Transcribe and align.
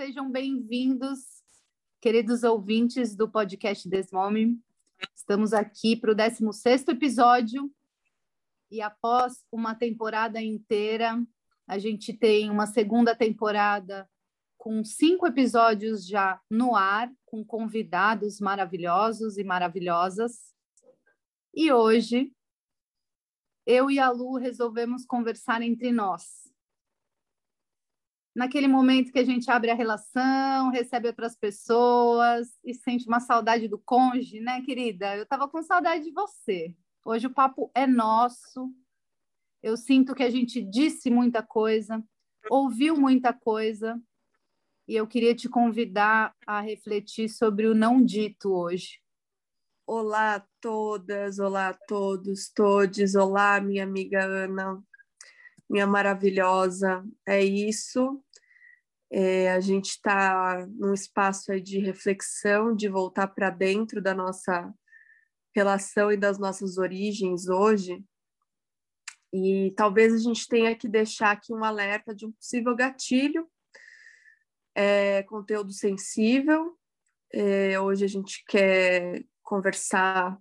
sejam 0.00 0.30
bem-vindos, 0.30 1.42
queridos 2.00 2.42
ouvintes 2.42 3.14
do 3.14 3.30
podcast 3.30 3.86
Desmome. 3.86 4.58
Estamos 5.14 5.52
aqui 5.52 5.94
para 5.94 6.12
o 6.12 6.14
16 6.14 6.88
episódio 6.88 7.70
e 8.70 8.80
após 8.80 9.44
uma 9.52 9.74
temporada 9.74 10.40
inteira, 10.40 11.22
a 11.68 11.78
gente 11.78 12.14
tem 12.14 12.48
uma 12.48 12.66
segunda 12.66 13.14
temporada 13.14 14.08
com 14.56 14.82
cinco 14.82 15.26
episódios 15.26 16.06
já 16.06 16.40
no 16.50 16.74
ar, 16.74 17.12
com 17.26 17.44
convidados 17.44 18.40
maravilhosos 18.40 19.36
e 19.36 19.44
maravilhosas. 19.44 20.54
E 21.54 21.70
hoje, 21.70 22.32
eu 23.66 23.90
e 23.90 23.98
a 23.98 24.08
Lu 24.08 24.38
resolvemos 24.38 25.04
conversar 25.04 25.60
entre 25.60 25.92
nós. 25.92 26.39
Naquele 28.34 28.68
momento 28.68 29.10
que 29.10 29.18
a 29.18 29.24
gente 29.24 29.50
abre 29.50 29.70
a 29.70 29.74
relação, 29.74 30.70
recebe 30.70 31.08
outras 31.08 31.36
pessoas 31.36 32.48
e 32.64 32.72
sente 32.72 33.06
uma 33.08 33.18
saudade 33.18 33.66
do 33.66 33.78
cônjuge, 33.78 34.40
né, 34.40 34.62
querida? 34.62 35.16
Eu 35.16 35.24
estava 35.24 35.48
com 35.48 35.62
saudade 35.62 36.04
de 36.04 36.12
você. 36.12 36.74
Hoje 37.04 37.26
o 37.26 37.34
papo 37.34 37.70
é 37.74 37.86
nosso. 37.86 38.72
Eu 39.62 39.76
sinto 39.76 40.14
que 40.14 40.22
a 40.22 40.30
gente 40.30 40.62
disse 40.62 41.10
muita 41.10 41.42
coisa, 41.42 42.02
ouviu 42.48 42.96
muita 42.96 43.32
coisa, 43.32 44.00
e 44.86 44.96
eu 44.96 45.06
queria 45.06 45.34
te 45.34 45.48
convidar 45.48 46.34
a 46.46 46.60
refletir 46.60 47.28
sobre 47.28 47.66
o 47.66 47.74
não 47.74 48.02
dito 48.02 48.52
hoje. 48.52 49.00
Olá 49.86 50.36
a 50.36 50.46
todas, 50.60 51.38
olá 51.38 51.68
a 51.68 51.74
todos, 51.74 52.48
todes, 52.48 53.14
olá 53.14 53.60
minha 53.60 53.84
amiga 53.84 54.24
Ana, 54.24 54.82
minha 55.70 55.86
maravilhosa. 55.86 57.04
É 57.26 57.42
isso. 57.42 58.22
É, 59.12 59.52
a 59.52 59.60
gente 59.60 59.90
está 59.90 60.66
num 60.68 60.92
espaço 60.92 61.58
de 61.60 61.78
reflexão, 61.78 62.74
de 62.74 62.88
voltar 62.88 63.28
para 63.28 63.50
dentro 63.50 64.02
da 64.02 64.12
nossa 64.12 64.72
relação 65.54 66.12
e 66.12 66.16
das 66.16 66.38
nossas 66.38 66.76
origens 66.76 67.48
hoje. 67.48 68.04
E 69.32 69.72
talvez 69.76 70.12
a 70.12 70.18
gente 70.18 70.46
tenha 70.48 70.74
que 70.74 70.88
deixar 70.88 71.32
aqui 71.32 71.52
um 71.52 71.64
alerta 71.64 72.14
de 72.14 72.26
um 72.26 72.32
possível 72.32 72.74
gatilho, 72.74 73.48
é, 74.74 75.22
conteúdo 75.24 75.72
sensível. 75.72 76.76
É, 77.32 77.78
hoje 77.78 78.04
a 78.04 78.08
gente 78.08 78.44
quer 78.44 79.24
conversar 79.42 80.36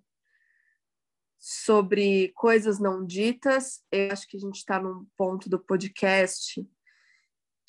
sobre 1.40 2.34
coisas 2.36 2.80
não 2.80 3.06
ditas. 3.06 3.82
Eu 3.90 4.12
acho 4.12 4.28
que 4.28 4.36
a 4.36 4.40
gente 4.40 4.58
está 4.58 4.80
num 4.80 5.08
ponto 5.18 5.50
do 5.50 5.58
podcast 5.58 6.62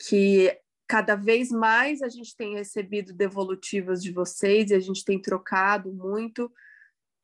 que 0.06 0.58
cada 0.88 1.14
vez 1.14 1.50
mais 1.50 2.02
a 2.02 2.08
gente 2.08 2.34
tem 2.36 2.54
recebido 2.54 3.12
devolutivas 3.12 4.02
de 4.02 4.12
vocês 4.12 4.70
e 4.70 4.74
a 4.74 4.80
gente 4.80 5.04
tem 5.04 5.22
trocado 5.22 5.92
muito 5.92 6.50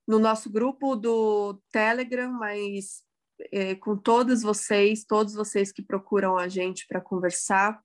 no 0.07 0.21
nosso 0.21 0.49
grupo 0.49 0.95
do 0.95 1.61
Telegram, 1.73 2.31
mas 2.31 3.03
é, 3.51 3.75
com 3.75 3.97
todos 3.97 4.43
vocês, 4.43 5.05
todos 5.05 5.35
vocês 5.35 5.73
que 5.73 5.83
procuram 5.83 6.39
a 6.39 6.47
gente 6.47 6.87
para 6.87 7.01
conversar. 7.01 7.83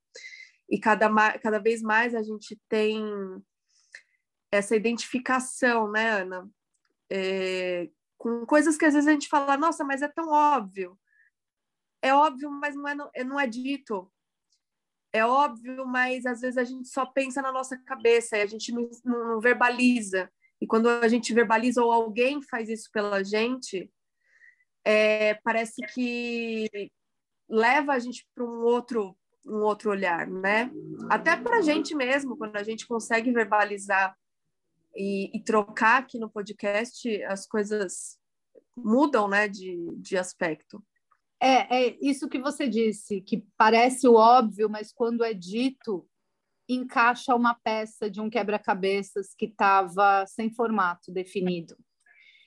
E 0.69 0.79
cada, 0.79 1.09
cada 1.39 1.57
vez 1.57 1.81
mais 1.81 2.13
a 2.13 2.21
gente 2.21 2.59
tem 2.69 3.03
essa 4.51 4.75
identificação, 4.75 5.91
né, 5.91 6.21
Ana? 6.21 6.47
É, 7.09 7.89
com 8.21 8.45
coisas 8.45 8.77
que 8.77 8.85
às 8.85 8.93
vezes 8.93 9.07
a 9.07 9.13
gente 9.13 9.27
fala, 9.27 9.57
nossa, 9.57 9.83
mas 9.83 10.03
é 10.03 10.07
tão 10.07 10.29
óbvio. 10.29 10.95
É 12.03 12.13
óbvio, 12.13 12.51
mas 12.51 12.75
não 12.75 12.87
é, 12.87 13.23
não 13.23 13.39
é 13.39 13.47
dito. 13.47 14.11
É 15.11 15.25
óbvio, 15.25 15.87
mas 15.87 16.23
às 16.27 16.41
vezes 16.41 16.55
a 16.59 16.63
gente 16.63 16.87
só 16.87 17.03
pensa 17.03 17.41
na 17.41 17.51
nossa 17.51 17.75
cabeça 17.83 18.37
e 18.37 18.41
a 18.43 18.45
gente 18.45 18.71
não, 18.71 18.87
não 19.03 19.41
verbaliza. 19.41 20.31
E 20.61 20.67
quando 20.67 20.87
a 20.87 21.07
gente 21.07 21.33
verbaliza 21.33 21.83
ou 21.83 21.91
alguém 21.91 22.43
faz 22.43 22.69
isso 22.69 22.91
pela 22.93 23.23
gente, 23.23 23.91
é, 24.85 25.33
parece 25.43 25.81
que 25.91 26.69
leva 27.49 27.93
a 27.93 27.99
gente 27.99 28.27
para 28.35 28.45
um 28.45 28.61
outro 28.61 29.17
um 29.43 29.63
outro 29.63 29.89
olhar, 29.89 30.27
né? 30.27 30.69
Até 31.09 31.35
para 31.35 31.57
a 31.57 31.61
gente 31.61 31.95
mesmo, 31.95 32.37
quando 32.37 32.55
a 32.57 32.61
gente 32.61 32.85
consegue 32.85 33.31
verbalizar 33.31 34.15
e, 34.95 35.35
e, 35.35 35.43
trocar 35.43 35.99
aqui 35.99 36.19
no 36.19 36.29
podcast, 36.29 37.23
as 37.23 37.47
coisas 37.47 38.17
mudam, 38.75 39.27
né, 39.27 39.47
de, 39.47 39.95
de 39.97 40.17
aspecto. 40.17 40.83
É, 41.39 41.87
é 41.87 41.97
isso 42.01 42.29
que 42.29 42.39
você 42.39 42.67
disse, 42.67 43.21
que 43.21 43.45
parece 43.57 44.07
o 44.07 44.15
óbvio, 44.15 44.69
mas 44.69 44.93
quando 44.93 45.23
é 45.23 45.33
dito, 45.33 46.07
encaixa 46.69 47.35
uma 47.35 47.53
peça 47.53 48.09
de 48.09 48.21
um 48.21 48.29
quebra-cabeças 48.29 49.33
que 49.35 49.45
estava 49.45 50.25
sem 50.27 50.53
formato 50.53 51.11
definido. 51.11 51.75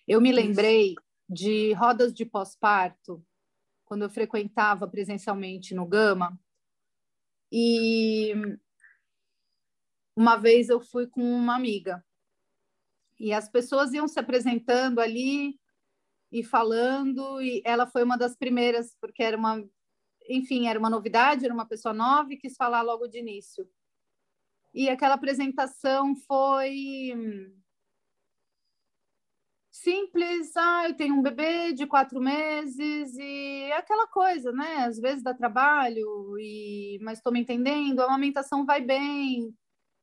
Eu 0.06 0.20
me 0.20 0.32
lembrei 0.32 0.94
de 1.28 1.72
rodas 1.72 2.12
de 2.12 2.24
pós-parto, 2.24 3.24
quando 3.84 4.02
eu 4.02 4.10
frequentava 4.10 4.88
presencialmente 4.88 5.74
no 5.74 5.86
Gama, 5.86 6.38
e 7.52 8.32
uma 10.16 10.36
vez 10.36 10.68
eu 10.68 10.80
fui 10.80 11.06
com 11.06 11.22
uma 11.22 11.56
amiga, 11.56 12.04
e 13.18 13.32
as 13.32 13.48
pessoas 13.48 13.92
iam 13.92 14.08
se 14.08 14.18
apresentando 14.18 15.00
ali 15.00 15.58
e 16.32 16.42
falando, 16.42 17.40
e 17.40 17.62
ela 17.64 17.86
foi 17.86 18.02
uma 18.02 18.18
das 18.18 18.36
primeiras, 18.36 18.96
porque 19.00 19.22
era 19.22 19.36
uma, 19.36 19.64
enfim, 20.28 20.66
era 20.68 20.78
uma 20.78 20.90
novidade, 20.90 21.44
era 21.44 21.54
uma 21.54 21.66
pessoa 21.66 21.94
nova 21.94 22.32
e 22.32 22.36
quis 22.36 22.56
falar 22.56 22.82
logo 22.82 23.06
de 23.06 23.18
início. 23.18 23.68
E 24.74 24.88
aquela 24.88 25.14
apresentação 25.14 26.16
foi 26.26 27.22
simples. 29.70 30.56
Ah, 30.56 30.88
eu 30.88 30.96
tenho 30.96 31.14
um 31.14 31.22
bebê 31.22 31.72
de 31.72 31.86
quatro 31.86 32.20
meses 32.20 33.14
e 33.16 33.62
é 33.70 33.76
aquela 33.76 34.06
coisa, 34.08 34.50
né? 34.52 34.84
Às 34.86 34.98
vezes 34.98 35.22
dá 35.22 35.34
trabalho, 35.34 36.36
e 36.38 36.98
mas 37.02 37.18
estou 37.18 37.32
me 37.32 37.40
entendendo. 37.40 38.00
A 38.00 38.06
amamentação 38.06 38.64
vai 38.64 38.80
bem. 38.80 39.54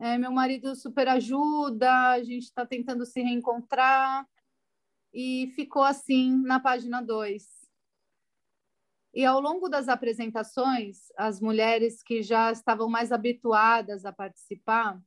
É, 0.02 0.18
meu 0.18 0.32
marido 0.32 0.76
super 0.76 1.08
ajuda. 1.08 2.14
A 2.14 2.24
gente 2.24 2.46
está 2.46 2.66
tentando 2.66 3.06
se 3.06 3.22
reencontrar. 3.22 4.28
E 5.14 5.52
ficou 5.56 5.84
assim 5.84 6.42
na 6.42 6.60
página 6.60 7.02
2. 7.02 7.46
E 9.14 9.24
ao 9.24 9.40
longo 9.40 9.70
das 9.70 9.88
apresentações, 9.88 11.12
as 11.16 11.40
mulheres 11.40 12.02
que 12.02 12.24
já 12.24 12.52
estavam 12.52 12.90
mais 12.90 13.12
habituadas 13.12 14.04
a 14.04 14.12
participar 14.12 15.00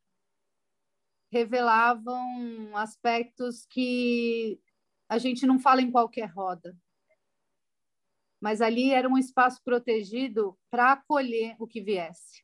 revelavam 1.33 2.77
aspectos 2.77 3.67
que 3.67 4.61
a 5.09 5.19
gente 5.19 5.45
não 5.45 5.59
fala 5.59 5.83
em 5.83 5.91
qualquer 5.91 6.27
roda. 6.27 6.77
Mas 8.41 8.61
ali 8.61 8.93
era 8.93 9.09
um 9.09 9.19
espaço 9.19 9.61
protegido 9.65 10.57
para 10.71 10.93
acolher 10.93 11.57
o 11.59 11.67
que 11.67 11.81
viesse. 11.81 12.44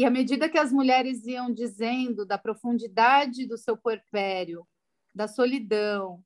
E 0.00 0.04
à 0.06 0.10
medida 0.10 0.48
que 0.48 0.56
as 0.56 0.72
mulheres 0.72 1.26
iam 1.26 1.52
dizendo 1.52 2.24
da 2.24 2.38
profundidade 2.38 3.46
do 3.46 3.58
seu 3.58 3.76
puerpério, 3.76 4.66
da 5.14 5.28
solidão, 5.28 6.24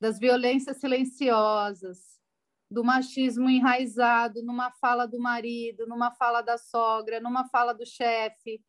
das 0.00 0.18
violências 0.18 0.78
silenciosas, 0.78 2.20
do 2.68 2.82
machismo 2.82 3.48
enraizado 3.48 4.42
numa 4.42 4.72
fala 4.72 5.06
do 5.06 5.20
marido, 5.20 5.86
numa 5.86 6.10
fala 6.10 6.42
da 6.42 6.58
sogra, 6.58 7.20
numa 7.20 7.48
fala 7.48 7.72
do 7.72 7.86
chefe. 7.86 8.60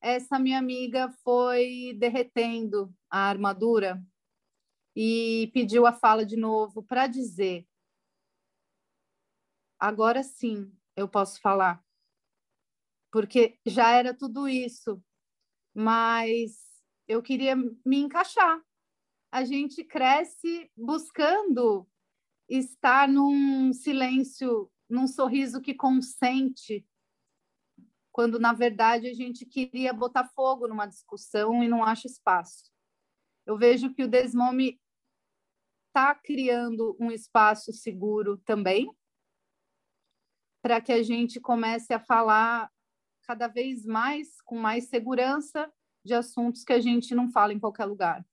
Essa 0.00 0.40
minha 0.40 0.58
amiga 0.58 1.08
foi 1.22 1.94
derretendo 1.96 2.92
a 3.08 3.28
armadura 3.28 4.04
e 4.92 5.52
pediu 5.54 5.86
a 5.86 5.92
fala 5.92 6.26
de 6.26 6.36
novo 6.36 6.82
para 6.82 7.06
dizer: 7.06 7.64
agora 9.78 10.24
sim 10.24 10.68
eu 10.96 11.08
posso 11.08 11.40
falar, 11.40 11.85
porque 13.16 13.58
já 13.64 13.92
era 13.92 14.12
tudo 14.12 14.46
isso, 14.46 15.02
mas 15.74 16.52
eu 17.08 17.22
queria 17.22 17.56
me 17.56 17.96
encaixar. 17.96 18.60
A 19.32 19.42
gente 19.42 19.82
cresce 19.82 20.70
buscando 20.76 21.88
estar 22.46 23.08
num 23.08 23.72
silêncio, 23.72 24.70
num 24.86 25.06
sorriso 25.06 25.62
que 25.62 25.72
consente 25.72 26.86
quando 28.12 28.38
na 28.38 28.52
verdade 28.52 29.08
a 29.08 29.14
gente 29.14 29.46
queria 29.46 29.94
botar 29.94 30.28
fogo 30.34 30.68
numa 30.68 30.84
discussão 30.84 31.64
e 31.64 31.68
não 31.68 31.82
acha 31.82 32.06
espaço. 32.06 32.70
Eu 33.46 33.56
vejo 33.56 33.94
que 33.94 34.04
o 34.04 34.08
Desmome 34.08 34.78
está 35.88 36.14
criando 36.14 36.94
um 37.00 37.10
espaço 37.10 37.72
seguro 37.72 38.36
também, 38.44 38.94
para 40.60 40.82
que 40.82 40.92
a 40.92 41.02
gente 41.02 41.40
comece 41.40 41.94
a 41.94 41.98
falar 41.98 42.70
cada 43.26 43.48
vez 43.48 43.84
mais, 43.84 44.40
com 44.42 44.56
mais 44.56 44.84
segurança, 44.84 45.70
de 46.04 46.14
assuntos 46.14 46.62
que 46.62 46.72
a 46.72 46.80
gente 46.80 47.14
não 47.14 47.28
fala 47.30 47.52
em 47.52 47.58
qualquer 47.58 47.84
lugar. 47.84 48.24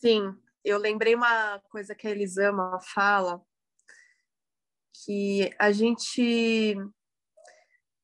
Sim, 0.00 0.34
eu 0.64 0.78
lembrei 0.78 1.14
uma 1.14 1.58
coisa 1.70 1.94
que 1.94 2.06
a 2.06 2.10
Elisama 2.10 2.80
fala, 2.80 3.44
que 5.04 5.54
a 5.58 5.70
gente 5.70 6.76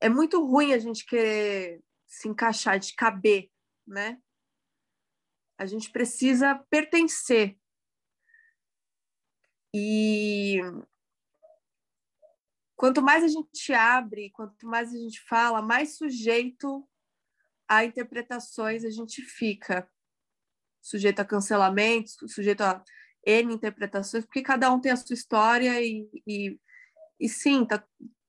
é 0.00 0.08
muito 0.08 0.44
ruim 0.44 0.73
a 0.73 0.79
gente 0.79 1.06
querer 1.06 1.82
se 2.06 2.29
encaixar, 2.29 2.79
de 2.79 2.94
caber, 2.94 3.50
né? 3.87 4.20
A 5.56 5.67
gente 5.67 5.90
precisa 5.90 6.55
pertencer. 6.70 7.58
E 9.75 10.61
quanto 12.79 13.03
mais 13.03 13.25
a 13.25 13.29
gente 13.29 13.73
abre, 13.73 14.31
quanto 14.31 14.65
mais 14.65 14.95
a 14.95 14.97
gente 14.97 15.21
fala, 15.29 15.61
mais 15.61 15.97
sujeito 15.97 16.89
a 17.69 17.85
interpretações 17.85 18.85
a 18.85 18.91
gente 18.91 19.21
fica. 19.21 19.87
Sujeito 20.81 21.19
a 21.21 21.25
cancelamentos, 21.25 22.17
sujeito 22.29 22.63
a 22.63 22.83
N 23.27 23.53
interpretações, 23.53 24.25
porque 24.25 24.43
cada 24.43 24.73
um 24.73 24.81
tem 24.81 24.93
a 24.93 24.97
sua 24.97 25.13
história 25.13 25.83
e, 25.83 26.09
e, 26.27 26.59
e 27.21 27.29
sim, 27.29 27.67
tá, 27.67 27.85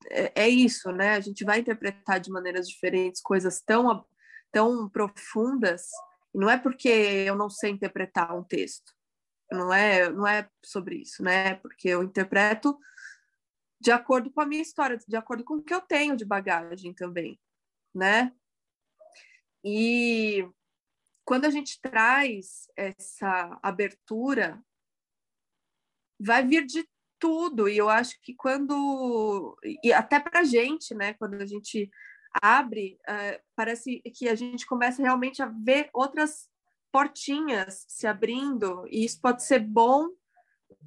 é, 0.10 0.44
é, 0.44 0.50
isso, 0.50 0.92
né? 0.92 1.14
A 1.14 1.20
gente 1.20 1.46
vai 1.46 1.60
interpretar 1.60 2.20
de 2.20 2.32
maneiras 2.32 2.68
diferentes 2.68 3.22
coisas 3.22 3.62
tão, 3.62 4.04
tão 4.52 4.90
profundas, 4.90 5.84
e 6.34 6.40
não 6.40 6.50
é 6.50 6.58
porque 6.58 6.90
eu 6.90 7.36
não 7.36 7.52
sei 7.52 7.70
interpretar 7.70 8.36
um 8.36 8.44
texto, 8.44 8.92
não 9.52 9.72
é, 9.72 10.10
não 10.10 10.28
é 10.28 10.50
sobre 10.66 10.96
isso, 10.96 11.24
né? 11.24 11.54
Porque 11.56 11.88
eu 11.88 12.04
interpreto 12.04 12.76
de 13.80 13.92
acordo 13.92 14.32
com 14.32 14.42
a 14.42 14.46
minha 14.46 14.62
história, 14.62 14.98
de 14.98 15.16
acordo 15.16 15.44
com 15.44 15.56
o 15.56 15.64
que 15.64 15.74
eu 15.74 15.82
tenho 15.82 16.18
de 16.18 16.26
bagagem 16.26 16.94
também, 16.94 17.40
né? 17.94 18.34
E 19.64 20.48
quando 21.26 21.46
a 21.46 21.50
gente 21.50 21.80
traz 21.82 22.68
essa 22.76 23.60
abertura, 23.62 24.62
vai 26.20 26.46
vir 26.46 26.66
de 26.66 26.88
tudo. 27.20 27.68
E 27.70 27.78
eu 27.78 27.90
acho 27.90 28.20
que 28.22 28.34
quando. 28.34 29.58
E 29.84 29.94
até 29.94 30.20
para 30.20 30.40
a 30.40 30.44
gente, 30.44 30.96
né? 30.96 31.14
Quando 31.14 31.36
a 31.36 31.46
gente 31.46 31.90
abre, 32.42 33.00
uh, 33.08 33.42
parece 33.56 34.02
que 34.16 34.28
a 34.28 34.36
gente 34.36 34.66
começa 34.66 35.02
realmente 35.02 35.42
a 35.42 35.48
ver 35.48 35.90
outras 35.94 36.50
portinhas 36.92 37.86
se 37.88 38.08
abrindo. 38.08 38.86
E 38.90 39.06
isso 39.06 39.20
pode 39.22 39.44
ser 39.44 39.60
bom, 39.60 40.10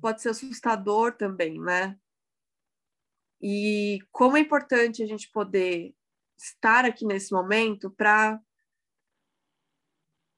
pode 0.00 0.22
ser 0.22 0.30
assustador 0.30 1.16
também, 1.16 1.60
né? 1.60 1.96
E 3.42 3.98
como 4.12 4.36
é 4.36 4.40
importante 4.40 5.02
a 5.02 5.06
gente 5.06 5.28
poder 5.30 5.94
estar 6.36 6.84
aqui 6.84 7.04
nesse 7.04 7.32
momento 7.32 7.90
para 7.90 8.40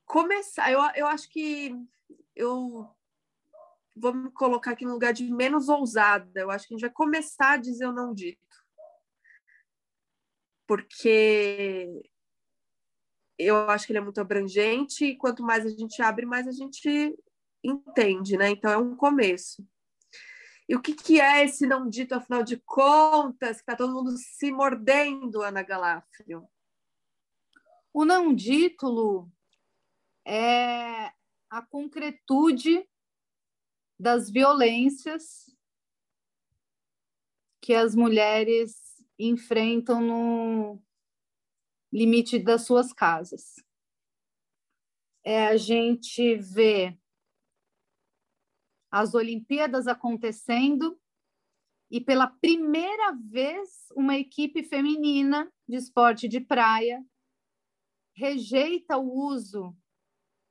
começar. 0.06 0.70
Eu, 0.70 0.80
eu 0.94 1.06
acho 1.06 1.28
que 1.28 1.74
eu 2.34 2.88
vou 3.96 4.14
me 4.14 4.30
colocar 4.30 4.72
aqui 4.72 4.84
no 4.84 4.92
lugar 4.92 5.12
de 5.12 5.30
menos 5.30 5.68
ousada. 5.68 6.40
Eu 6.40 6.50
acho 6.50 6.66
que 6.66 6.74
a 6.74 6.76
gente 6.76 6.86
vai 6.86 6.94
começar 6.94 7.52
a 7.52 7.56
dizer 7.56 7.86
o 7.86 7.92
não 7.92 8.14
dito. 8.14 8.40
Porque 10.66 12.02
eu 13.38 13.68
acho 13.70 13.86
que 13.86 13.92
ele 13.92 13.98
é 13.98 14.02
muito 14.02 14.20
abrangente 14.20 15.04
e 15.04 15.16
quanto 15.16 15.42
mais 15.42 15.66
a 15.66 15.68
gente 15.68 16.00
abre, 16.00 16.24
mais 16.24 16.48
a 16.48 16.52
gente 16.52 17.16
entende, 17.62 18.36
né? 18.36 18.50
Então 18.50 18.70
é 18.70 18.78
um 18.78 18.96
começo. 18.96 19.66
E 20.68 20.74
o 20.74 20.80
que, 20.80 20.94
que 20.94 21.20
é 21.20 21.44
esse 21.44 21.66
não 21.66 21.88
dito, 21.88 22.14
afinal 22.14 22.42
de 22.42 22.56
contas, 22.56 23.56
que 23.56 23.62
está 23.62 23.76
todo 23.76 23.92
mundo 23.92 24.16
se 24.16 24.50
mordendo, 24.50 25.42
Ana 25.42 25.62
Galafrio? 25.62 26.48
O 27.92 28.04
não 28.04 28.34
dito, 28.34 28.88
Lu, 28.88 29.30
é 30.26 31.12
a 31.50 31.62
concretude 31.62 32.88
das 33.98 34.30
violências 34.30 35.54
que 37.60 37.74
as 37.74 37.94
mulheres 37.94 39.02
enfrentam 39.18 40.00
no 40.00 40.82
limite 41.92 42.38
das 42.38 42.62
suas 42.62 42.92
casas. 42.92 43.54
É 45.22 45.46
a 45.46 45.56
gente 45.56 46.36
ver 46.36 46.98
as 48.94 49.14
Olimpíadas 49.14 49.86
acontecendo 49.86 50.98
e 51.90 52.00
pela 52.00 52.26
primeira 52.26 53.12
vez 53.12 53.86
uma 53.96 54.16
equipe 54.16 54.62
feminina 54.62 55.50
de 55.68 55.76
esporte 55.76 56.28
de 56.28 56.40
praia 56.40 57.04
rejeita 58.14 58.96
o 58.96 59.12
uso 59.12 59.76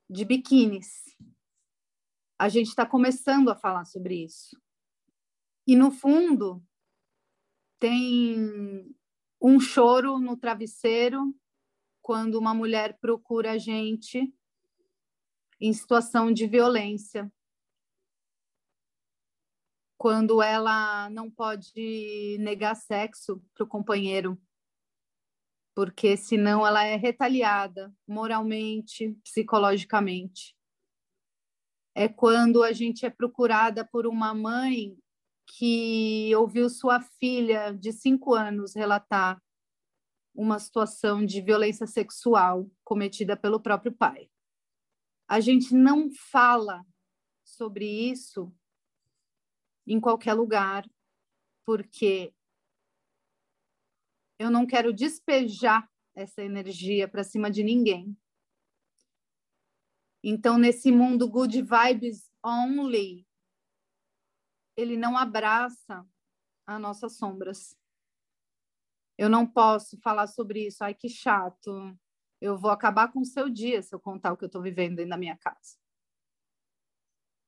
de 0.09 0.25
biquínis 0.25 1.03
a 2.43 2.49
gente 2.49 2.67
está 2.67 2.85
começando 2.85 3.49
a 3.49 3.55
falar 3.55 3.85
sobre 3.85 4.23
isso. 4.25 4.61
E, 5.65 5.77
no 5.77 5.91
fundo, 5.91 6.61
tem 7.79 8.93
um 9.41 9.61
choro 9.61 10.19
no 10.19 10.35
travesseiro 10.35 11.33
quando 12.01 12.35
uma 12.35 12.53
mulher 12.53 12.97
procura 12.99 13.51
a 13.51 13.57
gente 13.57 14.33
em 15.57 15.71
situação 15.71 16.33
de 16.33 16.45
violência. 16.45 17.31
Quando 20.03 20.41
ela 20.41 21.09
não 21.11 21.31
pode 21.31 22.37
negar 22.41 22.75
sexo 22.75 23.41
para 23.53 23.63
o 23.63 23.67
companheiro, 23.67 24.37
porque 25.73 26.17
senão 26.17 26.67
ela 26.67 26.83
é 26.83 26.97
retaliada 26.97 27.89
moralmente, 28.05 29.17
psicologicamente 29.23 30.53
é 31.95 32.09
quando 32.09 32.63
a 32.63 32.73
gente 32.73 33.05
é 33.05 33.09
procurada 33.09 33.85
por 33.85 34.05
uma 34.05 34.33
mãe 34.33 34.93
que 35.47 36.35
ouviu 36.35 36.69
sua 36.69 36.99
filha 36.99 37.71
de 37.71 37.93
cinco 37.93 38.33
anos 38.33 38.75
relatar 38.75 39.41
uma 40.35 40.59
situação 40.59 41.25
de 41.25 41.39
violência 41.39 41.87
sexual 41.87 42.69
cometida 42.83 43.37
pelo 43.37 43.57
próprio 43.57 43.93
pai. 43.93 44.29
A 45.29 45.39
gente 45.39 45.73
não 45.73 46.09
fala 46.29 46.85
sobre 47.41 47.85
isso 47.85 48.53
em 49.85 49.99
qualquer 49.99 50.33
lugar, 50.33 50.89
porque 51.65 52.33
eu 54.39 54.49
não 54.49 54.65
quero 54.65 54.93
despejar 54.93 55.89
essa 56.15 56.41
energia 56.41 57.07
para 57.07 57.23
cima 57.23 57.49
de 57.49 57.63
ninguém. 57.63 58.17
Então, 60.23 60.57
nesse 60.57 60.91
mundo 60.91 61.29
good 61.29 61.61
vibes 61.61 62.29
only, 62.43 63.27
ele 64.75 64.97
não 64.97 65.17
abraça 65.17 66.07
as 66.65 66.81
nossas 66.81 67.17
sombras. 67.17 67.75
Eu 69.17 69.29
não 69.29 69.45
posso 69.45 69.99
falar 69.99 70.27
sobre 70.27 70.67
isso. 70.67 70.83
Ai, 70.83 70.93
que 70.93 71.09
chato. 71.09 71.97
Eu 72.41 72.57
vou 72.57 72.71
acabar 72.71 73.11
com 73.11 73.19
o 73.19 73.25
seu 73.25 73.49
dia 73.49 73.81
se 73.81 73.93
eu 73.93 73.99
contar 73.99 74.33
o 74.33 74.37
que 74.37 74.43
eu 74.43 74.47
estou 74.47 74.61
vivendo 74.61 74.95
dentro 74.95 75.11
da 75.11 75.17
minha 75.17 75.37
casa. 75.37 75.77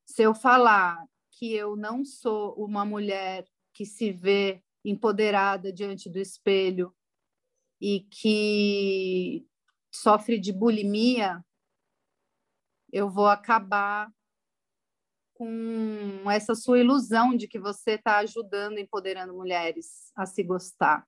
Se 0.05 0.21
eu 0.21 0.35
falar 0.35 1.03
que 1.35 1.53
eu 1.53 1.75
não 1.75 2.05
sou 2.05 2.53
uma 2.55 2.85
mulher 2.85 3.45
que 3.73 3.85
se 3.85 4.11
vê 4.11 4.63
empoderada 4.83 5.71
diante 5.71 6.09
do 6.09 6.17
espelho 6.17 6.95
e 7.81 8.01
que 8.09 9.45
sofre 9.93 10.39
de 10.39 10.53
bulimia, 10.53 11.43
eu 12.91 13.09
vou 13.09 13.27
acabar 13.27 14.09
com 15.33 16.31
essa 16.31 16.55
sua 16.55 16.79
ilusão 16.79 17.35
de 17.35 17.47
que 17.47 17.59
você 17.59 17.91
está 17.91 18.19
ajudando, 18.19 18.77
empoderando 18.77 19.33
mulheres 19.33 20.11
a 20.15 20.25
se 20.25 20.41
gostar. 20.41 21.05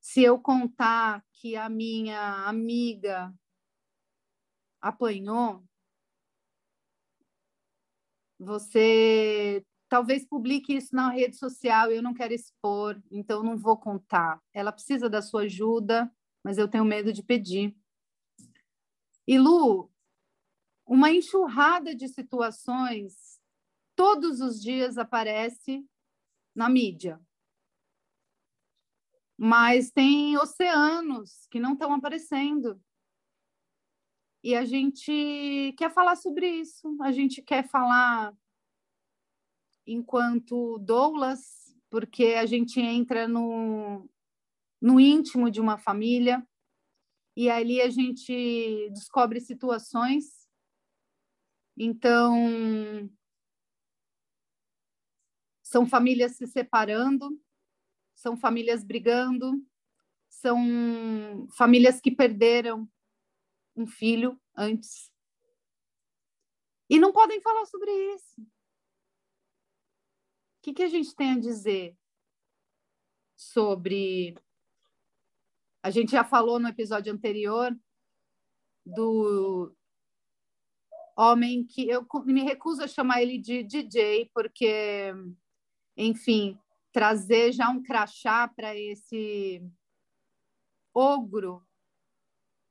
Se 0.00 0.22
eu 0.22 0.40
contar 0.40 1.22
que 1.34 1.54
a 1.54 1.68
minha 1.68 2.48
amiga 2.48 3.30
apanhou, 4.80 5.67
você 8.38 9.64
talvez 9.88 10.24
publique 10.26 10.74
isso 10.74 10.94
na 10.94 11.10
rede 11.10 11.36
social, 11.36 11.90
eu 11.90 12.02
não 12.02 12.14
quero 12.14 12.34
expor, 12.34 13.00
então 13.10 13.42
não 13.42 13.56
vou 13.56 13.76
contar. 13.76 14.40
Ela 14.52 14.72
precisa 14.72 15.08
da 15.08 15.22
sua 15.22 15.42
ajuda, 15.42 16.10
mas 16.44 16.58
eu 16.58 16.68
tenho 16.68 16.84
medo 16.84 17.12
de 17.12 17.22
pedir. 17.22 17.74
E 19.26 19.38
Lu, 19.38 19.90
uma 20.86 21.10
enxurrada 21.10 21.94
de 21.94 22.08
situações 22.08 23.40
todos 23.96 24.40
os 24.40 24.60
dias 24.60 24.98
aparece 24.98 25.84
na 26.54 26.68
mídia. 26.68 27.20
mas 29.38 29.92
tem 29.92 30.36
oceanos 30.36 31.46
que 31.48 31.60
não 31.60 31.74
estão 31.74 31.92
aparecendo. 31.92 32.82
E 34.42 34.54
a 34.54 34.64
gente 34.64 35.74
quer 35.76 35.92
falar 35.92 36.16
sobre 36.16 36.48
isso, 36.48 36.96
a 37.02 37.10
gente 37.10 37.42
quer 37.42 37.68
falar 37.68 38.32
enquanto 39.86 40.78
doulas, 40.78 41.74
porque 41.90 42.34
a 42.34 42.46
gente 42.46 42.80
entra 42.80 43.26
no, 43.26 44.08
no 44.80 45.00
íntimo 45.00 45.50
de 45.50 45.60
uma 45.60 45.76
família 45.76 46.46
e 47.36 47.50
ali 47.50 47.80
a 47.80 47.88
gente 47.88 48.90
descobre 48.90 49.40
situações. 49.40 50.46
Então, 51.76 53.10
são 55.62 55.86
famílias 55.86 56.36
se 56.36 56.46
separando, 56.46 57.40
são 58.14 58.36
famílias 58.36 58.84
brigando, 58.84 59.64
são 60.28 61.46
famílias 61.56 62.00
que 62.00 62.10
perderam 62.10 62.88
um 63.78 63.86
filho 63.86 64.40
antes. 64.56 65.12
E 66.90 66.98
não 66.98 67.12
podem 67.12 67.40
falar 67.40 67.64
sobre 67.66 67.90
isso. 68.14 68.40
O 68.40 68.46
que, 70.62 70.74
que 70.74 70.82
a 70.82 70.88
gente 70.88 71.14
tem 71.14 71.32
a 71.32 71.38
dizer 71.38 71.96
sobre. 73.36 74.36
A 75.82 75.90
gente 75.90 76.10
já 76.10 76.24
falou 76.24 76.58
no 76.58 76.68
episódio 76.68 77.12
anterior 77.12 77.74
do 78.84 79.72
homem 81.16 81.64
que 81.64 81.88
eu 81.88 82.06
me 82.24 82.42
recuso 82.42 82.82
a 82.82 82.88
chamar 82.88 83.22
ele 83.22 83.38
de 83.38 83.62
DJ, 83.62 84.30
porque, 84.34 85.12
enfim, 85.96 86.58
trazer 86.92 87.52
já 87.52 87.68
um 87.70 87.82
crachá 87.82 88.48
para 88.48 88.76
esse 88.76 89.62
ogro 90.92 91.67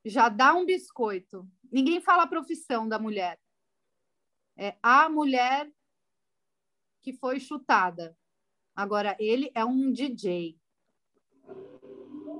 já 0.08 0.28
dá 0.28 0.54
um 0.54 0.64
biscoito. 0.64 1.48
Ninguém 1.70 2.00
fala 2.00 2.22
a 2.22 2.28
profissão 2.28 2.88
da 2.88 2.98
mulher. 2.98 3.38
É 4.56 4.76
a 4.82 5.08
mulher 5.08 5.70
que 7.00 7.12
foi 7.12 7.38
chutada. 7.38 8.16
Agora, 8.74 9.16
ele 9.18 9.50
é 9.54 9.64
um 9.64 9.92
DJ. 9.92 10.58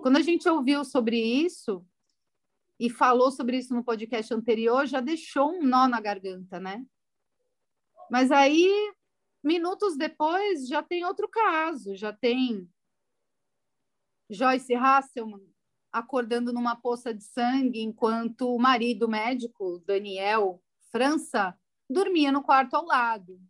Quando 0.02 0.16
a 0.16 0.22
gente 0.22 0.48
ouviu 0.48 0.84
sobre 0.84 1.18
isso 1.20 1.84
e 2.78 2.88
falou 2.88 3.30
sobre 3.30 3.58
isso 3.58 3.74
no 3.74 3.84
podcast 3.84 4.32
anterior, 4.32 4.86
já 4.86 5.00
deixou 5.00 5.52
um 5.52 5.62
nó 5.62 5.86
na 5.88 6.00
garganta, 6.00 6.58
né? 6.58 6.84
Mas 8.10 8.30
aí, 8.30 8.92
minutos 9.42 9.96
depois, 9.96 10.66
já 10.66 10.82
tem 10.82 11.04
outro 11.04 11.28
caso, 11.28 11.94
já 11.94 12.12
tem 12.12 12.70
Joyce 14.30 14.74
Hasselman 14.74 15.57
acordando 15.98 16.52
numa 16.52 16.76
poça 16.76 17.12
de 17.12 17.22
sangue 17.24 17.80
enquanto 17.80 18.54
o 18.54 18.58
marido 18.58 19.08
médico, 19.08 19.82
Daniel 19.86 20.62
França, 20.90 21.56
dormia 21.88 22.32
no 22.32 22.42
quarto 22.42 22.74
ao 22.74 22.84
lado. 22.84 23.40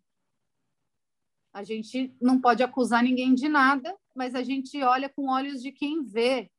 A 1.52 1.64
gente 1.64 2.14
não 2.20 2.40
pode 2.40 2.62
acusar 2.62 3.02
ninguém 3.02 3.34
de 3.34 3.48
nada, 3.48 3.96
mas 4.14 4.34
a 4.34 4.42
gente 4.42 4.82
olha 4.82 5.08
com 5.08 5.30
olhos 5.30 5.62
de 5.62 5.72
quem 5.72 6.04
vê, 6.04 6.50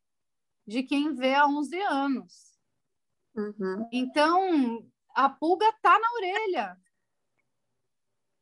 de 0.67 0.84
quem 0.84 1.13
vê 1.13 1.36
há 1.36 1.48
11 1.48 1.79
anos. 1.81 2.60
Uhum. 3.36 3.88
Então, 3.91 4.89
a 5.15 5.29
pulga 5.29 5.67
está 5.69 5.98
na 5.98 6.12
orelha. 6.13 6.77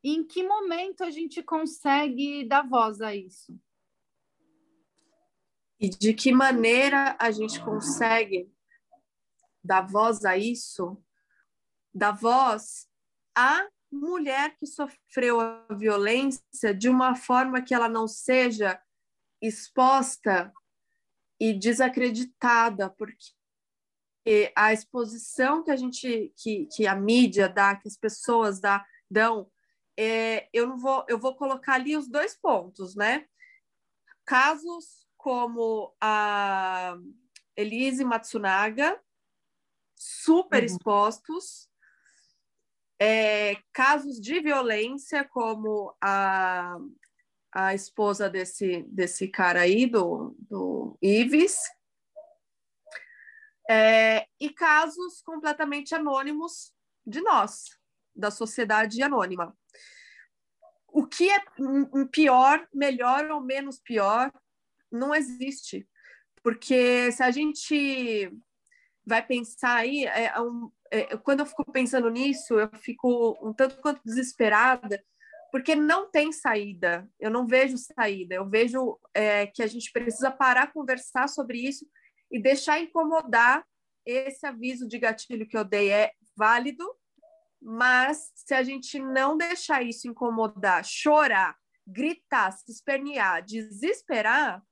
Em 0.04 0.26
que 0.26 0.42
momento 0.42 1.04
a 1.04 1.12
gente 1.12 1.44
consegue 1.44 2.46
dar 2.46 2.68
voz 2.68 3.02
a 3.02 3.16
isso? 3.16 3.60
E 5.80 5.90
de 5.90 6.14
que 6.14 6.32
maneira 6.32 7.16
a 7.20 7.30
gente 7.30 7.64
consegue 7.64 8.52
dar 9.64 9.82
voz 9.82 10.26
a 10.26 10.38
isso, 10.38 11.02
dar 11.94 12.12
voz 12.12 12.88
à 13.36 13.68
mulher 13.92 14.56
que 14.58 14.66
sofreu 14.66 15.40
a 15.40 15.68
violência 15.76 16.74
de 16.74 16.90
uma 16.90 17.16
forma 17.16 17.62
que 17.62 17.74
ela 17.74 17.88
não 17.88 18.08
seja 18.08 18.82
exposta 19.42 20.52
e 21.40 21.54
desacreditada, 21.54 22.90
porque 22.90 23.32
a 24.56 24.74
exposição 24.74 25.64
que 25.64 25.72
a 25.72 25.76
gente, 25.76 26.34
que, 26.38 26.66
que 26.66 26.88
a 26.88 26.96
mídia 26.96 27.48
dá, 27.48 27.76
que 27.76 27.88
as 27.88 27.96
pessoas 27.96 28.60
dá, 28.60 28.86
dão, 29.10 29.50
é, 29.98 30.50
eu 30.52 30.68
não 30.68 30.78
vou, 30.78 31.06
eu 31.08 31.18
vou 31.18 31.36
colocar 31.36 31.76
ali 31.76 31.96
os 31.96 32.08
dois 32.08 32.36
pontos, 32.36 32.96
né? 32.96 33.26
Casos 34.26 35.07
como 35.18 35.96
a 36.00 36.96
Elise 37.56 38.06
Matsunaga, 38.06 39.00
super 39.96 40.60
uhum. 40.60 40.66
expostos, 40.66 41.68
é, 43.00 43.56
casos 43.74 44.20
de 44.20 44.40
violência, 44.40 45.24
como 45.24 45.96
a, 46.02 46.78
a 47.54 47.74
esposa 47.74 48.30
desse, 48.30 48.84
desse 48.84 49.28
cara 49.28 49.62
aí, 49.62 49.86
do, 49.86 50.36
do 50.40 50.98
Ives, 51.02 51.60
é, 53.70 54.28
e 54.40 54.50
casos 54.50 55.22
completamente 55.22 55.94
anônimos 55.94 56.74
de 57.06 57.22
nós, 57.22 57.66
da 58.16 58.32
sociedade 58.32 59.02
anônima. 59.04 59.56
O 60.88 61.06
que 61.06 61.30
é 61.30 61.40
pior, 62.12 62.68
melhor 62.74 63.30
ou 63.30 63.42
menos 63.42 63.80
pior, 63.80 64.32
não 64.92 65.14
existe. 65.14 65.88
Porque 66.44 67.12
se 67.12 67.24
a 67.24 67.32
gente 67.32 68.32
vai 69.06 69.26
pensar 69.26 69.78
aí, 69.78 70.06
é, 70.06 70.26
é 70.26 70.42
um, 70.42 70.72
é, 70.92 71.18
quando 71.18 71.42
eu 71.42 71.46
fico 71.46 71.72
pensando 71.72 72.10
nisso, 72.10 72.60
eu 72.60 72.70
fico 72.80 73.38
um 73.42 73.54
tanto 73.54 73.78
quanto 73.82 74.02
desesperada, 74.04 75.04
porque 75.52 75.76
não 75.76 76.10
tem 76.10 76.32
saída. 76.32 77.10
Eu 77.20 77.32
não 77.32 77.48
vejo 77.48 77.78
saída. 77.78 78.36
Eu 78.36 78.50
vejo 78.50 79.00
é, 79.14 79.48
que 79.48 79.64
a 79.64 79.68
gente 79.68 79.92
precisa 79.92 80.30
parar, 80.30 80.74
conversar 80.74 81.28
sobre 81.28 81.60
isso 81.60 81.86
e 82.32 82.42
deixar 82.42 82.80
incomodar. 82.80 83.66
Esse 84.06 84.46
aviso 84.46 84.88
de 84.88 84.98
gatilho 85.00 85.48
que 85.48 85.58
eu 85.58 85.66
dei 85.66 85.92
é 85.92 86.14
válido, 86.36 86.86
mas 87.62 88.32
se 88.36 88.54
a 88.54 88.64
gente 88.64 89.00
não 89.00 89.36
deixar 89.36 89.82
isso 89.82 90.08
incomodar, 90.08 90.84
chorar, 90.86 91.58
gritar, 91.86 92.52
se 92.52 92.72
espernear, 92.72 93.44
desesperar, 93.44 94.64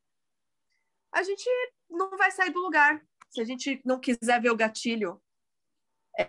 a 1.16 1.24
gente 1.24 1.50
não 1.90 2.10
vai 2.18 2.30
sair 2.30 2.52
do 2.52 2.62
lugar. 2.62 3.02
Se 3.30 3.40
a 3.40 3.46
gente 3.46 3.82
não 3.86 4.00
quiser 4.00 4.42
ver 4.42 4.52
o 4.52 4.56
gatilho 4.56 5.22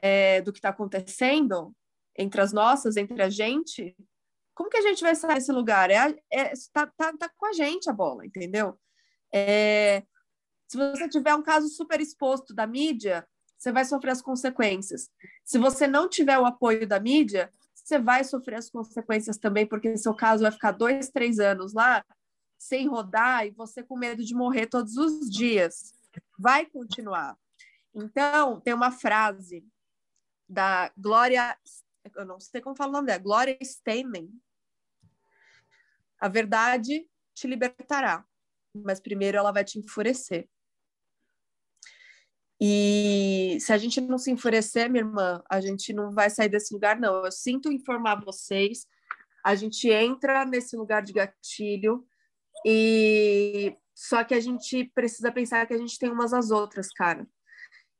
é, 0.00 0.40
do 0.40 0.52
que 0.52 0.58
está 0.58 0.68
acontecendo 0.68 1.74
entre 2.16 2.40
as 2.40 2.52
nossas, 2.52 2.96
entre 2.96 3.20
a 3.20 3.28
gente, 3.28 3.96
como 4.54 4.70
que 4.70 4.76
a 4.76 4.82
gente 4.82 5.02
vai 5.02 5.14
sair 5.14 5.34
desse 5.34 5.52
lugar? 5.52 5.90
É, 5.90 6.16
é, 6.32 6.52
tá, 6.72 6.86
tá, 6.96 7.12
tá 7.18 7.28
com 7.36 7.46
a 7.46 7.52
gente 7.52 7.90
a 7.90 7.92
bola, 7.92 8.24
entendeu? 8.24 8.78
É, 9.34 10.04
se 10.68 10.76
você 10.76 11.08
tiver 11.08 11.34
um 11.34 11.42
caso 11.42 11.68
super 11.68 12.00
exposto 12.00 12.54
da 12.54 12.66
mídia, 12.66 13.26
você 13.58 13.72
vai 13.72 13.84
sofrer 13.84 14.12
as 14.12 14.22
consequências. 14.22 15.10
Se 15.44 15.58
você 15.58 15.88
não 15.88 16.08
tiver 16.08 16.38
o 16.38 16.46
apoio 16.46 16.86
da 16.86 17.00
mídia, 17.00 17.50
você 17.74 17.98
vai 17.98 18.22
sofrer 18.22 18.56
as 18.56 18.70
consequências 18.70 19.36
também, 19.36 19.66
porque 19.66 19.96
seu 19.96 20.14
caso 20.14 20.42
vai 20.42 20.52
ficar 20.52 20.72
dois, 20.72 21.08
três 21.08 21.40
anos 21.40 21.72
lá 21.72 22.04
sem 22.58 22.88
rodar 22.88 23.46
e 23.46 23.50
você 23.50 23.82
com 23.82 23.98
medo 23.98 24.24
de 24.24 24.34
morrer 24.34 24.66
todos 24.66 24.96
os 24.96 25.30
dias. 25.30 25.94
Vai 26.38 26.66
continuar. 26.66 27.36
Então, 27.94 28.60
tem 28.60 28.74
uma 28.74 28.90
frase 28.90 29.66
da 30.48 30.92
Glória, 30.96 31.58
eu 32.14 32.24
não 32.24 32.38
sei 32.38 32.60
como 32.60 32.76
fala 32.76 32.90
o 32.90 32.92
nome 32.92 33.06
dela, 33.06 33.22
Glória 33.22 33.58
Steinem. 33.62 34.30
A 36.18 36.28
verdade 36.28 37.08
te 37.34 37.46
libertará, 37.46 38.24
mas 38.74 39.00
primeiro 39.00 39.36
ela 39.36 39.52
vai 39.52 39.64
te 39.64 39.78
enfurecer. 39.78 40.48
E 42.60 43.58
se 43.60 43.72
a 43.72 43.78
gente 43.78 44.00
não 44.00 44.16
se 44.16 44.30
enfurecer, 44.30 44.90
minha 44.90 45.04
irmã, 45.04 45.42
a 45.48 45.60
gente 45.60 45.92
não 45.92 46.10
vai 46.10 46.30
sair 46.30 46.48
desse 46.48 46.72
lugar, 46.72 46.98
não. 46.98 47.24
Eu 47.24 47.32
sinto 47.32 47.70
informar 47.70 48.24
vocês. 48.24 48.86
A 49.44 49.54
gente 49.54 49.88
entra 49.90 50.44
nesse 50.46 50.74
lugar 50.74 51.02
de 51.02 51.12
gatilho, 51.12 52.06
e 52.64 53.76
só 53.94 54.22
que 54.24 54.34
a 54.34 54.40
gente 54.40 54.84
precisa 54.94 55.32
pensar 55.32 55.66
que 55.66 55.74
a 55.74 55.78
gente 55.78 55.98
tem 55.98 56.10
umas 56.10 56.32
às 56.32 56.50
outras, 56.50 56.88
cara. 56.92 57.26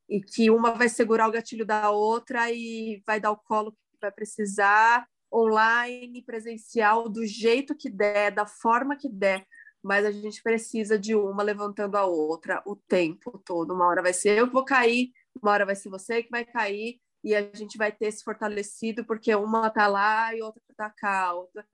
E 0.09 0.21
que 0.21 0.51
uma 0.51 0.73
vai 0.73 0.89
segurar 0.89 1.29
o 1.29 1.33
gatilho 1.33 1.67
da 1.67 1.91
outra 1.91 2.51
e 2.51 3.03
vai 3.07 3.19
dar 3.19 3.33
o 3.33 3.37
colo 3.37 3.73
que 3.73 3.79
vai 4.01 4.13
precisar, 4.13 5.07
online, 5.33 6.23
presencial, 6.23 7.09
do 7.09 7.27
jeito 7.27 7.75
que 7.75 7.91
der, 7.91 8.31
da 8.31 8.47
forma 8.47 8.97
que 8.97 9.09
der. 9.09 9.47
Mas 9.83 10.05
a 10.05 10.11
gente 10.11 10.43
precisa 10.43 10.99
de 10.99 11.15
uma 11.15 11.43
levantando 11.43 11.97
a 11.97 12.05
outra 12.05 12.63
o 12.67 12.77
tempo 12.77 13.39
todo. 13.45 13.75
Uma 13.75 13.87
hora 13.87 14.03
vai 14.03 14.13
ser 14.13 14.39
eu 14.39 14.47
que 14.47 14.53
vou 14.53 14.65
cair, 14.65 15.11
uma 15.41 15.53
hora 15.53 15.67
vai 15.67 15.77
ser 15.77 15.89
você 15.89 16.23
que 16.23 16.31
vai 16.31 16.45
cair, 16.45 17.01
e 17.25 17.35
a 17.35 17.43
gente 17.55 17.77
vai 17.77 17.91
ter 17.91 18.13
se 18.13 18.23
fortalecido 18.23 19.05
porque 19.05 19.35
uma 19.35 19.69
tá 19.71 19.87
lá 19.89 20.35
e 20.35 20.43
outra 20.43 20.63
tá 20.77 20.91
cá. 20.91 21.33
Outra... 21.35 21.67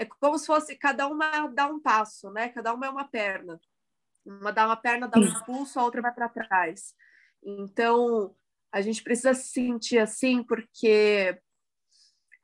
É, 0.00 0.06
como 0.06 0.38
se 0.38 0.46
fosse 0.46 0.74
cada 0.76 1.06
uma 1.06 1.46
dá 1.48 1.66
um 1.66 1.78
passo, 1.78 2.30
né? 2.30 2.48
Cada 2.48 2.72
uma 2.72 2.86
é 2.86 2.88
uma 2.88 3.06
perna. 3.06 3.60
Uma 4.24 4.50
dá 4.50 4.64
uma 4.64 4.76
perna, 4.76 5.06
dá 5.06 5.20
um 5.20 5.44
pulso, 5.44 5.78
a 5.78 5.84
outra 5.84 6.00
vai 6.00 6.12
para 6.12 6.26
trás. 6.26 6.94
Então, 7.42 8.34
a 8.72 8.80
gente 8.80 9.02
precisa 9.02 9.34
se 9.34 9.50
sentir 9.50 9.98
assim, 9.98 10.42
porque 10.42 11.38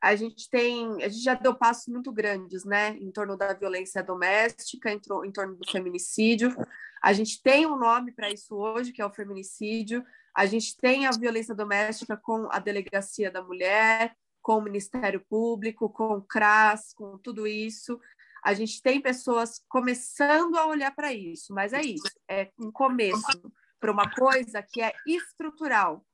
a 0.03 0.15
gente 0.15 0.51
tem, 0.51 1.03
a 1.03 1.09
gente 1.09 1.23
já 1.23 1.33
deu 1.33 1.55
passos 1.55 1.87
muito 1.87 2.13
grandes, 2.13 2.63
né, 2.67 2.91
em 2.91 3.11
torno 3.11 3.39
da 3.39 3.55
violência 3.55 4.03
doméstica, 4.03 4.93
em, 4.93 5.01
em 5.25 5.33
torno 5.33 5.57
do 5.57 5.71
feminicídio. 5.71 6.55
A 7.03 7.15
gente 7.15 7.43
tem 7.43 7.65
um 7.65 7.79
nome 7.79 8.13
para 8.13 8.31
isso 8.31 8.55
hoje, 8.55 8.93
que 8.93 9.01
é 9.01 9.07
o 9.07 9.15
feminicídio. 9.15 10.05
A 10.37 10.45
gente 10.45 10.77
tem 10.77 11.07
a 11.07 11.11
violência 11.11 11.55
doméstica 11.55 12.19
com 12.19 12.49
a 12.51 12.59
delegacia 12.59 13.31
da 13.31 13.43
mulher, 13.43 14.15
com 14.47 14.59
o 14.59 14.63
Ministério 14.63 15.21
Público, 15.29 15.91
com 15.91 16.19
o 16.19 16.23
CRAS, 16.23 16.95
com 16.95 17.19
tudo 17.19 17.49
isso. 17.49 17.99
A 18.45 18.55
gente 18.55 18.81
tem 18.81 19.01
pessoas 19.01 19.61
começando 19.69 20.55
a 20.55 20.67
olhar 20.67 20.95
para 20.95 21.13
isso, 21.13 21.53
mas 21.53 21.73
é 21.73 21.83
isso, 21.83 22.09
é 22.31 22.53
um 22.57 22.71
começo 22.71 23.53
para 23.81 23.91
uma 23.91 24.09
coisa 24.09 24.63
que 24.63 24.81
é 24.81 24.93
estrutural, 25.05 26.07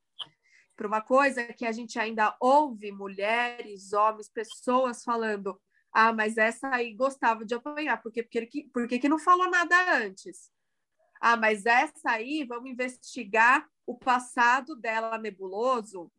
para 0.74 0.86
uma 0.86 1.02
coisa 1.02 1.44
que 1.52 1.66
a 1.66 1.72
gente 1.72 1.98
ainda 1.98 2.34
ouve 2.40 2.90
mulheres, 2.90 3.92
homens, 3.92 4.30
pessoas 4.30 5.04
falando: 5.04 5.60
ah, 5.92 6.14
mas 6.14 6.38
essa 6.38 6.74
aí 6.74 6.94
gostava 6.94 7.44
de 7.44 7.54
apanhar? 7.54 8.00
Porque, 8.00 8.26
por 8.72 8.88
que, 8.88 8.98
que 8.98 9.10
não 9.10 9.18
falou 9.18 9.50
nada 9.50 9.98
antes? 9.98 10.50
Ah, 11.20 11.36
mas 11.36 11.66
essa 11.66 12.12
aí, 12.12 12.44
vamos 12.44 12.70
investigar 12.70 13.68
o 13.84 13.94
passado 13.94 14.74
dela 14.74 15.18
nebuloso, 15.18 16.10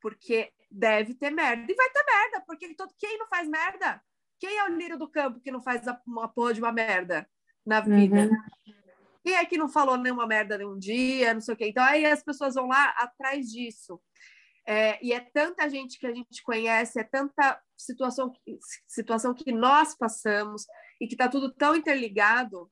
porque 0.00 0.52
deve 0.70 1.14
ter 1.14 1.30
merda. 1.30 1.70
E 1.70 1.74
vai 1.74 1.90
ter 1.90 2.04
merda, 2.04 2.44
porque 2.46 2.74
todo, 2.74 2.92
quem 2.98 3.18
não 3.18 3.26
faz 3.26 3.48
merda? 3.48 4.02
Quem 4.38 4.56
é 4.56 4.64
o 4.64 4.74
lírio 4.74 4.98
do 4.98 5.10
campo 5.10 5.40
que 5.40 5.50
não 5.50 5.62
faz 5.62 5.82
uma 6.06 6.28
porra 6.28 6.54
de 6.54 6.60
uma 6.60 6.72
merda 6.72 7.28
na 7.66 7.80
vida? 7.80 8.22
Uhum. 8.22 8.74
Quem 9.22 9.34
é 9.34 9.44
que 9.44 9.58
não 9.58 9.68
falou 9.68 9.98
nenhuma 9.98 10.26
merda 10.26 10.56
nenhum 10.56 10.78
dia, 10.78 11.34
não 11.34 11.40
sei 11.40 11.54
o 11.54 11.56
quê? 11.56 11.68
Então 11.68 11.84
aí 11.84 12.06
as 12.06 12.22
pessoas 12.22 12.54
vão 12.54 12.68
lá 12.68 12.86
atrás 12.96 13.46
disso. 13.46 14.00
É, 14.66 15.04
e 15.04 15.12
é 15.12 15.20
tanta 15.20 15.68
gente 15.68 15.98
que 15.98 16.06
a 16.06 16.14
gente 16.14 16.42
conhece, 16.42 16.98
é 16.98 17.04
tanta 17.04 17.60
situação, 17.76 18.32
situação 18.86 19.34
que 19.34 19.52
nós 19.52 19.96
passamos 19.96 20.64
e 21.00 21.06
que 21.06 21.14
está 21.14 21.28
tudo 21.28 21.52
tão 21.52 21.74
interligado 21.74 22.70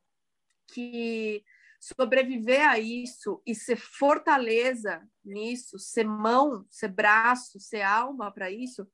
que 0.73 1.43
sobreviver 1.79 2.69
a 2.69 2.79
isso 2.79 3.41
e 3.47 3.55
ser 3.55 3.77
fortaleza 3.77 5.07
nisso, 5.25 5.79
ser 5.79 6.05
mão, 6.05 6.67
ser 6.69 6.89
braço, 6.89 7.61
ser 7.61 7.83
alma 7.83 8.33
para 8.33 8.51
isso, 8.51 8.87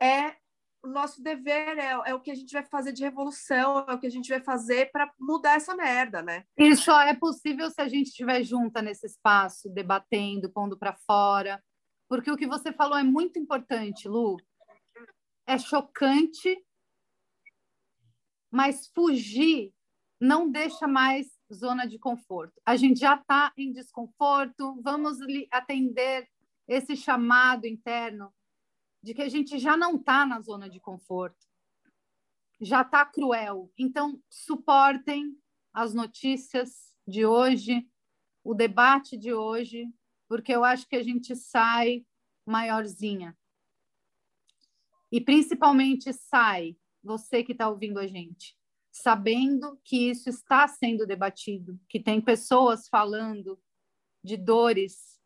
é 0.00 0.36
o 0.84 0.88
nosso 0.88 1.22
dever, 1.22 1.78
é, 1.78 1.92
é, 2.06 2.14
o 2.14 2.20
que 2.20 2.30
a 2.30 2.34
gente 2.34 2.52
vai 2.52 2.64
fazer 2.64 2.92
de 2.92 3.04
revolução, 3.04 3.86
é 3.88 3.94
o 3.94 4.00
que 4.00 4.06
a 4.06 4.10
gente 4.10 4.28
vai 4.28 4.40
fazer 4.40 4.90
para 4.90 5.12
mudar 5.18 5.54
essa 5.54 5.76
merda, 5.76 6.20
né? 6.20 6.44
E 6.56 6.74
só 6.74 7.00
é 7.02 7.14
possível 7.14 7.70
se 7.70 7.80
a 7.80 7.86
gente 7.86 8.08
estiver 8.08 8.42
junta 8.42 8.82
nesse 8.82 9.06
espaço, 9.06 9.70
debatendo, 9.70 10.50
pondo 10.50 10.76
para 10.76 10.96
fora. 11.06 11.62
Porque 12.08 12.30
o 12.30 12.36
que 12.36 12.48
você 12.48 12.72
falou 12.72 12.98
é 12.98 13.04
muito 13.04 13.38
importante, 13.38 14.08
Lu. 14.08 14.38
É 15.46 15.56
chocante, 15.56 16.60
mas 18.50 18.88
fugir 18.88 19.72
não 20.20 20.50
deixa 20.50 20.86
mais 20.86 21.26
zona 21.52 21.86
de 21.86 21.98
conforto. 21.98 22.60
A 22.64 22.76
gente 22.76 23.00
já 23.00 23.14
está 23.14 23.52
em 23.56 23.72
desconforto, 23.72 24.80
vamos 24.82 25.18
atender 25.50 26.28
esse 26.66 26.96
chamado 26.96 27.66
interno 27.66 28.32
de 29.02 29.14
que 29.14 29.22
a 29.22 29.28
gente 29.28 29.58
já 29.58 29.76
não 29.76 29.96
está 29.96 30.24
na 30.24 30.40
zona 30.40 30.68
de 30.70 30.80
conforto, 30.80 31.46
já 32.60 32.82
está 32.82 33.04
cruel. 33.04 33.70
Então, 33.76 34.22
suportem 34.30 35.36
as 35.72 35.92
notícias 35.92 36.94
de 37.06 37.26
hoje, 37.26 37.88
o 38.44 38.54
debate 38.54 39.16
de 39.16 39.32
hoje, 39.32 39.92
porque 40.28 40.52
eu 40.52 40.64
acho 40.64 40.86
que 40.88 40.96
a 40.96 41.02
gente 41.02 41.34
sai 41.34 42.06
maiorzinha. 42.46 43.36
E 45.10 45.20
principalmente 45.20 46.12
sai, 46.12 46.76
você 47.02 47.42
que 47.42 47.52
está 47.52 47.68
ouvindo 47.68 47.98
a 47.98 48.06
gente, 48.06 48.56
sabendo 48.92 49.80
que 49.82 50.10
isso 50.10 50.28
está 50.28 50.68
sendo 50.68 51.06
debatido, 51.06 51.80
que 51.88 51.98
tem 51.98 52.20
pessoas 52.20 52.88
falando 52.88 53.58
de 54.22 54.36
dores 54.36 55.18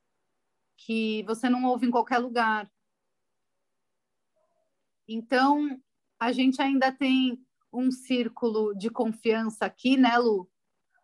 que 0.77 1.25
você 1.25 1.49
não 1.51 1.65
ouve 1.65 1.87
em 1.87 1.91
qualquer 1.91 2.19
lugar. 2.19 2.71
Então, 5.09 5.81
a 6.19 6.31
gente 6.31 6.63
ainda 6.63 6.93
tem 6.93 7.45
um 7.73 7.91
círculo 7.91 8.73
de 8.75 8.89
confiança 8.89 9.67
aqui, 9.67 9.97
né, 9.97 10.17
Lu? 10.17 10.49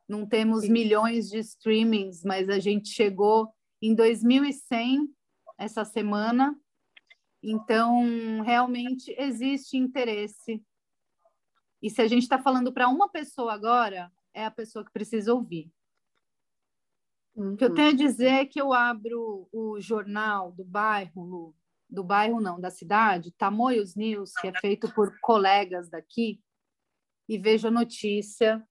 Não 0.09 0.27
temos 0.27 0.63
Sim. 0.63 0.73
milhões 0.73 1.29
de 1.29 1.39
streamings, 1.39 2.23
mas 2.25 2.49
a 2.49 2.59
gente 2.59 2.89
chegou 2.91 3.53
em 3.81 3.95
2100 3.95 5.09
essa 5.59 5.85
semana. 5.85 6.57
Então, 7.43 8.41
realmente 8.43 9.15
existe 9.19 9.77
interesse 9.77 10.63
e 11.83 11.91
se 11.91 12.01
a 12.01 12.07
gente 12.07 12.23
está 12.23 12.41
falando 12.41 12.73
para 12.73 12.89
uma 12.89 13.09
pessoa 13.09 13.53
agora, 13.53 14.13
é 14.33 14.45
a 14.45 14.51
pessoa 14.51 14.85
que 14.85 14.93
precisa 14.93 15.35
ouvir. 15.35 15.71
Uhum. 17.35 17.55
O 17.55 17.57
que 17.57 17.65
eu 17.65 17.75
tenho 17.75 17.91
a 17.91 17.97
dizer 17.97 18.29
é 18.29 18.47
que 18.47 18.61
eu 18.61 18.73
abro 18.73 19.49
o 19.53 19.81
jornal 19.81 20.53
do 20.53 20.65
bairro, 20.65 21.25
Lu, 21.25 21.57
do 21.91 22.05
bairro 22.05 22.41
não, 22.41 22.61
da 22.61 22.71
cidade, 22.71 23.33
Tamoios 23.33 23.97
News, 23.97 24.33
que 24.35 24.47
é 24.47 24.61
feito 24.61 24.93
por 24.95 25.19
colegas 25.21 25.91
daqui, 25.91 26.41
e 27.29 27.37
vejo 27.37 27.67
a 27.69 27.71
notícia 27.71 28.67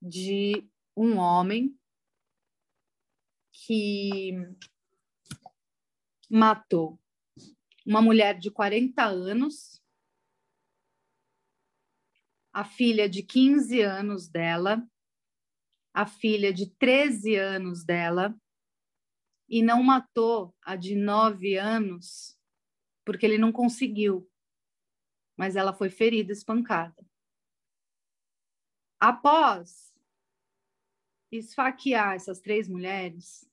de 0.00 0.68
um 0.96 1.16
homem 1.16 1.74
que 3.52 4.32
matou 6.28 6.98
uma 7.86 8.02
mulher 8.02 8.38
de 8.38 8.50
40 8.50 9.02
anos 9.04 9.79
a 12.52 12.64
filha 12.64 13.08
de 13.08 13.22
15 13.22 13.80
anos 13.80 14.28
dela, 14.28 14.86
a 15.94 16.06
filha 16.06 16.52
de 16.52 16.70
13 16.76 17.36
anos 17.36 17.84
dela, 17.84 18.34
e 19.48 19.62
não 19.62 19.82
matou 19.82 20.54
a 20.62 20.76
de 20.76 20.94
9 20.94 21.56
anos, 21.56 22.38
porque 23.04 23.26
ele 23.26 23.38
não 23.38 23.52
conseguiu, 23.52 24.28
mas 25.36 25.56
ela 25.56 25.72
foi 25.72 25.90
ferida, 25.90 26.32
espancada. 26.32 27.04
Após 28.98 29.92
esfaquear 31.32 32.14
essas 32.14 32.40
três 32.40 32.68
mulheres, 32.68 33.48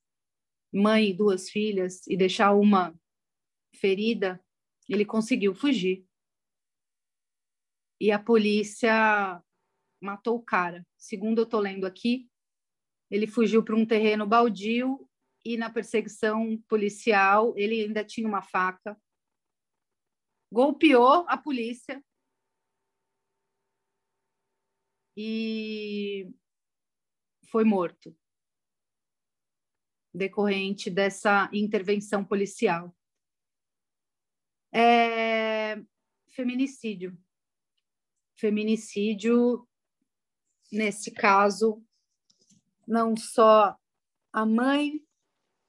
mãe 0.72 1.10
e 1.10 1.14
duas 1.14 1.50
filhas, 1.50 2.06
e 2.08 2.18
deixar 2.18 2.54
uma 2.54 3.00
ferida, 3.74 4.44
ele 4.90 5.06
conseguiu 5.06 5.54
fugir 5.54 6.07
e 8.00 8.12
a 8.12 8.20
polícia 8.20 9.42
matou 10.02 10.38
o 10.38 10.44
cara. 10.44 10.86
Segundo 10.98 11.40
eu 11.40 11.44
estou 11.44 11.60
lendo 11.60 11.86
aqui, 11.86 12.30
ele 13.10 13.28
fugiu 13.28 13.64
para 13.64 13.76
um 13.76 13.86
terreno 13.86 14.28
baldio 14.28 15.10
e 15.44 15.58
na 15.58 15.70
perseguição 15.70 16.62
policial 16.68 17.54
ele 17.58 17.82
ainda 17.84 18.04
tinha 18.04 18.28
uma 18.28 18.42
faca. 18.42 19.00
Golpeou 20.52 21.26
a 21.28 21.38
polícia 21.38 22.04
e 25.16 26.30
foi 27.50 27.64
morto 27.64 28.16
decorrente 30.14 30.90
dessa 30.90 31.50
intervenção 31.54 32.26
policial. 32.26 32.96
É 34.74 35.82
feminicídio 36.30 37.18
feminicídio, 38.38 39.68
nesse 40.72 41.12
caso, 41.12 41.84
não 42.88 43.16
só 43.16 43.76
a 44.32 44.46
mãe, 44.46 45.04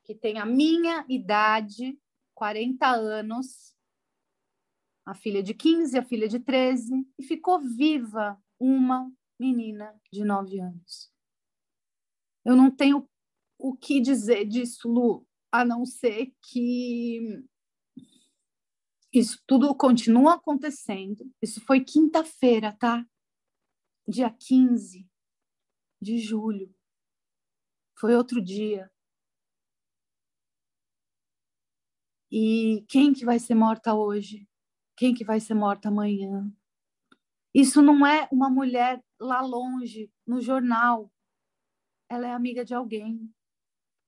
que 0.04 0.14
tem 0.14 0.38
a 0.38 0.46
minha 0.46 1.04
idade, 1.09 1.98
40 2.35 2.87
anos, 2.87 3.74
a 5.04 5.14
filha 5.14 5.42
de 5.42 5.54
15, 5.54 5.98
a 5.98 6.04
filha 6.04 6.28
de 6.28 6.38
13, 6.38 7.07
e 7.18 7.22
ficou 7.22 7.61
viva 7.61 8.40
uma 8.59 9.11
menina 9.38 9.98
de 10.12 10.24
9 10.24 10.61
anos. 10.61 11.12
Eu 12.44 12.54
não 12.57 12.70
tenho 12.70 13.09
o 13.59 13.76
que 13.76 14.00
dizer 14.00 14.44
disso, 14.44 14.88
Lu, 14.88 15.26
a 15.50 15.64
não 15.64 15.85
ser 15.85 16.33
que 16.42 17.44
isso 19.18 19.42
tudo 19.46 19.74
continua 19.74 20.35
acontecendo. 20.35 21.31
Isso 21.42 21.61
foi 21.64 21.85
quinta-feira, 21.85 22.76
tá? 22.78 23.07
Dia 24.07 24.31
15 24.31 25.07
de 26.00 26.18
julho. 26.18 26.74
Foi 27.98 28.14
outro 28.14 28.42
dia. 28.42 28.90
E 32.31 32.85
quem 32.88 33.12
que 33.12 33.24
vai 33.24 33.38
ser 33.38 33.54
morta 33.54 33.94
hoje? 33.94 34.46
Quem 34.96 35.14
que 35.14 35.24
vai 35.24 35.40
ser 35.40 35.54
morta 35.54 35.88
amanhã? 35.88 36.52
Isso 37.54 37.81
não 37.81 38.07
é 38.07 38.28
uma 38.31 38.50
mulher 38.50 39.02
lá 39.18 39.40
longe, 39.40 40.12
no 40.26 40.40
jornal. 40.40 41.11
ela 42.11 42.26
é 42.26 42.33
amiga 42.33 42.64
de 42.64 42.74
alguém, 42.74 43.31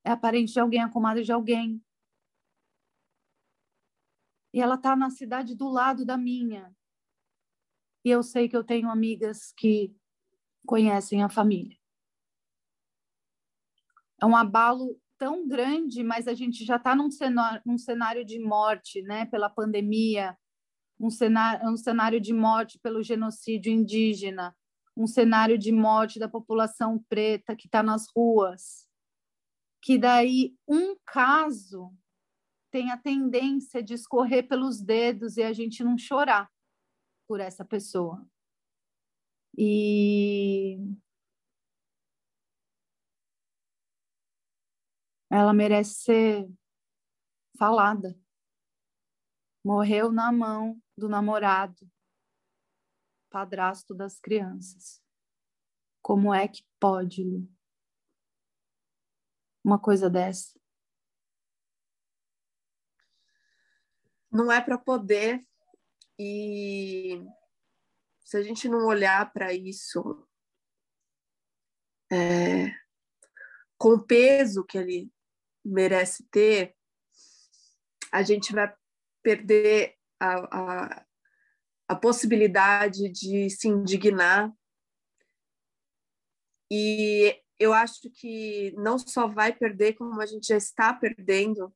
é 0.05 0.11
a 0.11 0.17
parente 0.17 0.53
de 0.53 0.61
alguém, 0.61 0.81
a 0.81 0.89
comadre 0.89 1.23
de 1.23 1.33
alguém. 1.33 1.83
E 4.53 4.61
ela 4.61 4.75
está 4.75 4.97
na 4.97 5.11
cidade 5.11 5.55
do 5.55 5.69
lado 5.69 6.05
da 6.05 6.17
minha. 6.17 6.75
E 8.05 8.11
eu 8.11 8.23
sei 8.23 8.49
que 8.49 8.57
eu 8.57 8.65
tenho 8.65 8.91
amigas 8.91 9.53
que 9.57 9.95
conhecem 10.67 11.23
a 11.23 11.29
família. 11.29 11.77
É 14.21 14.27
um 14.27 14.37
abalo 14.37 15.01
tão 15.19 15.47
grande, 15.47 16.03
mas 16.03 16.27
a 16.27 16.35
gente 16.35 16.65
já 16.65 16.77
está 16.77 16.95
num 16.95 17.11
cenário, 17.11 17.61
num 17.65 17.79
cenário 17.79 18.25
de 18.25 18.39
morte, 18.39 19.03
né, 19.03 19.27
pela 19.27 19.51
pandemia, 19.51 20.37
um 20.99 21.11
cenário, 21.11 21.69
um 21.69 21.77
cenário 21.77 22.21
de 22.21 22.33
morte 22.33 22.79
pelo 22.79 23.03
genocídio 23.03 23.73
indígena, 23.73 24.57
um 24.97 25.07
cenário 25.07 25.59
de 25.59 25.73
morte 25.73 26.19
da 26.19 26.29
população 26.29 27.03
preta 27.09 27.57
que 27.57 27.67
está 27.67 27.83
nas 27.83 28.07
ruas, 28.15 28.87
que 29.83 29.99
daí 29.99 30.55
um 30.69 30.97
caso 31.07 31.91
tem 32.71 32.91
a 32.91 32.97
tendência 32.97 33.83
de 33.83 33.95
escorrer 33.95 34.47
pelos 34.49 34.81
dedos 34.81 35.37
e 35.37 35.43
a 35.43 35.53
gente 35.53 35.83
não 35.83 35.99
chorar 35.99 36.51
por 37.27 37.41
essa 37.41 37.65
pessoa. 37.65 38.27
E 39.57 40.79
ela 45.31 45.53
merece 45.53 45.95
ser 45.95 46.51
falada. 47.59 48.19
Morreu 49.65 50.11
na 50.11 50.33
mão 50.33 50.81
do 50.97 51.09
namorado, 51.09 51.91
padrasto 53.29 53.95
das 53.95 54.19
crianças. 54.19 55.03
Como 56.03 56.33
é 56.33 56.49
que 56.49 56.65
pode, 56.79 57.23
Lu? 57.23 57.49
Uma 59.63 59.79
coisa 59.79 60.09
dessa? 60.09 60.60
Não 64.31 64.51
é 64.51 64.61
para 64.61 64.79
poder 64.79 65.41
e 66.19 67.23
se 68.25 68.37
a 68.37 68.43
gente 68.43 68.69
não 68.69 68.87
olhar 68.87 69.33
para 69.33 69.53
isso 69.53 70.27
é, 72.13 72.71
com 73.79 73.95
o 73.95 74.07
peso 74.07 74.65
que 74.65 74.77
ele 74.77 75.11
merece 75.65 76.25
ter, 76.31 76.77
a 78.13 78.23
gente 78.23 78.53
vai 78.53 78.73
perder 79.23 79.97
a, 80.21 80.35
a, 80.59 81.07
a 81.89 81.97
possibilidade 81.97 83.09
de 83.09 83.49
se 83.49 83.69
indignar. 83.69 84.53
E 86.71 87.41
eu 87.59 87.73
acho 87.73 88.11
que 88.11 88.73
não 88.77 88.99
só 88.99 89.27
vai 89.27 89.53
perder, 89.53 89.95
como 89.95 90.21
a 90.21 90.27
gente 90.27 90.49
já 90.49 90.57
está 90.57 90.93
perdendo. 90.93 91.75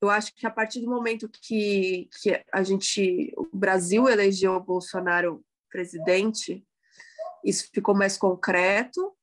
Eu 0.00 0.10
acho 0.10 0.34
que 0.34 0.46
a 0.46 0.50
partir 0.50 0.80
do 0.80 0.90
momento 0.90 1.28
que, 1.28 2.08
que 2.20 2.44
a 2.52 2.62
gente, 2.62 3.32
o 3.36 3.48
Brasil 3.56 4.08
elegeu 4.08 4.52
o 4.52 4.62
Bolsonaro 4.62 5.44
presidente, 5.70 6.66
isso 7.44 7.68
ficou 7.72 7.94
mais 7.94 8.16
concreto, 8.16 9.16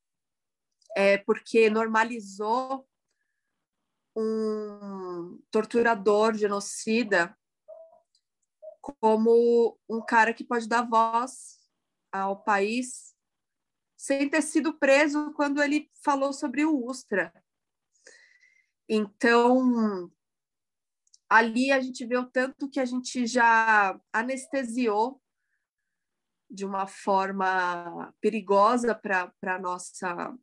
é 0.96 1.18
porque 1.18 1.70
normalizou 1.70 2.88
um 4.16 5.40
torturador, 5.52 6.36
genocida, 6.36 7.36
como 8.82 9.78
um 9.88 10.02
cara 10.02 10.34
que 10.34 10.44
pode 10.44 10.68
dar 10.68 10.88
voz 10.88 11.60
ao 12.12 12.44
país 12.44 13.14
sem 13.96 14.30
ter 14.30 14.42
sido 14.42 14.74
preso 14.74 15.32
quando 15.34 15.64
ele 15.64 15.90
falou 16.04 16.34
sobre 16.34 16.66
o 16.66 16.86
Ustra. 16.86 17.34
Então, 18.88 20.12
ali 21.34 21.72
a 21.72 21.80
gente 21.80 22.06
vê 22.06 22.18
o 22.18 22.30
tanto 22.30 22.70
que 22.70 22.80
a 22.80 22.86
gente 22.86 23.26
já 23.26 24.00
anestesiou 24.12 25.22
de 26.50 26.66
uma 26.66 26.86
forma 26.86 28.14
perigosa 28.22 28.94
para 28.94 29.34
a 29.42 29.60
nossa 29.60 30.38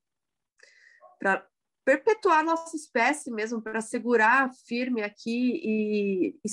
para 1.20 1.46
perpetuar 1.84 2.40
a 2.40 2.42
nossa 2.42 2.76
espécie 2.76 3.30
mesmo, 3.30 3.62
para 3.62 3.80
segurar 3.80 4.50
firme 4.66 5.02
aqui 5.02 5.60
e, 5.62 6.34
e, 6.44 6.50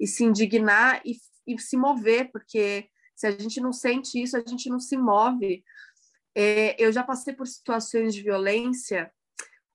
e 0.00 0.06
se 0.06 0.24
indignar 0.24 1.00
e, 1.04 1.16
e, 1.46 1.58
se 1.58 1.76
mover, 1.76 2.30
porque 2.30 2.88
se 3.14 3.26
a 3.26 3.30
gente 3.30 3.60
não 3.60 3.72
sente 3.72 4.22
isso, 4.22 4.36
a 4.36 4.44
gente 4.46 4.68
não 4.68 4.78
se 4.78 4.96
move. 4.96 5.64
É, 6.34 6.80
eu 6.82 6.92
já 6.92 7.02
passei 7.02 7.34
por 7.34 7.46
situações 7.46 8.14
de 8.14 8.22
violência 8.22 9.10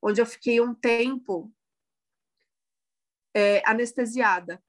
onde 0.02 0.22
eu 0.22 0.26
fiquei 0.26 0.62
um 0.62 0.74
tempo 0.74 1.52
é, 3.34 3.62
anestesiada, 3.70 4.62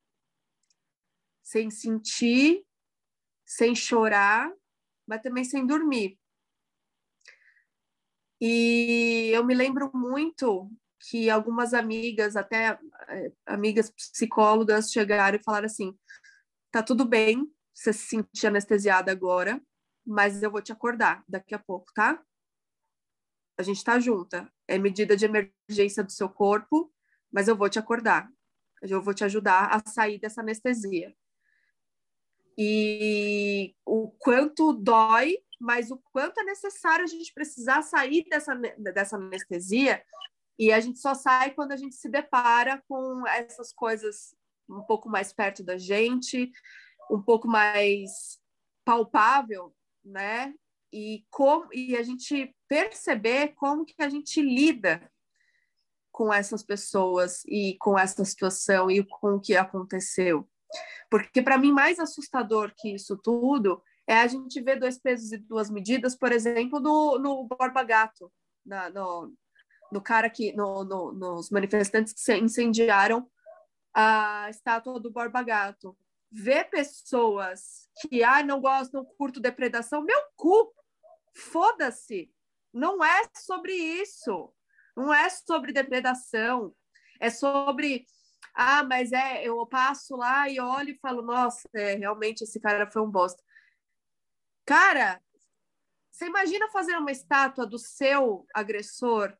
sem 1.42 1.70
sentir, 1.70 2.64
sem 3.44 3.74
chorar, 3.74 4.52
mas 5.06 5.20
também 5.20 5.44
sem 5.44 5.66
dormir. 5.66 6.18
E 8.40 9.30
eu 9.32 9.44
me 9.44 9.54
lembro 9.54 9.90
muito 9.94 10.70
que 11.08 11.30
algumas 11.30 11.74
amigas, 11.74 12.36
até 12.36 12.78
é, 13.08 13.32
amigas 13.46 13.90
psicólogas, 13.90 14.90
chegaram 14.90 15.38
e 15.38 15.42
falaram 15.42 15.66
assim: 15.66 15.96
tá 16.70 16.82
tudo 16.82 17.04
bem 17.04 17.50
você 17.74 17.92
se 17.92 18.06
sentir 18.06 18.46
anestesiada 18.46 19.10
agora, 19.12 19.60
mas 20.06 20.42
eu 20.42 20.50
vou 20.50 20.62
te 20.62 20.72
acordar 20.72 21.24
daqui 21.28 21.54
a 21.54 21.58
pouco, 21.58 21.92
tá? 21.94 22.22
A 23.58 23.62
gente 23.62 23.84
tá 23.84 23.98
junta. 23.98 24.50
É 24.66 24.78
medida 24.78 25.16
de 25.16 25.24
emergência 25.24 26.02
do 26.02 26.10
seu 26.10 26.28
corpo, 26.28 26.92
mas 27.30 27.48
eu 27.48 27.56
vou 27.56 27.68
te 27.68 27.78
acordar. 27.78 28.28
Eu 28.82 29.02
vou 29.02 29.14
te 29.14 29.24
ajudar 29.24 29.68
a 29.74 29.90
sair 29.90 30.18
dessa 30.18 30.40
anestesia. 30.40 31.14
E 32.58 33.74
o 33.84 34.10
quanto 34.18 34.72
dói 34.72 35.38
mas 35.62 35.92
o 35.92 35.98
quanto 36.12 36.40
é 36.40 36.42
necessário 36.42 37.04
a 37.04 37.06
gente 37.06 37.32
precisar 37.32 37.82
sair 37.82 38.26
dessa, 38.28 38.52
dessa 38.78 39.14
anestesia 39.14 40.04
e 40.58 40.72
a 40.72 40.80
gente 40.80 40.98
só 40.98 41.14
sai 41.14 41.52
quando 41.52 41.70
a 41.70 41.76
gente 41.76 41.94
se 41.94 42.08
depara 42.08 42.82
com 42.88 43.24
essas 43.28 43.72
coisas 43.72 44.34
um 44.68 44.82
pouco 44.82 45.08
mais 45.08 45.32
perto 45.32 45.62
da 45.62 45.78
gente, 45.78 46.50
um 47.08 47.22
pouco 47.22 47.46
mais 47.46 48.40
palpável, 48.84 49.72
né? 50.04 50.52
E 50.92 51.24
como 51.30 51.72
e 51.72 51.96
a 51.96 52.02
gente 52.02 52.52
perceber 52.66 53.54
como 53.54 53.84
que 53.84 53.94
a 54.02 54.08
gente 54.08 54.42
lida 54.42 55.08
com 56.22 56.32
essas 56.32 56.62
pessoas 56.62 57.42
e 57.46 57.76
com 57.80 57.98
essa 57.98 58.24
situação 58.24 58.88
e 58.88 59.02
com 59.02 59.34
o 59.34 59.40
que 59.40 59.56
aconteceu. 59.56 60.48
Porque 61.10 61.42
para 61.42 61.58
mim 61.58 61.72
mais 61.72 61.98
assustador 61.98 62.72
que 62.76 62.94
isso 62.94 63.16
tudo 63.16 63.82
é 64.06 64.18
a 64.18 64.26
gente 64.28 64.60
ver 64.60 64.78
dois 64.78 64.96
pesos 64.96 65.32
e 65.32 65.38
duas 65.38 65.68
medidas, 65.68 66.14
por 66.14 66.30
exemplo, 66.30 66.78
no, 66.78 67.18
no 67.18 67.44
Borba 67.44 67.82
Gato, 67.82 68.32
na, 68.64 68.88
no, 68.88 69.34
no 69.90 70.00
cara 70.00 70.30
que, 70.30 70.52
no, 70.52 70.84
no, 70.84 71.12
nos 71.12 71.50
manifestantes 71.50 72.12
que 72.12 72.36
incendiaram 72.36 73.28
a 73.92 74.46
estátua 74.48 75.00
do 75.00 75.10
Borba 75.10 75.42
Gato. 75.42 75.96
Ver 76.30 76.70
pessoas 76.70 77.88
que, 78.00 78.22
ah, 78.22 78.44
não 78.44 78.60
gosto, 78.60 78.92
não 78.92 79.04
curto 79.04 79.40
depredação, 79.40 80.04
meu 80.04 80.20
cu, 80.36 80.72
foda-se, 81.34 82.32
não 82.72 83.04
é 83.04 83.22
sobre 83.36 83.72
isso, 83.72 84.54
não 84.96 85.12
é 85.12 85.28
sobre 85.30 85.72
depredação, 85.72 86.74
é 87.20 87.30
sobre 87.30 88.06
ah, 88.54 88.84
mas 88.84 89.12
é, 89.12 89.44
eu 89.44 89.66
passo 89.66 90.16
lá 90.16 90.48
e 90.48 90.60
olho 90.60 90.90
e 90.90 90.98
falo, 90.98 91.22
nossa, 91.22 91.68
é, 91.74 91.94
realmente 91.94 92.42
esse 92.42 92.60
cara 92.60 92.90
foi 92.90 93.00
um 93.00 93.10
bosta. 93.10 93.42
Cara, 94.66 95.20
você 96.10 96.26
imagina 96.26 96.70
fazer 96.70 96.96
uma 96.96 97.10
estátua 97.10 97.66
do 97.66 97.78
seu 97.78 98.46
agressor 98.54 99.34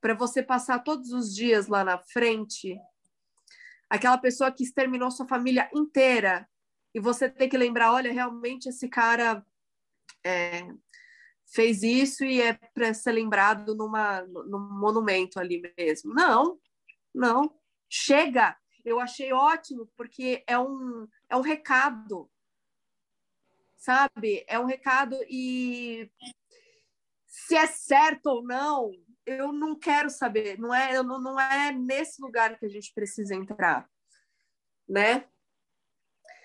para 0.00 0.14
você 0.14 0.42
passar 0.42 0.80
todos 0.80 1.10
os 1.12 1.34
dias 1.34 1.66
lá 1.66 1.82
na 1.82 1.98
frente? 1.98 2.78
Aquela 3.88 4.18
pessoa 4.18 4.52
que 4.52 4.62
exterminou 4.62 5.10
sua 5.10 5.26
família 5.26 5.70
inteira 5.74 6.48
e 6.94 7.00
você 7.00 7.28
tem 7.28 7.48
que 7.48 7.56
lembrar: 7.56 7.92
olha, 7.92 8.12
realmente 8.12 8.68
esse 8.68 8.88
cara 8.88 9.44
é, 10.24 10.62
fez 11.46 11.82
isso 11.82 12.24
e 12.24 12.40
é 12.40 12.54
para 12.54 12.94
ser 12.94 13.12
lembrado 13.12 13.74
numa, 13.74 14.22
num 14.22 14.58
monumento 14.58 15.38
ali 15.38 15.62
mesmo. 15.76 16.12
Não, 16.14 16.58
não. 17.14 17.54
Chega! 17.88 18.56
Eu 18.84 19.00
achei 19.00 19.32
ótimo, 19.32 19.88
porque 19.96 20.44
é 20.46 20.58
um, 20.58 21.08
é 21.30 21.36
um 21.36 21.40
recado 21.40 22.30
sabe? 23.84 24.44
É 24.48 24.58
um 24.58 24.64
recado 24.64 25.14
e 25.28 26.10
se 27.26 27.54
é 27.54 27.66
certo 27.66 28.26
ou 28.26 28.42
não, 28.42 28.90
eu 29.26 29.52
não 29.52 29.78
quero 29.78 30.08
saber. 30.08 30.58
Não 30.58 30.74
é, 30.74 31.02
não, 31.02 31.20
não 31.20 31.38
é 31.38 31.70
nesse 31.70 32.20
lugar 32.22 32.58
que 32.58 32.64
a 32.64 32.68
gente 32.68 32.92
precisa 32.94 33.34
entrar, 33.34 33.88
né? 34.88 35.26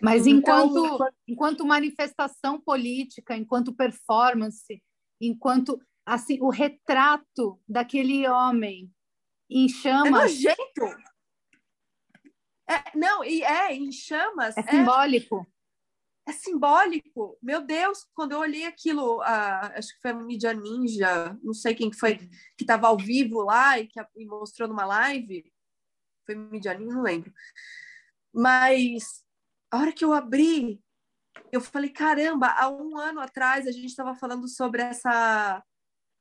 Mas 0.02 0.28
então, 0.28 0.68
enquanto, 0.68 1.14
enquanto 1.28 1.66
manifestação 1.66 2.60
política, 2.60 3.36
enquanto 3.36 3.76
performance, 3.76 4.82
enquanto 5.20 5.82
assim 6.06 6.40
o 6.42 6.50
retrato 6.50 7.62
daquele 7.68 8.28
homem 8.28 8.92
em 9.50 9.68
chamas. 9.68 10.08
É 10.08 10.12
nojento. 10.12 11.10
É, 12.70 12.98
não, 12.98 13.24
e 13.24 13.42
é 13.42 13.74
em 13.74 13.92
chamas. 13.92 14.56
É, 14.56 14.62
é 14.62 14.64
simbólico. 14.64 15.48
É, 16.28 16.32
simbólico. 16.32 17.38
Meu 17.42 17.62
Deus, 17.62 18.06
quando 18.14 18.34
eu 18.34 18.40
olhei 18.40 18.66
aquilo, 18.66 19.22
a, 19.22 19.78
acho 19.78 19.96
que 19.96 20.02
foi 20.02 20.12
a 20.12 20.14
mídia 20.14 20.54
ninja, 20.54 21.38
não 21.42 21.54
sei 21.54 21.74
quem 21.74 21.92
foi 21.92 22.18
que 22.18 22.30
estava 22.62 22.88
ao 22.88 22.98
vivo 22.98 23.42
lá 23.42 23.80
e 23.80 23.88
que 23.88 24.00
e 24.16 24.26
mostrou 24.26 24.68
numa 24.68 24.86
live. 24.86 25.52
Foi 26.26 26.36
mídia 26.36 26.76
ninja, 26.76 26.94
não 26.94 27.02
lembro. 27.02 27.34
Mas 28.32 29.26
a 29.72 29.80
hora 29.80 29.92
que 29.92 30.06
eu 30.06 30.14
abri, 30.14 30.80
eu 31.52 31.62
falei, 31.62 31.90
caramba, 31.90 32.48
há 32.48 32.70
um 32.70 32.98
ano 32.98 33.20
atrás 33.20 33.68
a 33.68 33.72
gente 33.72 33.88
estava 33.88 34.16
falando 34.16 34.48
sobre 34.48 34.82
essa 34.82 35.64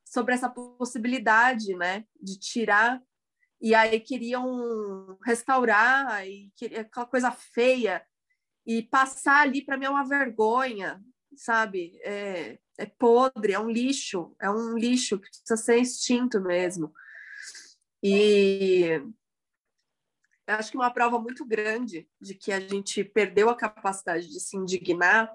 sobre 0.04 0.32
essa 0.32 0.48
possibilidade, 0.48 1.74
né, 1.74 2.04
de 2.18 2.38
tirar 2.38 3.02
e 3.60 3.74
aí 3.74 4.00
queriam 4.00 5.18
restaurar 5.24 6.26
e 6.26 6.50
queria 6.56 6.80
aquela 6.82 7.06
coisa 7.06 7.30
feia 7.30 8.02
e 8.66 8.82
passar 8.82 9.42
ali 9.42 9.64
para 9.64 9.76
mim 9.76 9.86
é 9.86 9.90
uma 9.90 10.06
vergonha, 10.06 11.02
sabe? 11.36 11.98
É, 12.04 12.58
é 12.78 12.86
podre, 12.86 13.52
é 13.52 13.58
um 13.58 13.68
lixo, 13.70 14.34
é 14.40 14.50
um 14.50 14.76
lixo 14.76 15.18
que 15.18 15.28
precisa 15.28 15.56
ser 15.56 15.78
extinto 15.78 16.40
mesmo. 16.40 16.92
E 18.02 19.02
acho 20.48 20.70
que 20.70 20.76
uma 20.76 20.90
prova 20.90 21.18
muito 21.18 21.44
grande 21.44 22.08
de 22.20 22.34
que 22.34 22.52
a 22.52 22.60
gente 22.60 23.04
perdeu 23.04 23.50
a 23.50 23.56
capacidade 23.56 24.28
de 24.28 24.40
se 24.40 24.56
indignar 24.56 25.34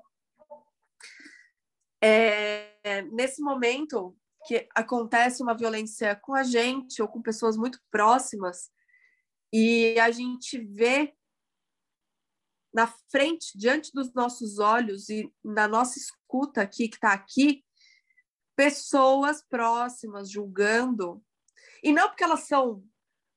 é 2.01 3.01
nesse 3.11 3.41
momento 3.41 4.17
que 4.45 4.67
acontece 4.75 5.41
uma 5.41 5.55
violência 5.55 6.15
com 6.15 6.33
a 6.33 6.43
gente 6.43 7.01
ou 7.01 7.07
com 7.07 7.21
pessoas 7.21 7.55
muito 7.55 7.79
próximas 7.89 8.69
e 9.53 9.99
a 9.99 10.09
gente 10.09 10.59
vê 10.59 11.13
na 12.73 12.87
frente, 13.11 13.55
diante 13.55 13.91
dos 13.93 14.11
nossos 14.13 14.57
olhos 14.57 15.07
e 15.09 15.31
na 15.43 15.67
nossa 15.67 15.99
escuta 15.99 16.61
aqui, 16.61 16.89
que 16.89 16.95
está 16.95 17.13
aqui, 17.13 17.63
pessoas 18.55 19.43
próximas 19.47 20.29
julgando. 20.29 21.23
E 21.83 21.93
não 21.93 22.07
porque 22.07 22.23
elas 22.23 22.47
são 22.47 22.83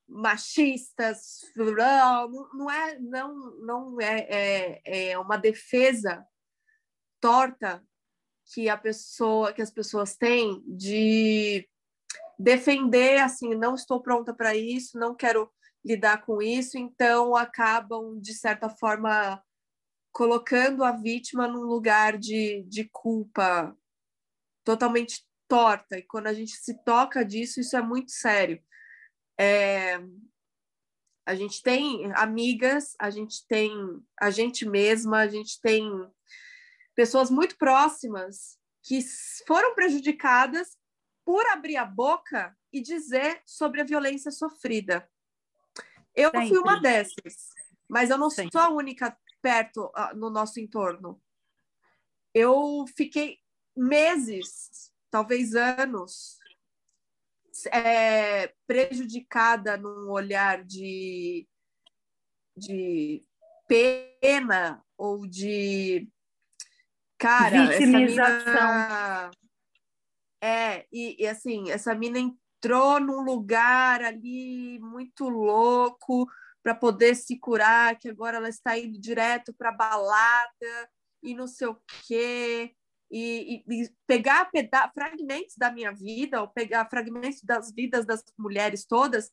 machistas, 0.08 1.40
não 1.56 2.70
é, 2.70 2.98
não, 2.98 3.34
não 3.60 4.00
é, 4.00 4.26
é, 4.28 5.10
é 5.10 5.18
uma 5.18 5.36
defesa 5.36 6.24
torta 7.20 7.84
que 8.52 8.68
a 8.68 8.76
pessoa, 8.76 9.52
que 9.52 9.60
as 9.60 9.70
pessoas 9.70 10.16
têm 10.16 10.62
de 10.66 11.68
defender 12.38 13.20
assim, 13.20 13.54
não 13.54 13.74
estou 13.74 14.00
pronta 14.00 14.32
para 14.32 14.54
isso, 14.54 14.98
não 14.98 15.14
quero 15.14 15.50
lidar 15.84 16.24
com 16.24 16.40
isso, 16.42 16.78
então 16.78 17.34
acabam 17.34 18.18
de 18.20 18.34
certa 18.34 18.68
forma 18.68 19.42
colocando 20.12 20.84
a 20.84 20.92
vítima 20.92 21.46
num 21.46 21.62
lugar 21.62 22.16
de, 22.16 22.64
de 22.68 22.88
culpa 22.90 23.76
totalmente 24.64 25.26
torta. 25.48 25.98
E 25.98 26.02
quando 26.02 26.26
a 26.26 26.32
gente 26.32 26.52
se 26.52 26.74
toca 26.84 27.24
disso, 27.24 27.60
isso 27.60 27.76
é 27.76 27.82
muito 27.82 28.10
sério. 28.10 28.60
É, 29.38 29.98
a 31.26 31.34
gente 31.34 31.62
tem 31.62 32.12
amigas, 32.14 32.94
a 32.98 33.10
gente 33.10 33.46
tem 33.46 33.70
a 34.18 34.30
gente 34.30 34.64
mesma, 34.64 35.18
a 35.18 35.28
gente 35.28 35.60
tem 35.60 35.90
pessoas 36.94 37.30
muito 37.30 37.56
próximas 37.58 38.58
que 38.82 39.00
foram 39.46 39.74
prejudicadas 39.74 40.76
por 41.24 41.44
abrir 41.48 41.76
a 41.76 41.84
boca 41.84 42.56
e 42.72 42.80
dizer 42.80 43.42
sobre 43.44 43.80
a 43.80 43.84
violência 43.84 44.30
sofrida. 44.30 45.10
Eu 46.14 46.30
Sempre. 46.30 46.48
fui 46.48 46.58
uma 46.58 46.80
dessas, 46.80 47.50
mas 47.88 48.08
eu 48.08 48.16
não 48.16 48.30
Sempre. 48.30 48.52
sou 48.52 48.60
a 48.60 48.70
única 48.70 49.16
perto 49.42 49.86
uh, 49.86 50.16
no 50.16 50.30
nosso 50.30 50.60
entorno. 50.60 51.20
Eu 52.32 52.84
fiquei 52.96 53.38
meses, 53.76 54.92
talvez 55.10 55.54
anos, 55.54 56.35
é, 57.66 58.52
prejudicada 58.66 59.76
num 59.76 60.10
olhar 60.10 60.62
de, 60.64 61.46
de 62.56 63.24
pena 63.66 64.82
ou 64.96 65.26
de 65.26 66.08
Cara, 67.18 67.66
Vitimização. 67.66 68.52
Mina... 68.52 69.30
É, 70.40 70.86
e, 70.92 71.22
e, 71.22 71.26
assim, 71.26 71.70
essa 71.70 71.94
mina 71.94 72.18
entrou 72.18 73.00
num 73.00 73.22
lugar 73.22 74.02
ali 74.02 74.78
muito 74.80 75.28
louco 75.28 76.26
para 76.62 76.74
poder 76.74 77.14
se 77.14 77.38
curar, 77.38 77.98
que 77.98 78.08
agora 78.08 78.36
ela 78.36 78.48
está 78.48 78.78
indo 78.78 79.00
direto 79.00 79.54
para 79.54 79.72
balada 79.72 80.90
e 81.22 81.34
não 81.34 81.46
sei 81.46 81.68
o 81.68 81.80
quê. 82.06 82.74
E, 83.10 83.62
e, 83.68 83.82
e 83.82 83.90
pegar 84.06 84.50
fragmentos 84.92 85.56
da 85.56 85.70
minha 85.70 85.92
vida, 85.92 86.40
ou 86.40 86.48
pegar 86.48 86.88
fragmentos 86.90 87.40
das 87.42 87.72
vidas 87.72 88.04
das 88.04 88.24
mulheres 88.36 88.84
todas, 88.84 89.30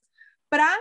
para 0.49 0.71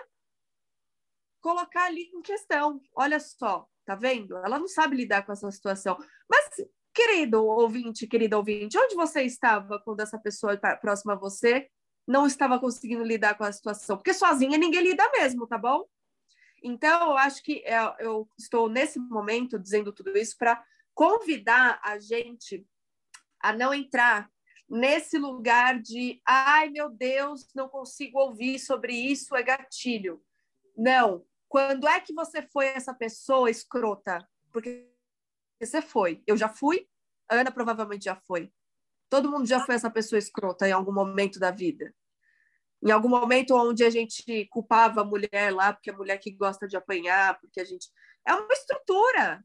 colocar 1.41 1.85
ali 1.85 2.11
em 2.15 2.21
questão. 2.21 2.81
Olha 2.95 3.19
só, 3.19 3.67
tá 3.85 3.95
vendo? 3.95 4.37
Ela 4.37 4.59
não 4.59 4.69
sabe 4.69 4.97
lidar 4.97 5.25
com 5.25 5.33
essa 5.33 5.51
situação. 5.51 5.97
Mas 6.29 6.51
Querido 6.95 7.47
ouvinte, 7.47 8.07
querida 8.07 8.37
ouvinte, 8.37 8.79
onde 8.79 8.95
você 8.95 9.23
estava 9.23 9.81
quando 9.81 10.01
essa 10.01 10.19
pessoa 10.19 10.59
próxima 10.79 11.15
a 11.15 11.17
você 11.17 11.67
não 12.07 12.27
estava 12.27 12.59
conseguindo 12.61 13.03
lidar 13.03 13.35
com 13.35 13.45
a 13.45 13.53
situação? 13.53 13.97
Porque 13.97 14.13
sozinha 14.13 14.59
ninguém 14.59 14.83
lida 14.83 15.11
mesmo, 15.13 15.47
tá 15.47 15.57
bom? 15.57 15.87
Então, 16.63 17.13
eu 17.13 17.17
acho 17.17 17.43
que 17.43 17.65
é, 17.65 17.79
eu 17.99 18.29
estou 18.39 18.69
nesse 18.69 18.99
momento 18.99 19.59
dizendo 19.59 19.91
tudo 19.91 20.17
isso 20.19 20.37
para 20.37 20.63
convidar 20.95 21.81
a 21.83 21.99
gente 21.99 22.67
a 23.43 23.53
não 23.53 23.75
entrar 23.75 24.31
nesse 24.69 25.19
lugar 25.19 25.81
de 25.81 26.21
ai 26.27 26.71
meu 26.71 26.89
Deus, 26.89 27.47
não 27.55 27.69
consigo 27.69 28.19
ouvir 28.19 28.59
sobre 28.59 28.95
isso, 28.95 29.37
é 29.37 29.43
gatilho. 29.43 30.23
Não. 30.77 31.27
Quando 31.49 31.87
é 31.87 32.01
que 32.01 32.15
você 32.15 32.41
foi 32.41 32.67
essa 32.67 32.95
pessoa 32.95 33.51
escrota? 33.51 34.27
Porque 34.51 34.89
você 35.61 35.83
foi. 35.83 36.23
Eu 36.27 36.37
já 36.37 36.49
fui, 36.49 36.89
a 37.29 37.37
Ana 37.37 37.51
provavelmente 37.51 38.07
já 38.07 38.17
foi. 38.17 38.51
Todo 39.11 39.31
mundo 39.31 39.47
já 39.47 39.61
foi 39.61 39.75
essa 39.75 39.91
pessoa 39.91 40.19
escrota 40.19 40.67
em 40.67 40.73
algum 40.73 40.93
momento 40.93 41.39
da 41.39 41.51
vida. 41.51 41.95
Em 42.83 42.91
algum 42.91 43.11
momento 43.11 43.55
onde 43.55 43.85
a 43.85 43.91
gente 43.91 44.47
culpava 44.47 45.03
a 45.03 45.05
mulher 45.05 45.53
lá, 45.53 45.73
porque 45.73 45.91
a 45.91 45.97
mulher 45.97 46.17
que 46.19 46.31
gosta 46.31 46.67
de 46.67 46.77
apanhar, 46.77 47.39
porque 47.39 47.61
a 47.61 47.65
gente. 47.65 47.91
É 48.27 48.35
uma 48.35 48.53
estrutura. 48.53 49.45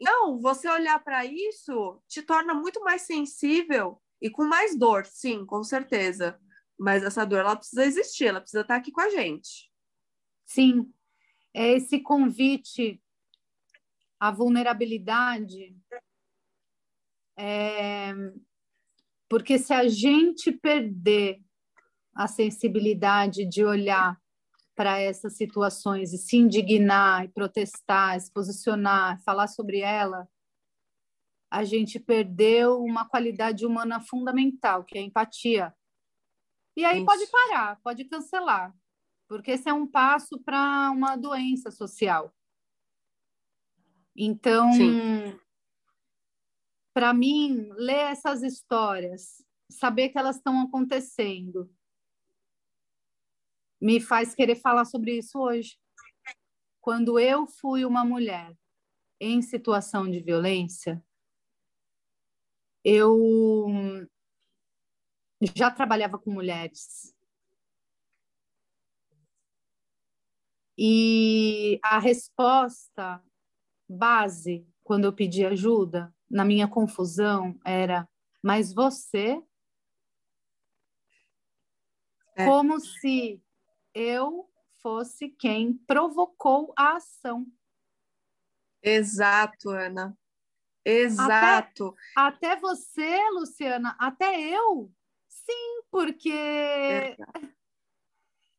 Não, 0.00 0.40
você 0.40 0.68
olhar 0.68 1.02
para 1.02 1.24
isso 1.24 2.02
te 2.06 2.22
torna 2.22 2.54
muito 2.54 2.80
mais 2.82 3.02
sensível 3.02 4.00
e 4.20 4.30
com 4.30 4.44
mais 4.44 4.76
dor, 4.76 5.06
sim, 5.06 5.44
com 5.44 5.62
certeza. 5.62 6.40
Mas 6.78 7.02
essa 7.02 7.24
dor 7.24 7.40
ela 7.40 7.56
precisa 7.56 7.84
existir, 7.84 8.26
ela 8.26 8.40
precisa 8.40 8.62
estar 8.62 8.76
aqui 8.76 8.92
com 8.92 9.00
a 9.00 9.10
gente. 9.10 9.70
Sim, 10.46 10.92
é 11.52 11.72
esse 11.72 12.00
convite 12.00 13.02
a 14.20 14.30
vulnerabilidade, 14.32 15.76
é, 17.36 18.12
porque 19.28 19.58
se 19.58 19.72
a 19.72 19.86
gente 19.86 20.50
perder 20.50 21.40
a 22.14 22.26
sensibilidade 22.26 23.48
de 23.48 23.64
olhar 23.64 24.20
para 24.78 25.00
essas 25.00 25.36
situações 25.36 26.12
e 26.12 26.18
se 26.18 26.36
indignar 26.36 27.24
e 27.24 27.28
protestar, 27.28 28.20
se 28.20 28.32
posicionar, 28.32 29.20
falar 29.24 29.48
sobre 29.48 29.80
ela, 29.80 30.30
a 31.50 31.64
gente 31.64 31.98
perdeu 31.98 32.80
uma 32.84 33.04
qualidade 33.04 33.66
humana 33.66 34.00
fundamental, 34.00 34.84
que 34.84 34.96
é 34.96 35.00
a 35.00 35.04
empatia. 35.04 35.74
E 36.76 36.84
aí 36.84 36.98
Isso. 36.98 37.06
pode 37.06 37.26
parar, 37.26 37.80
pode 37.82 38.04
cancelar, 38.04 38.72
porque 39.26 39.50
esse 39.50 39.68
é 39.68 39.72
um 39.72 39.84
passo 39.84 40.38
para 40.44 40.92
uma 40.92 41.16
doença 41.16 41.72
social. 41.72 42.32
Então, 44.14 44.70
para 46.94 47.12
mim, 47.12 47.68
ler 47.72 48.12
essas 48.12 48.44
histórias, 48.44 49.44
saber 49.68 50.10
que 50.10 50.18
elas 50.18 50.36
estão 50.36 50.60
acontecendo, 50.60 51.68
me 53.80 54.00
faz 54.00 54.34
querer 54.34 54.56
falar 54.56 54.84
sobre 54.84 55.18
isso 55.18 55.38
hoje. 55.40 55.76
Quando 56.82 57.18
eu 57.18 57.46
fui 57.46 57.84
uma 57.84 58.04
mulher 58.04 58.52
em 59.20 59.42
situação 59.42 60.10
de 60.10 60.20
violência, 60.20 61.02
eu 62.84 64.08
já 65.56 65.70
trabalhava 65.70 66.18
com 66.18 66.30
mulheres. 66.30 67.12
E 70.76 71.80
a 71.82 71.98
resposta 71.98 73.20
base 73.88 74.66
quando 74.84 75.04
eu 75.06 75.12
pedi 75.14 75.44
ajuda, 75.46 76.14
na 76.30 76.44
minha 76.44 76.68
confusão, 76.68 77.58
era: 77.64 78.08
mas 78.42 78.72
você 78.74 79.42
É. 82.36 82.44
Como 82.44 82.78
se 82.80 83.40
eu 83.94 84.48
fosse 84.80 85.28
quem 85.28 85.74
provocou 85.86 86.72
a 86.76 86.96
ação. 86.96 87.46
Exato, 88.82 89.70
Ana. 89.70 90.16
Exato. 90.84 91.94
Até, 92.16 92.54
até 92.54 92.60
você, 92.60 93.18
Luciana, 93.30 93.96
até 93.98 94.40
eu. 94.40 94.92
Sim, 95.28 95.82
porque 95.90 97.16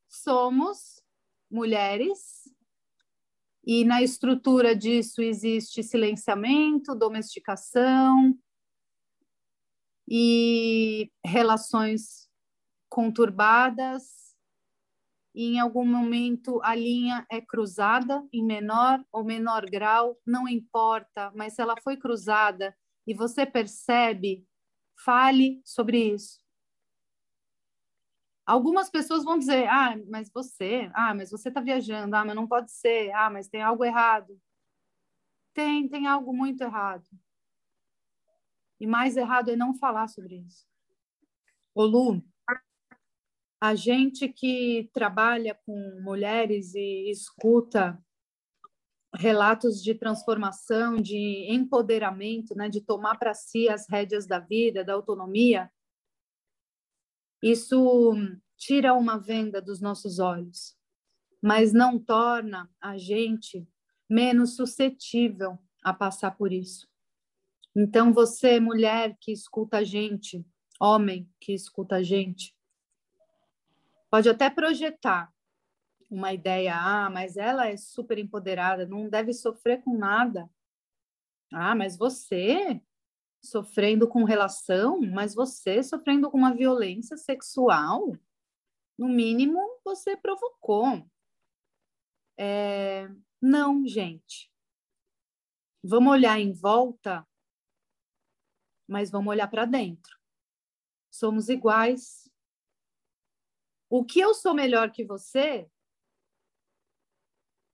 somos 0.07 1.01
mulheres 1.49 2.43
e 3.65 3.83
na 3.83 4.01
estrutura 4.01 4.75
disso 4.75 5.21
existe 5.21 5.83
silenciamento, 5.83 6.95
domesticação 6.95 8.37
e 10.07 11.11
relações 11.23 12.27
conturbadas 12.89 14.18
e 15.39 15.53
em 15.53 15.59
algum 15.61 15.85
momento 15.85 16.59
a 16.61 16.75
linha 16.75 17.25
é 17.31 17.39
cruzada 17.39 18.27
em 18.33 18.43
menor 18.43 19.01
ou 19.09 19.23
menor 19.23 19.65
grau, 19.69 20.19
não 20.27 20.49
importa, 20.49 21.31
mas 21.33 21.53
se 21.53 21.61
ela 21.61 21.75
foi 21.81 21.95
cruzada 21.95 22.75
e 23.07 23.13
você 23.13 23.45
percebe, 23.45 24.45
fale 25.01 25.61
sobre 25.63 26.13
isso. 26.13 26.41
Algumas 28.45 28.89
pessoas 28.89 29.23
vão 29.23 29.39
dizer: 29.39 29.65
ah, 29.69 29.95
mas 30.09 30.29
você, 30.29 30.91
ah, 30.93 31.15
mas 31.15 31.31
você 31.31 31.47
está 31.47 31.61
viajando, 31.61 32.17
ah, 32.17 32.25
mas 32.25 32.35
não 32.35 32.45
pode 32.45 32.69
ser, 32.73 33.09
ah, 33.13 33.29
mas 33.29 33.47
tem 33.47 33.61
algo 33.61 33.85
errado. 33.85 34.37
Tem, 35.53 35.87
tem 35.87 36.05
algo 36.05 36.33
muito 36.33 36.65
errado. 36.65 37.07
E 38.77 38.85
mais 38.85 39.15
errado 39.15 39.51
é 39.51 39.55
não 39.55 39.73
falar 39.73 40.09
sobre 40.09 40.35
isso. 40.35 40.67
Ô 41.73 41.85
Lu, 41.85 42.21
a 43.61 43.75
gente 43.75 44.29
que 44.29 44.89
trabalha 44.93 45.59
com 45.65 46.01
mulheres 46.01 46.73
e 46.75 47.09
escuta 47.09 48.01
relatos 49.15 49.81
de 49.81 49.95
transformação, 49.95 50.95
de 50.95 51.47
empoderamento, 51.49 52.55
né, 52.55 52.69
de 52.69 52.79
tomar 52.79 53.17
para 53.17 53.33
si 53.33 53.67
as 53.67 53.89
rédeas 53.89 54.27
da 54.27 54.39
vida, 54.39 54.83
da 54.83 54.93
autonomia, 54.93 55.69
isso 57.41 58.13
tira 58.57 58.93
uma 58.93 59.17
venda 59.17 59.61
dos 59.61 59.81
nossos 59.81 60.19
olhos, 60.19 60.77
mas 61.41 61.73
não 61.73 61.97
torna 61.97 62.69
a 62.79 62.97
gente 62.97 63.67
menos 64.09 64.55
suscetível 64.55 65.57
a 65.83 65.93
passar 65.93 66.31
por 66.31 66.51
isso. 66.51 66.87
Então, 67.75 68.11
você, 68.11 68.59
mulher 68.59 69.17
que 69.21 69.31
escuta 69.31 69.77
a 69.77 69.83
gente, 69.83 70.45
homem 70.79 71.29
que 71.39 71.53
escuta 71.53 71.97
a 71.97 72.03
gente, 72.03 72.53
pode 74.09 74.29
até 74.29 74.49
projetar 74.49 75.33
uma 76.09 76.33
ideia, 76.33 76.75
ah, 76.75 77.09
mas 77.09 77.37
ela 77.37 77.67
é 77.67 77.77
super 77.77 78.17
empoderada, 78.17 78.85
não 78.85 79.07
deve 79.07 79.31
sofrer 79.33 79.83
com 79.83 79.95
nada. 79.95 80.49
Ah, 81.53 81.75
mas 81.75 81.95
você 81.95 82.81
sofrendo 83.41 84.07
com 84.07 84.23
relação, 84.23 84.99
mas 84.99 85.33
você 85.33 85.81
sofrendo 85.83 86.29
com 86.29 86.37
uma 86.37 86.53
violência 86.53 87.15
sexual, 87.15 88.15
no 88.97 89.07
mínimo 89.07 89.59
você 89.83 90.17
provocou. 90.17 91.07
É... 92.37 93.07
Não, 93.41 93.85
gente. 93.87 94.51
Vamos 95.83 96.11
olhar 96.11 96.39
em 96.39 96.51
volta, 96.51 97.25
mas 98.87 99.09
vamos 99.09 99.29
olhar 99.29 99.47
para 99.47 99.65
dentro. 99.65 100.17
Somos 101.09 101.47
iguais, 101.47 102.28
o 103.89 104.05
que 104.05 104.19
eu 104.19 104.33
sou 104.33 104.53
melhor 104.53 104.91
que 104.91 105.03
você 105.03 105.69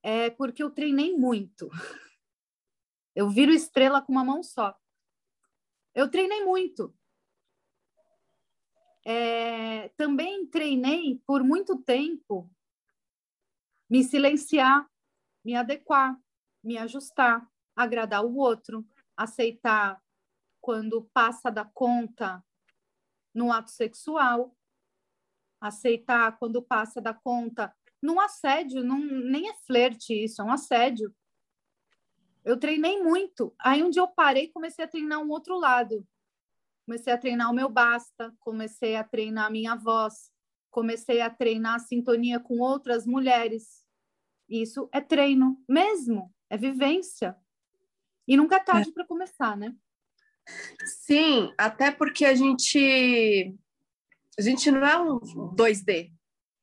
é 0.02 0.30
porque 0.30 0.62
eu 0.62 0.70
treinei 0.70 1.16
muito. 1.16 1.68
Eu 3.14 3.30
viro 3.30 3.50
estrela 3.50 4.02
com 4.02 4.12
uma 4.12 4.22
mão 4.22 4.42
só. 4.42 4.78
Eu 5.94 6.10
treinei 6.10 6.44
muito. 6.44 6.94
É, 9.02 9.88
também 9.96 10.46
treinei 10.46 11.18
por 11.26 11.42
muito 11.42 11.82
tempo 11.82 12.50
me 13.88 14.04
silenciar, 14.04 14.86
me 15.42 15.54
adequar, 15.54 16.20
me 16.62 16.76
ajustar, 16.76 17.48
agradar 17.74 18.22
o 18.22 18.36
outro, 18.36 18.86
aceitar 19.16 19.98
quando 20.60 21.08
passa 21.14 21.50
da 21.50 21.64
conta 21.64 22.44
no 23.32 23.52
ato 23.52 23.70
sexual, 23.70 24.54
aceitar 25.60 26.38
quando 26.38 26.62
passa 26.62 27.00
da 27.00 27.14
conta. 27.14 27.74
Num 28.02 28.20
assédio, 28.20 28.84
num, 28.84 28.98
nem 28.98 29.48
é 29.48 29.54
flerte 29.66 30.12
isso, 30.12 30.40
é 30.40 30.44
um 30.44 30.52
assédio. 30.52 31.14
Eu 32.44 32.56
treinei 32.58 33.02
muito. 33.02 33.54
Aí 33.58 33.82
um 33.82 33.90
dia 33.90 34.02
eu 34.02 34.08
parei 34.08 34.48
comecei 34.48 34.84
a 34.84 34.88
treinar 34.88 35.20
um 35.20 35.30
outro 35.30 35.58
lado. 35.58 36.06
Comecei 36.86 37.12
a 37.12 37.18
treinar 37.18 37.50
o 37.50 37.54
meu 37.54 37.68
basta, 37.68 38.32
comecei 38.38 38.94
a 38.94 39.02
treinar 39.02 39.46
a 39.46 39.50
minha 39.50 39.74
voz, 39.74 40.30
comecei 40.70 41.20
a 41.20 41.28
treinar 41.28 41.74
a 41.74 41.80
sintonia 41.80 42.38
com 42.38 42.60
outras 42.60 43.04
mulheres. 43.04 43.84
Isso 44.48 44.88
é 44.92 45.00
treino 45.00 45.60
mesmo, 45.68 46.32
é 46.48 46.56
vivência. 46.56 47.36
E 48.28 48.36
nunca 48.36 48.56
é 48.56 48.60
tarde 48.60 48.90
é. 48.90 48.92
para 48.92 49.06
começar, 49.06 49.56
né? 49.56 49.74
Sim, 50.84 51.52
até 51.58 51.90
porque 51.90 52.24
a 52.24 52.34
gente 52.34 53.58
a 54.38 54.42
gente 54.42 54.70
não 54.70 54.86
é 54.86 55.00
um 55.00 55.18
2D, 55.54 56.12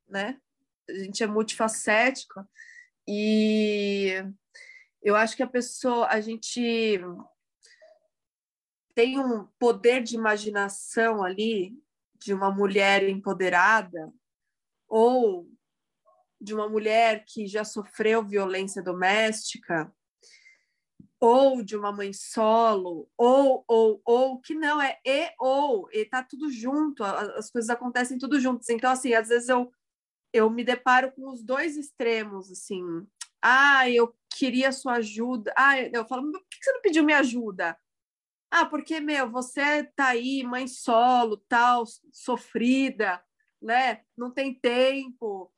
né? 0.08 0.40
A 0.90 0.94
gente 0.94 1.24
é 1.24 1.28
multifacético 1.28 2.48
e 3.08 4.24
eu 5.02 5.16
acho 5.16 5.36
que 5.36 5.44
a 5.44 5.48
pessoa, 5.48 6.08
a 6.08 6.22
gente 6.22 7.00
tem 8.94 9.20
um 9.20 9.48
poder 9.60 10.04
de 10.04 10.16
imaginação 10.16 11.24
ali 11.24 11.74
de 12.16 12.34
uma 12.34 12.52
mulher 12.52 13.08
empoderada 13.10 14.14
ou 14.88 15.50
de 16.40 16.54
uma 16.54 16.70
mulher 16.70 17.26
que 17.26 17.48
já 17.48 17.64
sofreu 17.64 18.24
violência 18.24 18.84
doméstica 18.84 19.92
ou 21.26 21.64
de 21.64 21.78
uma 21.78 21.90
mãe 21.90 22.12
solo, 22.12 23.10
ou, 23.18 23.64
ou, 23.66 24.02
ou, 24.04 24.42
que 24.42 24.54
não, 24.54 24.82
é 24.82 25.00
e 25.06 25.32
ou, 25.40 25.90
e 25.94 26.04
tá 26.04 26.22
tudo 26.22 26.52
junto, 26.52 27.02
as 27.02 27.50
coisas 27.50 27.70
acontecem 27.70 28.18
tudo 28.18 28.42
juntos. 28.42 28.68
Então, 28.68 28.92
assim, 28.92 29.14
às 29.14 29.30
vezes 29.30 29.48
eu, 29.48 29.72
eu 30.34 30.50
me 30.50 30.66
deparo 30.66 31.14
com 31.14 31.30
os 31.30 31.42
dois 31.42 31.78
extremos, 31.78 32.52
assim, 32.52 32.84
ah, 33.42 33.90
eu 33.90 34.14
queria 34.36 34.74
sua 34.74 34.96
ajuda, 34.96 35.54
ah, 35.56 35.80
eu 35.80 36.06
falo, 36.06 36.30
por 36.30 36.42
que 36.50 36.62
você 36.62 36.74
não 36.74 36.82
pediu 36.82 37.06
minha 37.06 37.20
ajuda? 37.20 37.78
Ah, 38.52 38.66
porque, 38.66 39.00
meu, 39.00 39.32
você 39.32 39.86
tá 39.96 40.08
aí, 40.08 40.44
mãe 40.44 40.68
solo, 40.68 41.38
tal, 41.48 41.86
sofrida, 42.12 43.24
né? 43.62 44.02
Não 44.18 44.30
tem 44.30 44.54
tempo. 44.54 45.50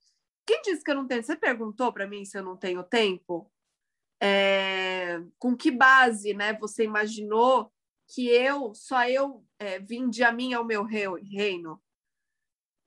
Quem 0.45 0.61
disse 0.61 0.83
que 0.83 0.91
eu 0.91 0.95
não 0.95 1.07
tenho? 1.07 1.23
Você 1.23 1.35
perguntou 1.35 1.91
para 1.91 2.05
mim 2.07 2.23
se 2.23 2.37
eu 2.37 2.43
não 2.43 2.55
tenho 2.55 2.83
tempo? 2.83 3.51
É, 4.21 5.21
com 5.37 5.55
que 5.55 5.69
base 5.69 6.33
né, 6.33 6.53
você 6.53 6.83
imaginou 6.83 7.71
que 8.07 8.27
eu, 8.27 8.73
só 8.73 9.07
eu 9.07 9.45
é, 9.59 9.79
vinde 9.79 10.23
a 10.23 10.31
mim 10.31 10.53
ao 10.53 10.63
meu 10.63 10.83
reino, 10.83 11.81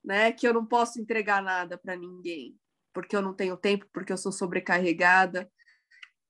né? 0.03 0.31
Que 0.31 0.47
eu 0.47 0.53
não 0.53 0.65
posso 0.65 0.99
entregar 0.99 1.41
nada 1.41 1.77
para 1.77 1.95
ninguém, 1.95 2.57
porque 2.93 3.15
eu 3.15 3.21
não 3.21 3.33
tenho 3.33 3.57
tempo, 3.57 3.87
porque 3.93 4.13
eu 4.13 4.17
sou 4.17 4.31
sobrecarregada. 4.31 5.51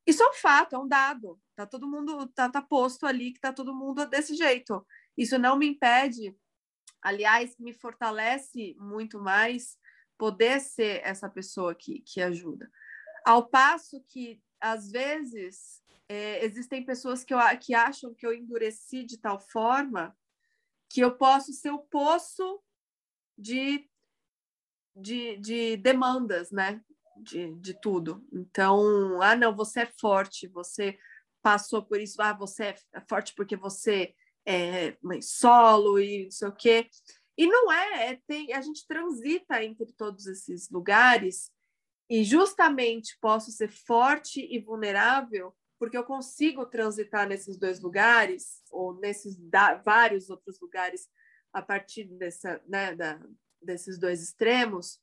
Isso 0.06 0.24
é 0.24 0.30
um 0.30 0.34
fato, 0.34 0.76
é 0.76 0.80
um 0.80 0.88
dado. 0.88 1.40
Tá 1.56 1.66
todo 1.68 1.88
mundo 1.88 2.28
tá, 2.30 2.50
tá 2.50 2.62
posto 2.62 3.06
ali 3.06 3.32
que 3.32 3.40
tá 3.40 3.54
todo 3.54 3.76
mundo 3.76 4.06
desse 4.08 4.36
jeito. 4.36 4.86
Isso 5.16 5.38
não 5.38 5.58
me 5.58 5.68
impede, 5.68 6.36
aliás, 7.02 7.56
me 7.60 7.74
fortalece 7.74 8.76
muito 8.80 9.20
mais 9.20 9.78
poder 10.18 10.60
ser 10.60 11.02
essa 11.04 11.30
pessoa 11.30 11.76
que, 11.76 12.02
que 12.02 12.22
ajuda. 12.22 12.70
Ao 13.26 13.48
passo 13.48 14.04
que 14.08 14.42
às 14.62 14.92
vezes, 14.92 15.82
é, 16.08 16.44
existem 16.44 16.84
pessoas 16.84 17.24
que, 17.24 17.34
eu, 17.34 17.40
que 17.60 17.74
acham 17.74 18.14
que 18.14 18.26
eu 18.26 18.34
endureci 18.34 19.04
de 19.04 19.18
tal 19.18 19.40
forma 19.40 20.16
que 20.90 21.02
eu 21.02 21.16
posso 21.16 21.54
ser 21.54 21.70
o 21.70 21.80
poço 21.80 22.62
de, 23.38 23.88
de, 24.96 25.38
de 25.38 25.78
demandas, 25.78 26.52
né? 26.52 26.82
De, 27.16 27.54
de 27.56 27.80
tudo. 27.80 28.26
Então, 28.32 29.22
ah, 29.22 29.36
não, 29.36 29.56
você 29.56 29.82
é 29.82 29.86
forte, 29.86 30.48
você 30.48 30.98
passou 31.42 31.84
por 31.84 32.00
isso, 32.00 32.22
ah, 32.22 32.34
você 32.34 32.76
é 32.94 33.02
forte 33.08 33.34
porque 33.36 33.56
você 33.56 34.16
é 34.46 34.98
mãe 35.02 35.22
solo 35.22 36.00
e 36.00 36.24
não 36.24 36.32
sei 36.32 36.48
o 36.48 36.56
quê. 36.56 36.90
E 37.38 37.46
não 37.48 37.72
é, 37.72 38.12
é 38.12 38.22
tem, 38.28 38.52
a 38.54 38.62
gente 38.62 38.86
transita 38.88 39.64
entre 39.64 39.94
todos 39.94 40.26
esses 40.28 40.70
lugares 40.70 41.52
e 42.10 42.24
justamente 42.24 43.18
posso 43.22 43.52
ser 43.52 43.70
forte 43.70 44.42
e 44.42 44.60
vulnerável 44.60 45.56
porque 45.78 45.98
eu 45.98 46.04
consigo 46.04 46.66
transitar 46.66 47.28
nesses 47.28 47.58
dois 47.58 47.80
lugares 47.80 48.62
ou 48.70 48.94
nesses 49.00 49.40
vários 49.86 50.30
outros 50.30 50.60
lugares 50.60 51.08
a 51.54 51.62
partir 51.62 52.04
dessa 52.04 52.62
né, 52.68 52.94
da, 52.94 53.20
desses 53.62 53.98
dois 53.98 54.22
extremos, 54.22 55.00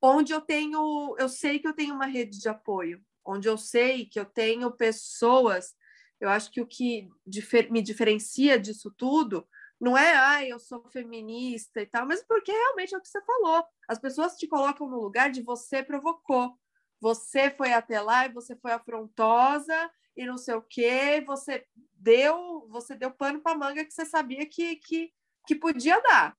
onde 0.00 0.32
eu 0.32 0.40
tenho, 0.40 1.16
eu 1.18 1.28
sei 1.28 1.58
que 1.58 1.66
eu 1.66 1.72
tenho 1.72 1.94
uma 1.94 2.06
rede 2.06 2.38
de 2.38 2.48
apoio, 2.48 3.02
onde 3.24 3.48
eu 3.48 3.56
sei 3.56 4.06
que 4.06 4.20
eu 4.20 4.24
tenho 4.24 4.70
pessoas. 4.70 5.74
Eu 6.20 6.28
acho 6.28 6.50
que 6.50 6.60
o 6.60 6.66
que 6.66 7.08
difer 7.26 7.70
me 7.72 7.82
diferencia 7.82 8.58
disso 8.58 8.92
tudo 8.96 9.48
não 9.80 9.98
é, 9.98 10.14
ah, 10.16 10.44
eu 10.44 10.58
sou 10.58 10.82
feminista 10.90 11.80
e 11.82 11.86
tal, 11.86 12.06
mas 12.06 12.22
porque 12.22 12.52
realmente 12.52 12.94
é 12.94 12.98
o 12.98 13.00
que 13.00 13.08
você 13.08 13.20
falou. 13.22 13.64
As 13.88 13.98
pessoas 13.98 14.36
te 14.36 14.46
colocam 14.46 14.88
no 14.88 15.00
lugar 15.00 15.30
de 15.30 15.42
você 15.42 15.82
provocou. 15.82 16.58
Você 17.00 17.50
foi 17.50 17.72
até 17.72 18.00
lá 18.00 18.26
e 18.26 18.32
você 18.32 18.56
foi 18.56 18.72
afrontosa 18.72 19.90
e 20.16 20.24
não 20.24 20.38
sei 20.38 20.54
o 20.54 20.62
quê, 20.62 21.22
você 21.26 21.66
deu, 21.94 22.66
você 22.68 22.94
deu 22.94 23.10
pano 23.10 23.40
para 23.40 23.58
manga 23.58 23.84
que 23.84 23.92
você 23.92 24.06
sabia 24.06 24.46
que, 24.46 24.76
que, 24.76 25.12
que 25.46 25.54
podia 25.54 26.00
dar. 26.00 26.36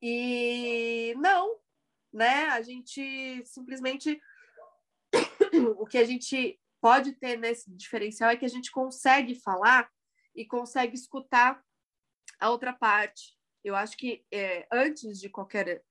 E 0.00 1.14
não, 1.18 1.58
né? 2.12 2.46
A 2.48 2.62
gente 2.62 3.44
simplesmente 3.44 4.20
o 5.78 5.86
que 5.86 5.98
a 5.98 6.04
gente 6.04 6.58
pode 6.80 7.12
ter 7.12 7.36
nesse 7.36 7.70
diferencial 7.70 8.30
é 8.30 8.36
que 8.36 8.44
a 8.44 8.48
gente 8.48 8.70
consegue 8.70 9.34
falar 9.34 9.90
e 10.34 10.44
consegue 10.44 10.94
escutar 10.94 11.62
a 12.40 12.50
outra 12.50 12.72
parte. 12.72 13.36
Eu 13.64 13.74
acho 13.74 13.96
que 13.96 14.24
é, 14.32 14.66
antes 14.72 15.18
de 15.18 15.28
qualquer 15.28 15.82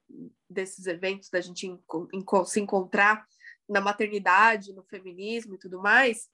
desses 0.49 0.87
eventos 0.87 1.29
da 1.29 1.41
gente 1.41 1.67
se 2.45 2.59
encontrar 2.59 3.25
na 3.67 3.81
maternidade, 3.81 4.73
no 4.73 4.83
feminismo 4.83 5.55
e 5.55 5.59
tudo 5.59 5.81
mais, 5.81 6.29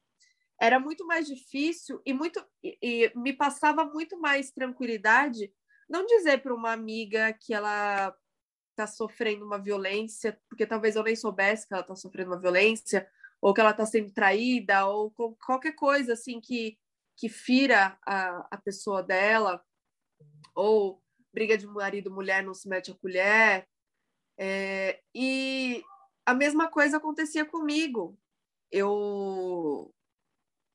era 0.60 0.80
muito 0.80 1.06
mais 1.08 1.26
difícil 1.26 2.00
e 2.06 2.14
muito 2.14 2.46
e, 2.64 2.78
e 2.82 3.12
me 3.16 3.34
passava 3.34 3.84
muito 3.84 4.20
mais 4.20 4.52
tranquilidade 4.52 5.52
não 5.92 6.06
dizer 6.06 6.42
para 6.42 6.56
uma 6.56 6.72
amiga 6.72 7.34
que 7.34 7.54
ela 7.54 8.16
está 8.70 8.88
sofrendo 8.88 9.46
uma 9.46 9.60
violência, 9.60 10.40
porque 10.48 10.66
talvez 10.66 10.96
eu 10.96 11.04
nem 11.04 11.16
soubesse 11.16 11.68
que 11.68 11.74
ela 11.74 11.82
está 11.82 11.96
sofrendo 11.96 12.32
uma 12.32 12.40
violência, 12.40 13.08
ou 13.42 13.54
que 13.54 13.60
ela 13.60 13.72
está 13.72 13.86
sendo 13.86 14.12
traída, 14.14 14.86
ou 14.86 15.12
qualquer 15.46 15.74
coisa 15.74 16.14
assim 16.14 16.40
que, 16.40 16.78
que 17.18 17.28
fira 17.28 17.98
a, 18.08 18.48
a 18.52 18.58
pessoa 18.58 19.04
dela, 19.04 19.62
ou 20.56 21.02
briga 21.34 21.58
de 21.58 21.66
marido 21.66 22.12
mulher 22.12 22.44
não 22.44 22.54
se 22.54 22.68
mete 22.68 22.92
a 22.92 22.96
colher. 22.96 23.68
É, 24.38 25.02
e 25.14 25.84
a 26.26 26.34
mesma 26.34 26.70
coisa 26.70 26.98
acontecia 26.98 27.46
comigo. 27.46 28.18
Eu, 28.72 29.94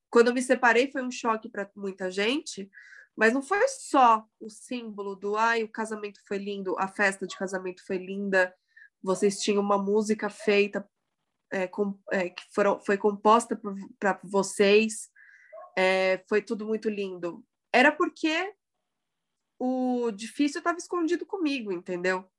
quando 0.09 0.27
eu 0.27 0.33
me 0.33 0.41
separei, 0.41 0.91
foi 0.91 1.01
um 1.01 1.11
choque 1.11 1.49
para 1.49 1.69
muita 1.75 2.11
gente, 2.11 2.69
mas 3.15 3.33
não 3.33 3.41
foi 3.41 3.67
só 3.67 4.25
o 4.39 4.49
símbolo 4.49 5.15
do 5.15 5.35
ai, 5.35 5.63
o 5.63 5.69
casamento 5.69 6.19
foi 6.27 6.37
lindo, 6.37 6.75
a 6.77 6.87
festa 6.87 7.25
de 7.25 7.35
casamento 7.35 7.83
foi 7.85 7.97
linda, 7.97 8.53
vocês 9.01 9.39
tinham 9.39 9.61
uma 9.61 9.77
música 9.77 10.29
feita 10.29 10.87
é, 11.51 11.67
com, 11.67 11.97
é, 12.11 12.29
que 12.29 12.43
foram, 12.53 12.79
foi 12.79 12.97
composta 12.97 13.59
para 13.99 14.19
vocês, 14.23 15.09
é, 15.75 16.23
foi 16.27 16.41
tudo 16.41 16.65
muito 16.65 16.89
lindo. 16.89 17.43
Era 17.73 17.91
porque 17.91 18.53
o 19.59 20.11
difícil 20.11 20.59
estava 20.59 20.77
escondido 20.77 21.25
comigo, 21.25 21.71
entendeu? 21.71 22.29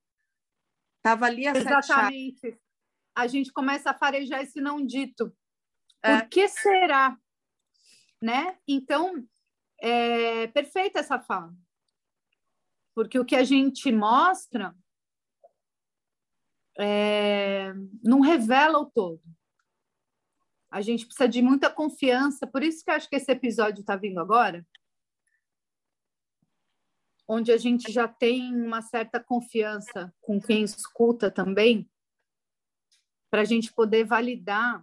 Tava 1.02 1.26
ali 1.26 1.46
a 1.46 1.52
Exatamente. 1.56 2.58
A 3.14 3.26
gente 3.26 3.52
começa 3.52 3.90
a 3.90 3.94
farejar 3.94 4.42
esse 4.42 4.60
não 4.60 4.84
dito. 4.84 5.36
É. 6.02 6.20
Por 6.20 6.28
que 6.28 6.48
será? 6.48 7.18
Né? 8.22 8.58
Então, 8.66 9.24
é 9.80 10.46
perfeita 10.48 11.00
essa 11.00 11.18
fala. 11.18 11.52
Porque 12.94 13.18
o 13.18 13.24
que 13.24 13.36
a 13.36 13.44
gente 13.44 13.90
mostra 13.92 14.74
é, 16.78 17.72
não 18.02 18.20
revela 18.20 18.78
o 18.78 18.86
todo. 18.86 19.22
A 20.70 20.80
gente 20.80 21.06
precisa 21.06 21.28
de 21.28 21.42
muita 21.42 21.70
confiança, 21.70 22.46
por 22.46 22.62
isso 22.62 22.84
que 22.84 22.90
eu 22.90 22.94
acho 22.94 23.08
que 23.08 23.16
esse 23.16 23.30
episódio 23.32 23.80
está 23.80 23.96
vindo 23.96 24.20
agora, 24.20 24.66
onde 27.28 27.52
a 27.52 27.58
gente 27.58 27.92
já 27.92 28.08
tem 28.08 28.54
uma 28.54 28.80
certa 28.80 29.22
confiança 29.22 30.12
com 30.22 30.40
quem 30.40 30.64
escuta 30.64 31.30
também, 31.30 31.88
para 33.30 33.42
a 33.42 33.44
gente 33.44 33.70
poder 33.70 34.04
validar 34.04 34.82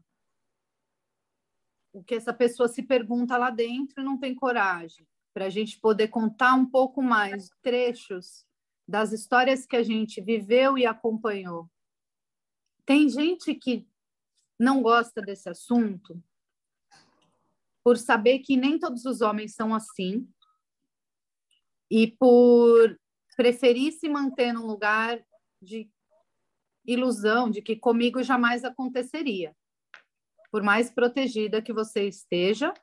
o 1.91 2.03
que 2.03 2.13
essa 2.13 2.31
pessoa 2.31 2.69
se 2.69 2.83
pergunta 2.83 3.35
lá 3.35 3.49
dentro 3.49 3.99
e 3.99 4.03
não 4.05 4.19
tem 4.19 4.35
coragem, 4.35 5.07
para 5.33 5.45
a 5.45 5.49
gente 5.49 5.79
poder 5.79 6.09
contar 6.09 6.53
um 6.53 6.65
pouco 6.65 7.01
mais 7.01 7.49
trechos 7.63 8.45
das 8.87 9.11
histórias 9.11 9.65
que 9.65 9.75
a 9.75 9.81
gente 9.81 10.21
viveu 10.21 10.77
e 10.77 10.85
acompanhou. 10.85 11.67
Tem 12.85 13.09
gente 13.09 13.55
que 13.55 13.87
não 14.59 14.83
gosta 14.83 15.19
desse 15.21 15.49
assunto 15.49 16.23
por 17.83 17.97
saber 17.97 18.39
que 18.39 18.55
nem 18.55 18.77
todos 18.77 19.05
os 19.05 19.21
homens 19.21 19.55
são 19.55 19.73
assim 19.73 20.27
e 21.89 22.07
por 22.07 22.97
preferir 23.35 23.91
se 23.93 24.09
manter 24.09 24.53
num 24.53 24.65
lugar 24.65 25.23
de 25.61 25.89
ilusão 26.85 27.49
de 27.49 27.61
que 27.61 27.75
comigo 27.75 28.23
jamais 28.23 28.63
aconteceria 28.63 29.55
por 30.55 30.63
mais 30.63 30.89
protegida 30.89 31.61
que 31.61 31.73
você 31.73 32.07
esteja, 32.07 32.73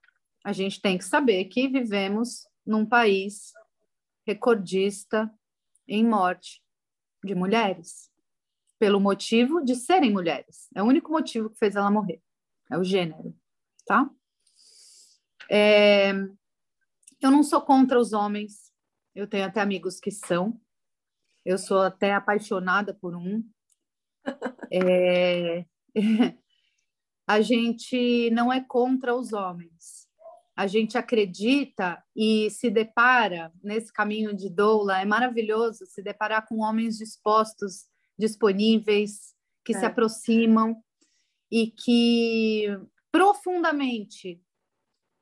a 0.45 0.53
gente 0.53 0.79
tem 0.79 0.99
que 0.99 1.05
saber 1.07 1.47
que 1.47 1.69
vivemos 1.69 2.47
num 2.67 2.85
país 2.85 3.53
recordista 4.27 5.33
em 5.89 6.07
morte 6.07 6.63
de 7.25 7.35
mulheres, 7.35 8.11
pelo 8.79 9.01
motivo 9.01 9.65
de 9.65 9.75
serem 9.75 10.13
mulheres. 10.13 10.69
É 10.75 10.83
o 10.83 10.87
único 10.87 11.11
motivo 11.11 11.49
que 11.49 11.57
fez 11.57 11.75
ela 11.75 11.91
morrer, 11.91 12.21
é 12.71 12.77
o 12.77 12.85
gênero, 12.85 13.35
tá? 13.87 14.11
É... 15.51 16.11
Eu 17.23 17.31
não 17.31 17.43
sou 17.43 17.63
contra 17.63 17.99
os 17.99 18.13
homens, 18.13 18.72
eu 19.15 19.27
tenho 19.27 19.45
até 19.45 19.61
amigos 19.61 20.01
que 20.01 20.11
são, 20.11 20.61
eu 21.45 21.59
sou 21.59 21.83
até 21.83 22.15
apaixonada 22.15 22.95
por 22.95 23.15
um. 23.17 23.43
É... 24.75 25.67
a 27.27 27.43
gente 27.43 28.31
não 28.31 28.51
é 28.51 28.61
contra 28.61 29.15
os 29.15 29.35
homens. 29.35 30.09
A 30.57 30.67
gente 30.67 30.97
acredita 30.97 32.03
e 32.17 32.49
se 32.49 32.71
depara 32.71 33.53
nesse 33.63 33.93
caminho 33.93 34.35
de 34.35 34.49
doula. 34.49 34.99
É 35.01 35.05
maravilhoso 35.05 35.85
se 35.85 36.03
deparar 36.03 36.47
com 36.47 36.61
homens 36.61 36.97
dispostos, 36.97 37.87
disponíveis, 38.19 39.35
que 39.63 39.75
é. 39.75 39.79
se 39.79 39.85
aproximam 39.85 40.83
e 41.51 41.67
que 41.67 42.67
profundamente 43.11 44.43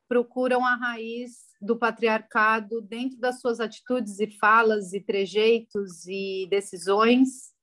procuram 0.09 0.64
a 0.64 0.76
raiz 0.76 1.50
do 1.61 1.79
patriarcado 1.79 2.81
dentro 2.81 3.19
das 3.19 3.41
suas 3.41 3.61
atitudes 3.61 4.19
e 4.19 4.31
falas 4.39 4.93
e 4.93 5.01
trejeitos 5.01 6.07
e 6.07 6.47
decisões 6.51 7.55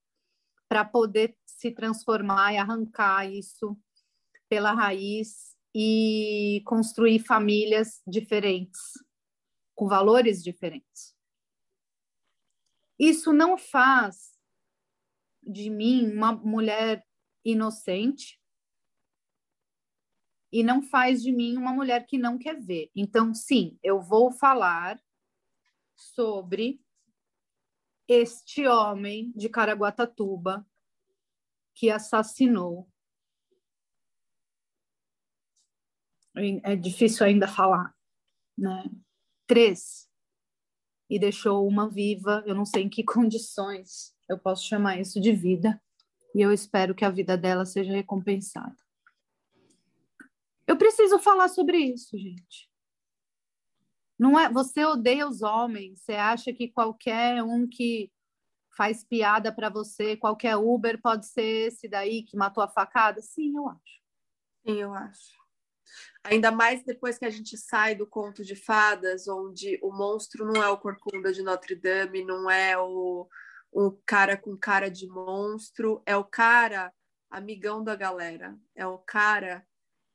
para 0.70 0.86
poder 0.86 1.36
se 1.46 1.72
transformar 1.72 2.54
e 2.54 2.58
arrancar 2.58 3.30
isso 3.30 3.78
pela 4.48 4.72
raiz 4.72 5.56
e 5.76 6.62
construir 6.66 7.20
famílias 7.20 8.02
diferentes, 8.06 8.80
com 9.76 9.88
valores 9.88 10.44
diferentes. 10.44 11.16
Isso 13.00 13.34
não 13.34 13.58
faz 13.58 14.38
de 15.44 15.70
mim 15.70 16.12
uma 16.12 16.34
mulher 16.34 17.06
inocente 17.44 18.37
e 20.52 20.64
não 20.64 20.82
faz 20.82 21.22
de 21.22 21.32
mim 21.32 21.58
uma 21.58 21.74
mulher 21.74 22.06
que 22.06 22.18
não 22.18 22.38
quer 22.38 22.60
ver. 22.60 22.90
Então, 22.96 23.34
sim, 23.34 23.78
eu 23.84 24.02
vou 24.02 24.32
falar 24.32 25.02
sobre 25.96 26.82
este 28.08 28.66
homem 28.68 29.34
de 29.36 29.50
Caraguatatuba 29.50 30.66
que 31.74 31.90
assassinou 31.90 32.88
é 36.64 36.76
difícil 36.76 37.26
ainda 37.26 37.48
falar, 37.48 37.96
né? 38.58 38.84
Três. 39.48 40.08
E 41.10 41.18
deixou 41.18 41.68
uma 41.68 41.90
viva, 41.90 42.44
eu 42.46 42.54
não 42.54 42.66
sei 42.66 42.84
em 42.84 42.90
que 42.90 43.02
condições 43.04 44.16
eu 44.30 44.38
posso 44.38 44.66
chamar 44.66 45.00
isso 45.00 45.22
de 45.22 45.32
vida, 45.32 45.82
e 46.36 46.42
eu 46.42 46.52
espero 46.52 46.94
que 46.94 47.06
a 47.06 47.10
vida 47.10 47.38
dela 47.38 47.66
seja 47.66 47.94
recompensada. 47.94 48.76
Eu 50.68 50.78
preciso 50.78 51.18
falar 51.18 51.48
sobre 51.48 51.78
isso, 51.78 52.18
gente. 52.18 52.70
Não 54.20 54.38
é, 54.38 54.52
você 54.52 54.84
odeia 54.84 55.28
os 55.28 55.42
homens, 55.42 56.02
você 56.02 56.14
acha 56.14 56.52
que 56.52 56.70
qualquer 56.70 57.42
um 57.42 57.68
que 57.68 58.12
faz 58.76 59.04
piada 59.04 59.52
para 59.54 59.70
você, 59.70 60.18
qualquer 60.18 60.56
Uber 60.58 61.02
pode 61.02 61.28
ser 61.28 61.68
esse 61.68 61.88
daí 61.88 62.24
que 62.24 62.36
matou 62.36 62.64
a 62.64 62.68
facada? 62.68 63.22
Sim, 63.22 63.56
eu 63.56 63.70
acho. 63.70 64.02
Sim, 64.66 64.82
eu 64.82 64.94
acho. 64.94 65.38
Ainda 66.24 66.52
mais 66.52 66.84
depois 66.84 67.18
que 67.18 67.26
a 67.26 67.30
gente 67.30 67.58
sai 67.58 67.96
do 67.96 68.06
conto 68.06 68.44
de 68.44 68.56
fadas, 68.56 69.28
onde 69.28 69.80
o 69.82 69.92
monstro 69.92 70.46
não 70.46 70.62
é 70.62 70.70
o 70.70 70.78
corcunda 70.78 71.32
de 71.32 71.42
Notre 71.42 71.76
Dame, 71.76 72.26
não 72.26 72.50
é 72.52 72.78
o, 72.78 73.28
o 73.72 73.92
cara 74.06 74.36
com 74.36 74.58
cara 74.58 74.92
de 74.92 75.08
monstro, 75.08 76.04
é 76.06 76.16
o 76.18 76.26
cara 76.26 76.94
amigão 77.30 77.84
da 77.84 77.96
galera, 77.96 78.58
é 78.76 78.86
o 78.86 78.98
cara 78.98 79.66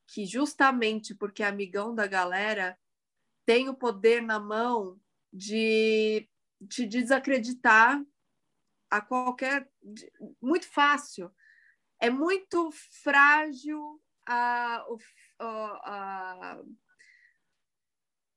que 0.06 0.26
justamente 0.26 1.14
porque 1.14 1.42
é 1.42 1.46
amigão 1.46 1.94
da 1.94 2.06
galera 2.06 2.78
tem 3.46 3.68
o 3.68 3.74
poder 3.74 4.22
na 4.22 4.38
mão 4.38 5.00
de 5.32 6.28
te 6.68 6.86
desacreditar 6.86 8.02
a 8.90 9.00
qualquer 9.00 9.68
muito 10.40 10.68
fácil 10.68 11.32
é 11.98 12.10
muito 12.10 12.70
frágil 13.02 14.00
a, 14.26 14.84
a, 15.38 15.46
a 15.84 16.62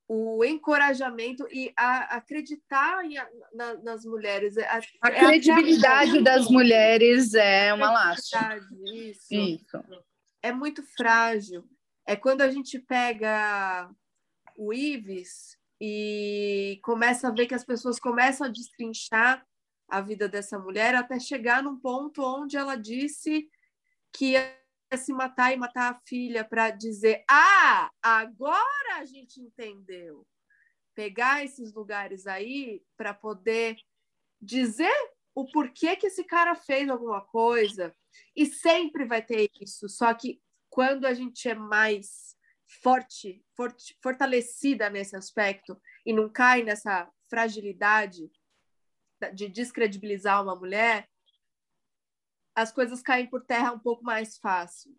o 0.07 0.43
encorajamento 0.45 1.47
e 1.51 1.73
a, 1.75 2.15
acreditar 2.15 3.03
em, 3.05 3.15
na, 3.53 3.73
nas 3.75 4.05
mulheres. 4.05 4.57
A, 4.57 4.79
a 5.01 5.09
é 5.09 5.19
credibilidade 5.19 6.21
das 6.21 6.47
mulheres 6.47 7.33
é 7.33 7.73
uma 7.73 7.91
lástima. 7.91 8.59
Isso. 8.85 9.33
isso. 9.33 9.83
É 10.45 10.51
muito 10.51 10.83
frágil. 10.83 11.67
É 12.05 12.15
quando 12.15 12.41
a 12.41 12.51
gente 12.51 12.77
pega 12.77 13.89
o 14.55 14.71
Ives 14.71 15.57
e 15.81 16.79
começa 16.83 17.27
a 17.27 17.31
ver 17.31 17.47
que 17.47 17.55
as 17.55 17.65
pessoas 17.65 17.99
começam 17.99 18.45
a 18.45 18.49
destrinchar 18.51 19.43
a 19.87 20.01
vida 20.01 20.29
dessa 20.29 20.59
mulher 20.59 20.93
até 20.93 21.19
chegar 21.19 21.63
num 21.63 21.79
ponto 21.79 22.21
onde 22.21 22.55
ela 22.55 22.75
disse 22.75 23.49
que 24.13 24.33
ia 24.33 24.55
se 24.95 25.11
matar 25.13 25.51
e 25.51 25.57
matar 25.57 25.93
a 25.93 25.99
filha 26.05 26.45
para 26.45 26.69
dizer: 26.69 27.23
ah, 27.27 27.89
agora 27.99 28.97
a 28.99 29.05
gente 29.05 29.41
entendeu. 29.41 30.27
Pegar 30.93 31.43
esses 31.43 31.73
lugares 31.73 32.27
aí 32.27 32.83
para 32.95 33.15
poder 33.15 33.77
dizer 34.39 34.93
o 35.35 35.45
porquê 35.51 35.97
que 35.97 36.07
esse 36.07 36.23
cara 36.23 36.55
fez 36.55 36.89
alguma 36.89 37.21
coisa. 37.21 37.93
E 38.33 38.45
sempre 38.45 39.05
vai 39.05 39.21
ter 39.21 39.51
isso, 39.61 39.89
só 39.89 40.13
que 40.13 40.41
quando 40.69 41.05
a 41.05 41.13
gente 41.13 41.47
é 41.49 41.53
mais 41.53 42.35
forte, 42.81 43.43
forte 43.55 43.97
fortalecida 44.01 44.89
nesse 44.89 45.15
aspecto 45.15 45.79
e 46.05 46.13
não 46.13 46.29
cai 46.29 46.63
nessa 46.63 47.11
fragilidade 47.29 48.31
de 49.33 49.49
descredibilizar 49.49 50.41
uma 50.41 50.55
mulher, 50.55 51.09
as 52.55 52.71
coisas 52.71 53.01
caem 53.01 53.29
por 53.29 53.45
terra 53.45 53.73
um 53.73 53.79
pouco 53.79 54.03
mais 54.03 54.37
fácil, 54.37 54.95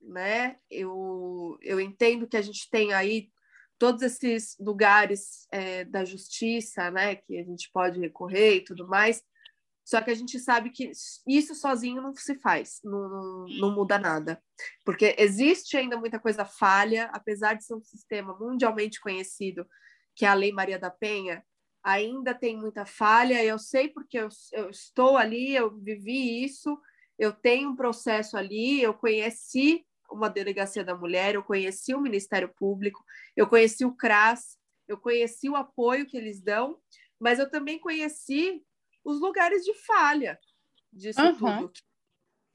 né? 0.00 0.60
Eu, 0.70 1.58
eu 1.60 1.80
entendo 1.80 2.28
que 2.28 2.36
a 2.36 2.42
gente 2.42 2.70
tem 2.70 2.92
aí 2.92 3.32
todos 3.78 4.02
esses 4.02 4.56
lugares 4.58 5.48
é, 5.50 5.84
da 5.84 6.04
justiça, 6.04 6.90
né, 6.90 7.16
que 7.16 7.38
a 7.38 7.42
gente 7.42 7.70
pode 7.72 7.98
recorrer 7.98 8.56
e 8.56 8.64
tudo 8.64 8.86
mais, 8.86 9.24
só 9.84 10.00
que 10.00 10.10
a 10.10 10.14
gente 10.14 10.38
sabe 10.38 10.70
que 10.70 10.90
isso 11.26 11.54
sozinho 11.54 12.00
não 12.00 12.14
se 12.14 12.38
faz, 12.40 12.80
não, 12.84 13.08
não, 13.08 13.46
não 13.58 13.74
muda 13.74 13.98
nada, 13.98 14.42
porque 14.84 15.16
existe 15.18 15.76
ainda 15.76 15.96
muita 15.96 16.18
coisa 16.18 16.44
falha, 16.44 17.10
apesar 17.12 17.54
de 17.54 17.64
ser 17.64 17.74
um 17.74 17.82
sistema 17.82 18.36
mundialmente 18.38 19.00
conhecido, 19.00 19.66
que 20.14 20.24
é 20.24 20.28
a 20.28 20.34
Lei 20.34 20.52
Maria 20.52 20.78
da 20.78 20.90
Penha, 20.90 21.44
ainda 21.82 22.34
tem 22.34 22.56
muita 22.56 22.84
falha. 22.84 23.42
Eu 23.42 23.58
sei 23.58 23.88
porque 23.88 24.18
eu, 24.18 24.28
eu, 24.52 24.70
estou 24.70 25.16
ali, 25.16 25.54
eu 25.54 25.76
vivi 25.78 26.44
isso, 26.44 26.78
eu 27.18 27.32
tenho 27.32 27.70
um 27.70 27.76
processo 27.76 28.36
ali, 28.36 28.82
eu 28.82 28.94
conheci 28.94 29.84
uma 30.10 30.28
delegacia 30.28 30.84
da 30.84 30.94
mulher, 30.94 31.34
eu 31.34 31.42
conheci 31.42 31.94
o 31.94 32.00
Ministério 32.00 32.52
Público, 32.56 33.04
eu 33.36 33.46
conheci 33.46 33.84
o 33.84 33.94
CRAS, 33.94 34.58
eu 34.88 34.98
conheci 34.98 35.48
o 35.48 35.56
apoio 35.56 36.06
que 36.06 36.16
eles 36.16 36.40
dão, 36.40 36.78
mas 37.18 37.38
eu 37.38 37.48
também 37.48 37.78
conheci 37.78 38.62
os 39.04 39.20
lugares 39.20 39.64
de 39.64 39.74
falha 39.74 40.38
disso 40.92 41.20
uhum. 41.20 41.36
tudo. 41.36 41.72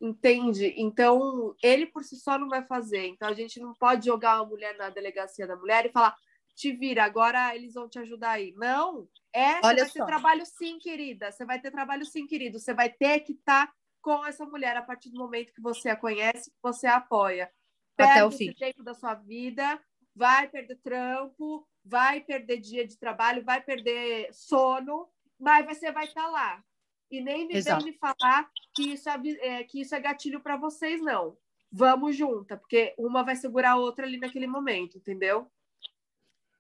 Entende? 0.02 0.74
Então, 0.78 1.56
ele 1.64 1.86
por 1.86 2.04
si 2.04 2.18
só 2.18 2.38
não 2.38 2.50
vai 2.50 2.66
fazer. 2.66 3.08
Então, 3.08 3.30
a 3.30 3.34
gente 3.34 3.60
não 3.60 3.74
pode 3.74 4.06
jogar 4.06 4.42
uma 4.42 4.50
mulher 4.50 4.76
na 4.78 4.90
delegacia 4.90 5.48
da 5.48 5.56
mulher 5.56 5.86
e 5.86 5.92
falar: 5.92 6.16
te 6.56 6.72
vira, 6.74 7.04
agora 7.04 7.56
eles 7.56 7.74
vão 7.74 7.88
te 7.88 8.00
ajudar 8.00 8.32
aí. 8.32 8.54
Não, 8.58 9.08
é, 9.34 9.60
Olha 9.64 9.84
vai 9.84 9.88
só. 9.88 9.94
ter 9.94 10.06
trabalho 10.06 10.46
sim, 10.46 10.78
querida. 10.80 11.32
Você 11.32 11.46
vai 11.46 11.60
ter 11.60 11.72
trabalho 11.72 12.06
sim, 12.06 12.28
querido. 12.28 12.60
Você 12.60 12.74
vai 12.74 12.90
ter 12.90 13.22
que 13.22 13.34
estar 13.34 13.68
tá 13.68 13.74
com 14.02 14.26
essa 14.26 14.46
mulher 14.46 14.78
a 14.78 14.82
partir 14.82 15.10
do 15.10 15.18
momento 15.18 15.54
que 15.54 15.62
você 15.62 15.90
a 15.90 15.96
conhece, 15.96 16.52
que 16.52 16.58
você 16.62 16.88
a 16.88 16.98
apoia. 16.98 17.52
Perde 17.96 18.12
Até 18.12 18.26
o 18.26 18.32
fim. 18.32 18.54
tempo 18.54 18.84
da 18.84 18.94
sua 18.94 19.14
vida, 19.16 19.82
vai 20.16 20.48
perder 20.50 20.76
trampo, 20.82 21.68
vai 21.84 22.22
perder 22.22 22.60
dia 22.60 22.86
de 22.86 22.98
trabalho, 22.98 23.44
vai 23.44 23.62
perder 23.62 24.30
sono, 24.34 25.10
mas 25.40 25.66
você 25.66 25.92
vai 25.92 26.06
estar 26.06 26.24
tá 26.24 26.30
lá. 26.30 26.64
E 27.10 27.22
nem 27.22 27.48
me 27.48 27.62
vem 27.62 27.84
me 27.84 27.94
falar 27.94 28.50
que 28.74 28.94
isso 28.94 29.10
é, 29.10 29.20
é 29.42 29.64
que 29.64 29.82
isso 29.82 29.94
é 29.94 30.00
gatilho 30.00 30.42
para 30.42 30.58
vocês, 30.58 31.02
não. 31.02 31.38
Vamos 31.72 32.16
junta, 32.16 32.58
porque 32.58 32.96
uma 32.98 33.24
vai 33.24 33.36
segurar 33.36 33.72
a 33.72 33.78
outra 33.78 34.06
ali 34.06 34.18
naquele 34.18 34.48
momento, 34.48 34.98
entendeu? 34.98 35.52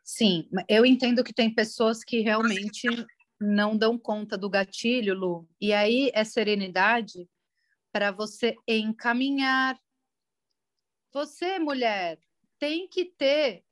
Sim, 0.04 0.48
eu 0.70 0.86
entendo 0.86 1.24
que 1.24 1.34
tem 1.34 1.54
pessoas 1.54 2.04
que 2.04 2.20
realmente 2.20 2.88
não 3.40 3.76
dão 3.76 3.98
conta 3.98 4.38
do 4.38 4.50
gatilho, 4.50 5.16
Lu. 5.16 5.50
E 5.60 5.74
aí 5.74 6.12
é 6.14 6.24
serenidade 6.24 7.28
para 7.92 8.12
você 8.12 8.56
encaminhar. 8.68 9.80
Você, 11.12 11.58
mulher, 11.60 12.20
tem 12.60 12.88
que 12.88 13.06
ter 13.06 13.64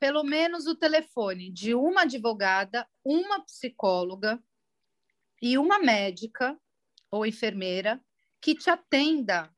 pelo 0.00 0.24
menos 0.24 0.66
o 0.66 0.74
telefone 0.74 1.52
de 1.52 1.74
uma 1.74 2.02
advogada, 2.02 2.88
uma 3.04 3.44
psicóloga 3.44 4.42
e 5.42 5.58
uma 5.58 5.78
médica 5.78 6.58
ou 7.10 7.26
enfermeira 7.26 8.02
que 8.40 8.54
te 8.54 8.70
atenda 8.70 9.54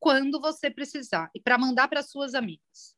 quando 0.00 0.40
você 0.40 0.68
precisar 0.68 1.30
e 1.32 1.40
para 1.40 1.56
mandar 1.56 1.86
para 1.88 2.02
suas 2.02 2.34
amigas. 2.34 2.96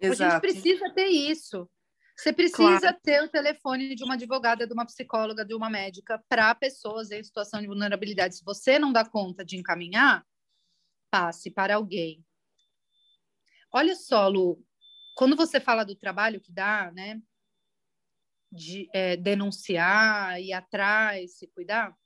Exato. 0.00 0.22
A 0.22 0.30
gente 0.30 0.40
precisa 0.40 0.90
ter 0.94 1.06
isso. 1.06 1.70
Você 2.16 2.32
precisa 2.32 2.80
claro. 2.80 3.00
ter 3.02 3.22
o 3.22 3.28
telefone 3.28 3.94
de 3.94 4.04
uma 4.04 4.14
advogada, 4.14 4.66
de 4.66 4.72
uma 4.72 4.86
psicóloga, 4.86 5.44
de 5.44 5.54
uma 5.54 5.68
médica 5.68 6.22
para 6.28 6.54
pessoas 6.54 7.10
em 7.10 7.22
situação 7.22 7.60
de 7.60 7.66
vulnerabilidade. 7.66 8.36
Se 8.36 8.44
você 8.44 8.78
não 8.78 8.92
dá 8.92 9.04
conta 9.04 9.44
de 9.44 9.56
encaminhar, 9.56 10.26
passe 11.10 11.50
para 11.50 11.76
alguém. 11.76 12.24
Olha 13.72 13.96
só, 13.96 14.28
Lu, 14.28 14.62
quando 15.14 15.36
você 15.36 15.60
fala 15.60 15.84
do 15.84 15.94
trabalho 15.94 16.40
que 16.40 16.52
dá, 16.52 16.90
né, 16.92 17.20
de 18.50 18.88
é, 18.92 19.16
denunciar, 19.16 20.40
ir 20.40 20.52
atrás, 20.52 21.38
se 21.38 21.46
cuidar, 21.48 21.96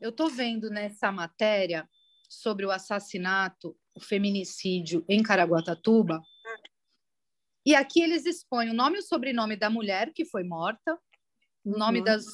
eu 0.00 0.10
estou 0.10 0.28
vendo 0.28 0.70
nessa 0.70 1.12
matéria 1.12 1.88
sobre 2.28 2.64
o 2.64 2.70
assassinato, 2.70 3.76
o 3.94 4.00
feminicídio 4.00 5.04
em 5.08 5.22
Caraguatatuba, 5.22 6.22
e 7.64 7.74
aqui 7.74 8.00
eles 8.00 8.24
expõem 8.24 8.70
o 8.70 8.74
nome 8.74 8.96
e 8.96 9.00
o 9.00 9.02
sobrenome 9.02 9.56
da 9.56 9.68
mulher 9.68 10.12
que 10.12 10.24
foi 10.24 10.42
morta, 10.42 10.98
o 11.64 11.76
nome 11.76 11.98
uhum. 11.98 12.04
das. 12.04 12.24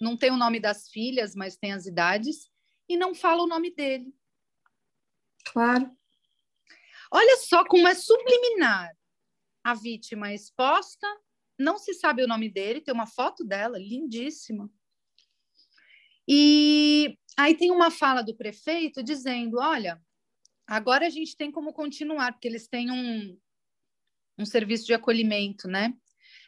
Não 0.00 0.16
tem 0.16 0.30
o 0.30 0.36
nome 0.36 0.60
das 0.60 0.88
filhas, 0.88 1.34
mas 1.34 1.56
tem 1.56 1.72
as 1.72 1.86
idades, 1.86 2.50
e 2.88 2.96
não 2.96 3.14
fala 3.14 3.42
o 3.42 3.46
nome 3.46 3.74
dele. 3.74 4.14
Claro. 5.46 5.90
Olha 7.16 7.36
só 7.36 7.64
como 7.64 7.86
é 7.86 7.94
subliminar. 7.94 8.90
A 9.62 9.72
vítima 9.72 10.30
é 10.30 10.34
exposta, 10.34 11.06
não 11.56 11.78
se 11.78 11.94
sabe 11.94 12.24
o 12.24 12.26
nome 12.26 12.48
dele, 12.50 12.80
tem 12.80 12.92
uma 12.92 13.06
foto 13.06 13.44
dela, 13.44 13.78
lindíssima. 13.78 14.68
E 16.26 17.16
aí 17.36 17.56
tem 17.56 17.70
uma 17.70 17.88
fala 17.88 18.20
do 18.20 18.34
prefeito 18.34 19.00
dizendo: 19.00 19.58
olha, 19.60 20.02
agora 20.66 21.06
a 21.06 21.10
gente 21.10 21.36
tem 21.36 21.52
como 21.52 21.72
continuar, 21.72 22.32
porque 22.32 22.48
eles 22.48 22.66
têm 22.66 22.90
um, 22.90 23.38
um 24.36 24.44
serviço 24.44 24.84
de 24.84 24.92
acolhimento, 24.92 25.68
né? 25.68 25.94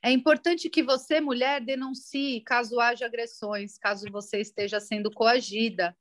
É 0.02 0.10
importante 0.10 0.68
que 0.68 0.82
você, 0.82 1.20
mulher, 1.20 1.60
denuncie 1.64 2.40
caso 2.40 2.80
haja 2.80 3.06
agressões, 3.06 3.78
caso 3.78 4.04
você 4.10 4.40
esteja 4.40 4.80
sendo 4.80 5.12
coagida. 5.12 5.96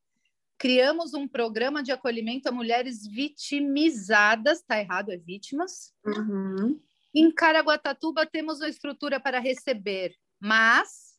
Criamos 0.58 1.14
um 1.14 1.28
programa 1.28 1.84
de 1.84 1.91
acolhimento 1.91 2.47
a 2.47 2.51
mulheres 2.51 3.06
vitimizadas, 3.06 4.62
tá 4.62 4.80
errado, 4.80 5.12
é 5.12 5.18
vítimas. 5.18 5.93
Uhum. 6.06 6.80
Em 7.14 7.32
Caraguatatuba 7.32 8.26
temos 8.26 8.60
uma 8.60 8.70
estrutura 8.70 9.20
para 9.20 9.39
receber, 9.39 10.16
mas 10.39 11.16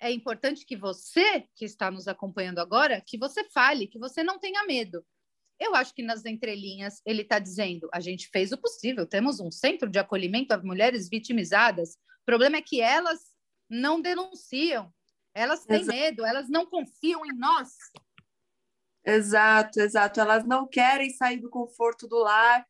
é 0.00 0.10
importante 0.10 0.66
que 0.66 0.76
você, 0.76 1.44
que 1.54 1.64
está 1.64 1.90
nos 1.90 2.08
acompanhando 2.08 2.58
agora, 2.58 3.00
que 3.00 3.16
você 3.16 3.44
fale, 3.44 3.86
que 3.86 3.98
você 3.98 4.22
não 4.24 4.38
tenha 4.38 4.64
medo. 4.64 5.04
Eu 5.60 5.76
acho 5.76 5.94
que 5.94 6.02
nas 6.02 6.24
entrelinhas 6.24 7.00
ele 7.06 7.22
está 7.22 7.38
dizendo: 7.38 7.88
a 7.92 8.00
gente 8.00 8.28
fez 8.32 8.50
o 8.50 8.58
possível, 8.58 9.06
temos 9.06 9.38
um 9.38 9.50
centro 9.50 9.88
de 9.88 10.00
acolhimento 10.00 10.52
a 10.52 10.58
mulheres 10.58 11.08
vitimizadas. 11.08 11.94
O 12.22 12.24
problema 12.26 12.56
é 12.56 12.62
que 12.62 12.80
elas 12.80 13.20
não 13.70 14.00
denunciam, 14.00 14.92
elas 15.32 15.64
têm 15.64 15.82
exato. 15.82 15.96
medo, 15.96 16.26
elas 16.26 16.48
não 16.48 16.66
confiam 16.66 17.24
em 17.24 17.32
nós. 17.38 17.68
Exato, 19.04 19.80
exato. 19.80 20.20
Elas 20.20 20.44
não 20.44 20.66
querem 20.66 21.10
sair 21.10 21.38
do 21.38 21.50
conforto 21.50 22.06
do 22.06 22.18
lar 22.18 22.66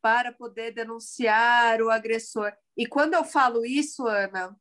para 0.00 0.32
poder 0.32 0.72
denunciar 0.72 1.80
o 1.80 1.90
agressor. 1.90 2.52
E 2.76 2.86
quando 2.86 3.14
eu 3.14 3.24
falo 3.24 3.64
isso, 3.64 4.06
Ana, 4.06 4.56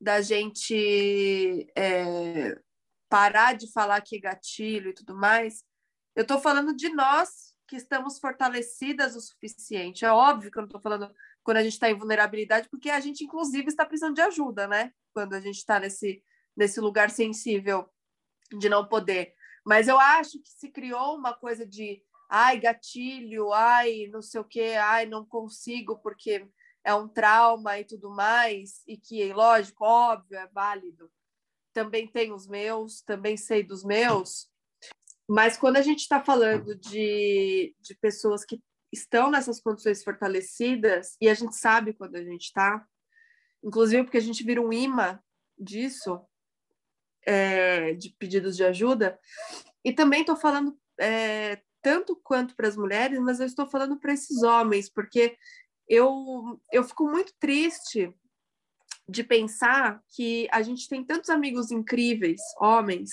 da 0.00 0.20
gente 0.20 1.66
é, 1.76 2.58
parar 3.08 3.54
de 3.54 3.70
falar 3.72 4.00
que 4.00 4.16
é 4.16 4.20
gatilho 4.20 4.90
e 4.90 4.94
tudo 4.94 5.14
mais, 5.16 5.64
eu 6.14 6.22
estou 6.22 6.40
falando 6.40 6.74
de 6.74 6.88
nós 6.88 7.54
que 7.66 7.76
estamos 7.76 8.18
fortalecidas 8.18 9.16
o 9.16 9.20
suficiente. 9.20 10.04
É 10.04 10.10
óbvio 10.10 10.50
que 10.50 10.58
eu 10.58 10.62
não 10.62 10.68
estou 10.68 10.80
falando 10.80 11.12
quando 11.42 11.58
a 11.58 11.62
gente 11.62 11.74
está 11.74 11.90
em 11.90 11.94
vulnerabilidade, 11.98 12.68
porque 12.68 12.90
a 12.90 13.00
gente, 13.00 13.24
inclusive, 13.24 13.68
está 13.68 13.84
precisando 13.84 14.14
de 14.14 14.20
ajuda, 14.20 14.66
né? 14.66 14.92
Quando 15.12 15.34
a 15.34 15.40
gente 15.40 15.56
está 15.56 15.78
nesse, 15.78 16.22
nesse 16.56 16.80
lugar 16.80 17.10
sensível 17.10 17.88
de 18.58 18.68
não 18.68 18.86
poder. 18.86 19.34
Mas 19.66 19.88
eu 19.88 19.98
acho 19.98 20.40
que 20.40 20.48
se 20.48 20.70
criou 20.70 21.16
uma 21.16 21.34
coisa 21.34 21.66
de 21.66 22.00
ai, 22.30 22.60
gatilho, 22.60 23.52
ai, 23.52 24.06
não 24.12 24.22
sei 24.22 24.40
o 24.40 24.44
quê, 24.44 24.74
ai, 24.80 25.06
não 25.06 25.26
consigo 25.26 25.98
porque 25.98 26.48
é 26.84 26.94
um 26.94 27.08
trauma 27.08 27.78
e 27.80 27.84
tudo 27.84 28.08
mais, 28.08 28.82
e 28.86 28.96
que, 28.96 29.32
lógico, 29.32 29.84
óbvio, 29.84 30.38
é 30.38 30.46
válido. 30.46 31.10
Também 31.72 32.06
tem 32.06 32.32
os 32.32 32.46
meus, 32.46 33.02
também 33.02 33.36
sei 33.36 33.64
dos 33.64 33.84
meus, 33.84 34.48
mas 35.28 35.56
quando 35.56 35.78
a 35.78 35.82
gente 35.82 36.00
está 36.00 36.22
falando 36.22 36.76
de, 36.76 37.74
de 37.80 37.94
pessoas 37.96 38.44
que 38.44 38.62
estão 38.92 39.30
nessas 39.30 39.60
condições 39.60 40.04
fortalecidas, 40.04 41.16
e 41.20 41.28
a 41.28 41.34
gente 41.34 41.56
sabe 41.56 41.92
quando 41.92 42.14
a 42.14 42.22
gente 42.22 42.44
está, 42.44 42.86
inclusive 43.64 44.04
porque 44.04 44.18
a 44.18 44.22
gente 44.22 44.44
vira 44.44 44.62
um 44.62 44.72
imã 44.72 45.18
disso, 45.58 46.24
é, 47.26 47.92
de 47.94 48.10
pedidos 48.10 48.56
de 48.56 48.64
ajuda, 48.64 49.18
e 49.84 49.92
também 49.92 50.20
estou 50.20 50.36
falando 50.36 50.78
é, 50.98 51.60
tanto 51.82 52.16
quanto 52.16 52.56
para 52.56 52.68
as 52.68 52.76
mulheres, 52.76 53.18
mas 53.20 53.40
eu 53.40 53.46
estou 53.46 53.66
falando 53.66 53.98
para 53.98 54.12
esses 54.12 54.42
homens, 54.42 54.88
porque 54.88 55.36
eu, 55.88 56.60
eu 56.72 56.82
fico 56.82 57.08
muito 57.08 57.32
triste 57.38 58.12
de 59.08 59.22
pensar 59.22 60.02
que 60.08 60.48
a 60.50 60.62
gente 60.62 60.88
tem 60.88 61.04
tantos 61.04 61.30
amigos 61.30 61.70
incríveis, 61.70 62.40
homens, 62.60 63.10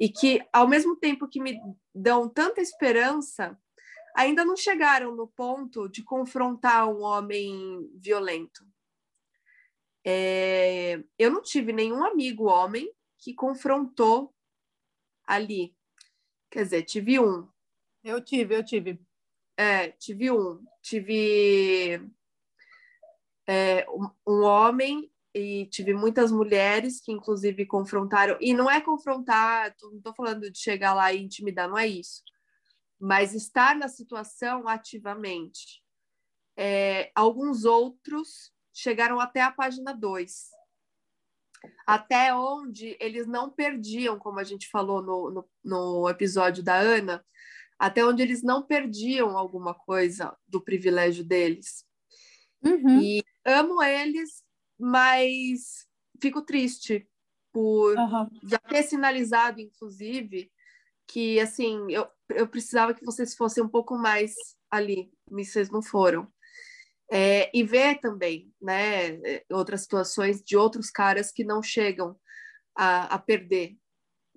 e 0.00 0.08
que, 0.08 0.40
ao 0.52 0.66
mesmo 0.66 0.96
tempo 0.96 1.28
que 1.28 1.40
me 1.40 1.60
dão 1.94 2.28
tanta 2.28 2.60
esperança, 2.60 3.58
ainda 4.16 4.44
não 4.44 4.56
chegaram 4.56 5.14
no 5.14 5.28
ponto 5.28 5.88
de 5.88 6.02
confrontar 6.02 6.88
um 6.88 7.02
homem 7.02 7.88
violento. 7.94 8.64
É, 10.04 11.02
eu 11.18 11.30
não 11.30 11.42
tive 11.42 11.72
nenhum 11.72 12.04
amigo 12.04 12.44
homem 12.44 12.90
que 13.18 13.34
confrontou 13.34 14.34
ali. 15.26 15.76
Quer 16.50 16.64
dizer, 16.64 16.82
tive 16.84 17.20
um. 17.20 17.48
Eu 18.02 18.20
tive, 18.22 18.56
eu 18.56 18.64
tive. 18.64 19.00
É, 19.56 19.88
tive 19.92 20.30
um. 20.30 20.64
Tive 20.82 22.00
é, 23.46 23.86
um, 23.90 24.10
um 24.26 24.42
homem 24.42 25.10
e 25.34 25.66
tive 25.66 25.94
muitas 25.94 26.32
mulheres 26.32 27.00
que, 27.00 27.12
inclusive, 27.12 27.66
confrontaram. 27.66 28.36
E 28.40 28.52
não 28.54 28.70
é 28.70 28.80
confrontar, 28.80 29.74
não 29.82 29.98
estou 29.98 30.14
falando 30.14 30.50
de 30.50 30.58
chegar 30.58 30.94
lá 30.94 31.12
e 31.12 31.22
intimidar, 31.22 31.68
não 31.68 31.78
é 31.78 31.86
isso. 31.86 32.22
Mas 32.98 33.34
estar 33.34 33.76
na 33.76 33.88
situação 33.88 34.66
ativamente. 34.66 35.82
É, 36.56 37.12
alguns 37.14 37.64
outros 37.64 38.52
chegaram 38.72 39.20
até 39.20 39.40
a 39.40 39.52
página 39.52 39.92
2. 39.92 40.57
Até 41.86 42.34
onde 42.34 42.96
eles 43.00 43.26
não 43.26 43.50
perdiam, 43.50 44.18
como 44.18 44.38
a 44.38 44.44
gente 44.44 44.68
falou 44.68 45.02
no, 45.02 45.30
no, 45.30 45.48
no 45.64 46.08
episódio 46.08 46.62
da 46.62 46.76
Ana, 46.76 47.24
até 47.78 48.04
onde 48.04 48.22
eles 48.22 48.42
não 48.42 48.62
perdiam 48.62 49.36
alguma 49.38 49.74
coisa 49.74 50.36
do 50.46 50.60
privilégio 50.60 51.24
deles. 51.24 51.84
Uhum. 52.62 53.00
E 53.00 53.22
amo 53.44 53.82
eles 53.82 54.42
mas 54.78 55.86
fico 56.22 56.42
triste 56.42 57.08
por 57.52 57.96
uhum. 57.96 58.28
já 58.44 58.58
ter 58.58 58.84
sinalizado, 58.84 59.60
inclusive, 59.60 60.50
que 61.06 61.40
assim 61.40 61.90
eu, 61.90 62.06
eu 62.30 62.46
precisava 62.46 62.94
que 62.94 63.04
vocês 63.04 63.34
fossem 63.34 63.64
um 63.64 63.68
pouco 63.68 63.98
mais 63.98 64.34
ali, 64.70 65.10
mas 65.28 65.50
vocês 65.50 65.70
não 65.70 65.82
foram. 65.82 66.30
É, 67.10 67.50
e 67.56 67.64
ver 67.64 68.00
também, 68.00 68.52
né, 68.60 69.18
outras 69.50 69.82
situações 69.82 70.42
de 70.42 70.56
outros 70.56 70.90
caras 70.90 71.32
que 71.32 71.42
não 71.42 71.62
chegam 71.62 72.14
a, 72.76 73.14
a 73.14 73.18
perder, 73.18 73.78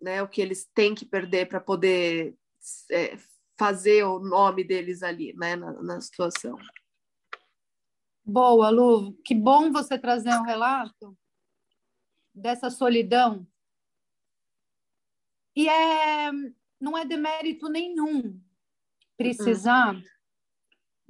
né, 0.02 0.24
o 0.24 0.28
que 0.28 0.42
eles 0.42 0.70
têm 0.74 0.96
que 0.96 1.06
perder 1.06 1.48
para 1.48 1.60
poder 1.60 2.34
é, 2.90 3.18
fazer 3.60 4.04
o 4.04 4.20
nome 4.20 4.64
deles 4.64 5.04
ali, 5.04 5.34
né, 5.34 5.56
na, 5.56 5.74
na 5.84 6.02
situação. 6.02 6.58
Boa, 8.24 8.70
Lu. 8.70 9.14
Que 9.26 9.36
bom 9.36 9.72
você 9.72 10.00
trazer 10.00 10.30
um 10.30 10.44
relato 10.44 11.18
dessa 12.34 12.70
solidão. 12.70 13.46
E 15.56 15.68
é, 15.68 16.32
não 16.80 16.98
é 16.98 17.04
demérito 17.04 17.68
nenhum 17.68 18.42
precisar 19.18 19.94
uhum. 19.94 20.04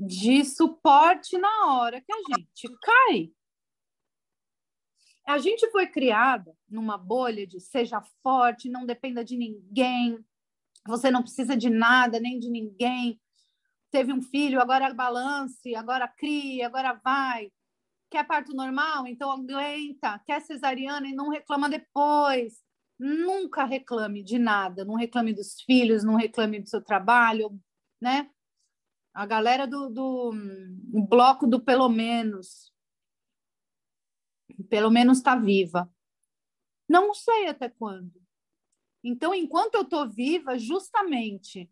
De 0.03 0.43
suporte 0.43 1.37
na 1.37 1.75
hora 1.75 2.01
que 2.01 2.11
a 2.11 2.17
gente 2.17 2.77
cai. 2.81 3.31
A 5.27 5.37
gente 5.37 5.69
foi 5.69 5.85
criada 5.85 6.55
numa 6.67 6.97
bolha 6.97 7.45
de 7.45 7.59
seja 7.59 8.01
forte, 8.23 8.69
não 8.69 8.85
dependa 8.85 9.23
de 9.23 9.37
ninguém, 9.37 10.17
você 10.87 11.11
não 11.11 11.21
precisa 11.21 11.55
de 11.55 11.69
nada 11.69 12.19
nem 12.19 12.39
de 12.39 12.49
ninguém, 12.49 13.21
teve 13.91 14.11
um 14.11 14.21
filho, 14.21 14.59
agora 14.59 14.91
balance, 14.93 15.75
agora 15.75 16.07
cria, 16.07 16.65
agora 16.65 16.99
vai. 17.03 17.51
Quer 18.09 18.25
parto 18.25 18.53
normal? 18.53 19.05
Então 19.05 19.31
aguenta. 19.31 20.19
Quer 20.25 20.41
cesariana 20.41 21.07
e 21.07 21.13
não 21.13 21.29
reclama 21.29 21.69
depois. 21.69 22.55
Nunca 22.97 23.63
reclame 23.65 24.23
de 24.23 24.39
nada. 24.39 24.83
Não 24.83 24.95
reclame 24.95 25.33
dos 25.33 25.61
filhos, 25.61 26.03
não 26.03 26.15
reclame 26.15 26.59
do 26.59 26.67
seu 26.67 26.81
trabalho, 26.81 27.57
né? 28.01 28.29
A 29.13 29.25
galera 29.25 29.67
do, 29.67 29.89
do 29.89 30.31
bloco 31.07 31.47
do 31.47 31.59
pelo 31.59 31.89
menos. 31.89 32.73
Pelo 34.69 34.89
menos 34.89 35.17
está 35.17 35.35
viva. 35.35 35.93
Não 36.87 37.13
sei 37.13 37.47
até 37.47 37.69
quando. 37.69 38.21
Então, 39.03 39.33
enquanto 39.33 39.75
eu 39.75 39.81
estou 39.81 40.07
viva, 40.07 40.57
justamente, 40.57 41.69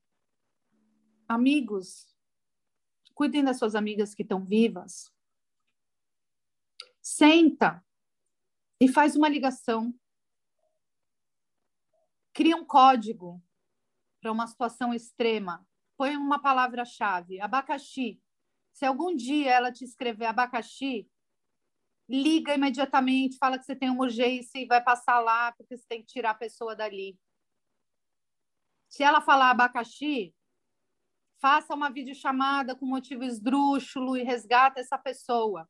amigos, 1.28 2.10
Cuidem 3.20 3.44
das 3.44 3.60
suas 3.60 3.76
amigas 3.76 4.16
que 4.16 4.22
estão 4.22 4.46
vivas. 4.46 5.14
Senta 7.02 7.86
e 8.80 8.88
faz 8.88 9.18
uma 9.18 9.28
ligação. 9.28 9.94
Cria 12.32 12.56
um 12.56 12.64
código 12.64 13.44
para 14.22 14.32
uma 14.32 14.48
situação 14.48 14.94
extrema. 14.94 15.68
Põe 16.00 16.16
uma 16.16 16.42
palavra-chave, 16.42 17.42
abacaxi. 17.42 18.22
Se 18.72 18.86
algum 18.86 19.14
dia 19.14 19.52
ela 19.52 19.70
te 19.70 19.84
escrever 19.84 20.28
abacaxi, 20.28 21.12
liga 22.08 22.56
imediatamente, 22.56 23.38
fala 23.38 23.60
que 23.60 23.66
você 23.66 23.76
tem 23.76 23.90
uma 23.90 24.06
urgência 24.06 24.60
e 24.60 24.66
vai 24.66 24.82
passar 24.82 25.20
lá 25.20 25.52
porque 25.52 25.76
você 25.76 25.86
tem 25.90 26.02
que 26.02 26.08
tirar 26.08 26.30
a 26.30 26.36
pessoa 26.36 26.74
dali. 26.74 27.20
Se 28.88 29.04
ela 29.04 29.20
falar 29.20 29.50
abacaxi, 29.50 30.34
faça 31.38 31.76
uma 31.76 31.92
videochamada 31.92 32.78
com 32.78 32.86
motivo 32.86 33.26
esdrúxulo 33.26 34.16
e 34.16 34.24
resgata 34.24 34.80
essa 34.80 34.98
pessoa. 34.98 35.70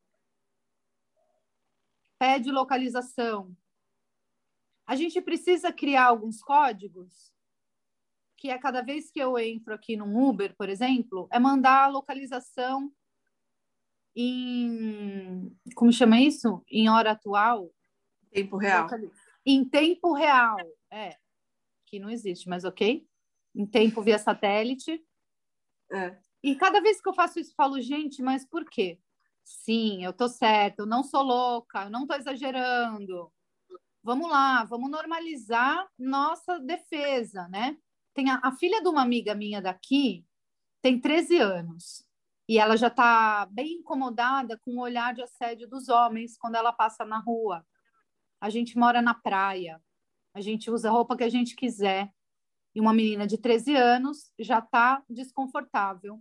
Pede 2.19 2.51
localização. 2.51 3.57
A 4.85 4.95
gente 4.95 5.19
precisa 5.23 5.73
criar 5.73 6.05
alguns 6.05 6.39
códigos, 6.39 7.33
que 8.39 8.49
é 8.49 8.57
cada 8.57 8.81
vez 8.81 9.11
que 9.11 9.19
eu 9.19 9.37
entro 9.37 9.73
aqui 9.73 9.97
no 9.97 10.27
Uber, 10.27 10.55
por 10.55 10.69
exemplo, 10.69 11.27
é 11.31 11.37
mandar 11.37 11.83
a 11.83 11.87
localização 11.87 12.91
em. 14.15 15.55
Como 15.75 15.91
chama 15.91 16.19
isso? 16.19 16.63
Em 16.69 16.89
hora 16.89 17.11
atual. 17.11 17.69
Tempo 18.31 18.57
real. 18.57 18.87
Em 19.45 19.65
tempo 19.65 20.13
real, 20.13 20.57
é. 20.89 21.17
Que 21.85 21.99
não 21.99 22.09
existe, 22.09 22.47
mas 22.47 22.63
ok. 22.63 23.05
Em 23.55 23.65
tempo 23.65 24.01
via 24.01 24.17
satélite 24.17 25.03
é. 25.91 26.17
E 26.43 26.55
cada 26.55 26.79
vez 26.79 27.01
que 27.01 27.09
eu 27.09 27.13
faço 27.13 27.39
isso, 27.39 27.51
eu 27.51 27.55
falo, 27.55 27.81
gente, 27.81 28.21
mas 28.21 28.45
por 28.45 28.63
quê? 28.65 28.99
Sim, 29.43 30.03
eu 30.03 30.13
tô 30.13 30.27
certa, 30.29 30.83
eu 30.83 30.85
não 30.85 31.03
sou 31.03 31.23
louca, 31.23 31.83
eu 31.83 31.89
não 31.89 32.05
tô 32.05 32.13
exagerando. 32.13 33.31
Vamos 34.01 34.29
lá, 34.29 34.63
vamos 34.63 34.89
normalizar 34.89 35.89
nossa 35.97 36.59
defesa, 36.59 37.47
né? 37.49 37.77
Tem 38.13 38.29
a, 38.29 38.39
a 38.43 38.51
filha 38.51 38.81
de 38.81 38.87
uma 38.87 39.01
amiga 39.01 39.33
minha 39.35 39.61
daqui, 39.61 40.25
tem 40.81 40.99
13 40.99 41.37
anos, 41.37 42.05
e 42.47 42.57
ela 42.57 42.75
já 42.75 42.87
está 42.87 43.45
bem 43.45 43.73
incomodada 43.75 44.57
com 44.57 44.71
o 44.71 44.81
olhar 44.81 45.13
de 45.13 45.21
assédio 45.21 45.67
dos 45.67 45.87
homens 45.87 46.37
quando 46.37 46.55
ela 46.55 46.73
passa 46.73 47.05
na 47.05 47.19
rua. 47.19 47.65
A 48.41 48.49
gente 48.49 48.77
mora 48.77 49.01
na 49.01 49.13
praia, 49.13 49.81
a 50.33 50.41
gente 50.41 50.71
usa 50.71 50.89
a 50.89 50.91
roupa 50.91 51.15
que 51.15 51.23
a 51.23 51.29
gente 51.29 51.55
quiser. 51.55 52.11
E 52.73 52.79
uma 52.79 52.93
menina 52.93 53.27
de 53.27 53.37
13 53.37 53.75
anos 53.75 54.31
já 54.39 54.59
está 54.59 55.03
desconfortável, 55.09 56.19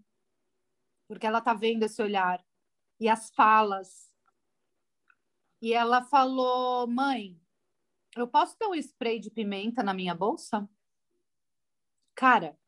porque 1.07 1.27
ela 1.27 1.39
está 1.39 1.55
vendo 1.55 1.85
esse 1.85 2.03
olhar 2.03 2.45
e 3.01 3.09
as 3.09 3.31
falas. 3.31 4.11
E 5.63 5.73
ela 5.73 6.03
falou: 6.03 6.87
mãe, 6.87 7.41
eu 8.17 8.27
posso 8.27 8.57
ter 8.57 8.67
um 8.67 8.75
spray 8.75 9.19
de 9.19 9.31
pimenta 9.31 9.83
na 9.83 9.95
minha 9.95 10.15
bolsa? 10.15 10.69
Cara, 12.19 12.59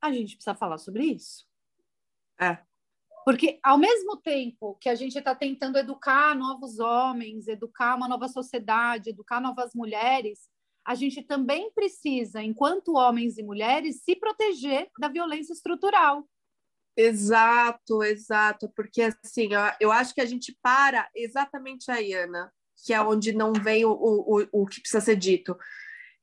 a 0.00 0.10
gente 0.10 0.34
precisa 0.34 0.54
falar 0.54 0.78
sobre 0.78 1.04
isso. 1.04 1.46
É. 2.40 2.56
Porque, 3.22 3.60
ao 3.62 3.76
mesmo 3.76 4.16
tempo 4.16 4.76
que 4.76 4.88
a 4.88 4.94
gente 4.94 5.18
está 5.18 5.34
tentando 5.34 5.76
educar 5.76 6.34
novos 6.34 6.78
homens, 6.78 7.48
educar 7.48 7.96
uma 7.96 8.08
nova 8.08 8.28
sociedade, 8.28 9.10
educar 9.10 9.42
novas 9.42 9.74
mulheres, 9.74 10.48
a 10.86 10.94
gente 10.94 11.22
também 11.22 11.70
precisa, 11.72 12.42
enquanto 12.42 12.96
homens 12.96 13.36
e 13.36 13.42
mulheres, 13.42 14.02
se 14.02 14.16
proteger 14.16 14.88
da 14.98 15.08
violência 15.08 15.52
estrutural. 15.52 16.26
Exato, 16.96 18.02
exato, 18.04 18.72
porque 18.74 19.02
assim, 19.02 19.52
eu, 19.52 19.60
eu 19.80 19.92
acho 19.92 20.14
que 20.14 20.22
a 20.22 20.26
gente 20.26 20.56
para 20.62 21.10
exatamente 21.14 21.90
aí, 21.90 22.14
Ana, 22.14 22.50
que 22.86 22.94
é 22.94 23.02
onde 23.02 23.34
não 23.34 23.52
vem 23.52 23.84
o, 23.84 23.90
o, 23.92 24.48
o 24.50 24.66
que 24.66 24.80
precisa 24.80 25.02
ser 25.02 25.16
dito. 25.16 25.58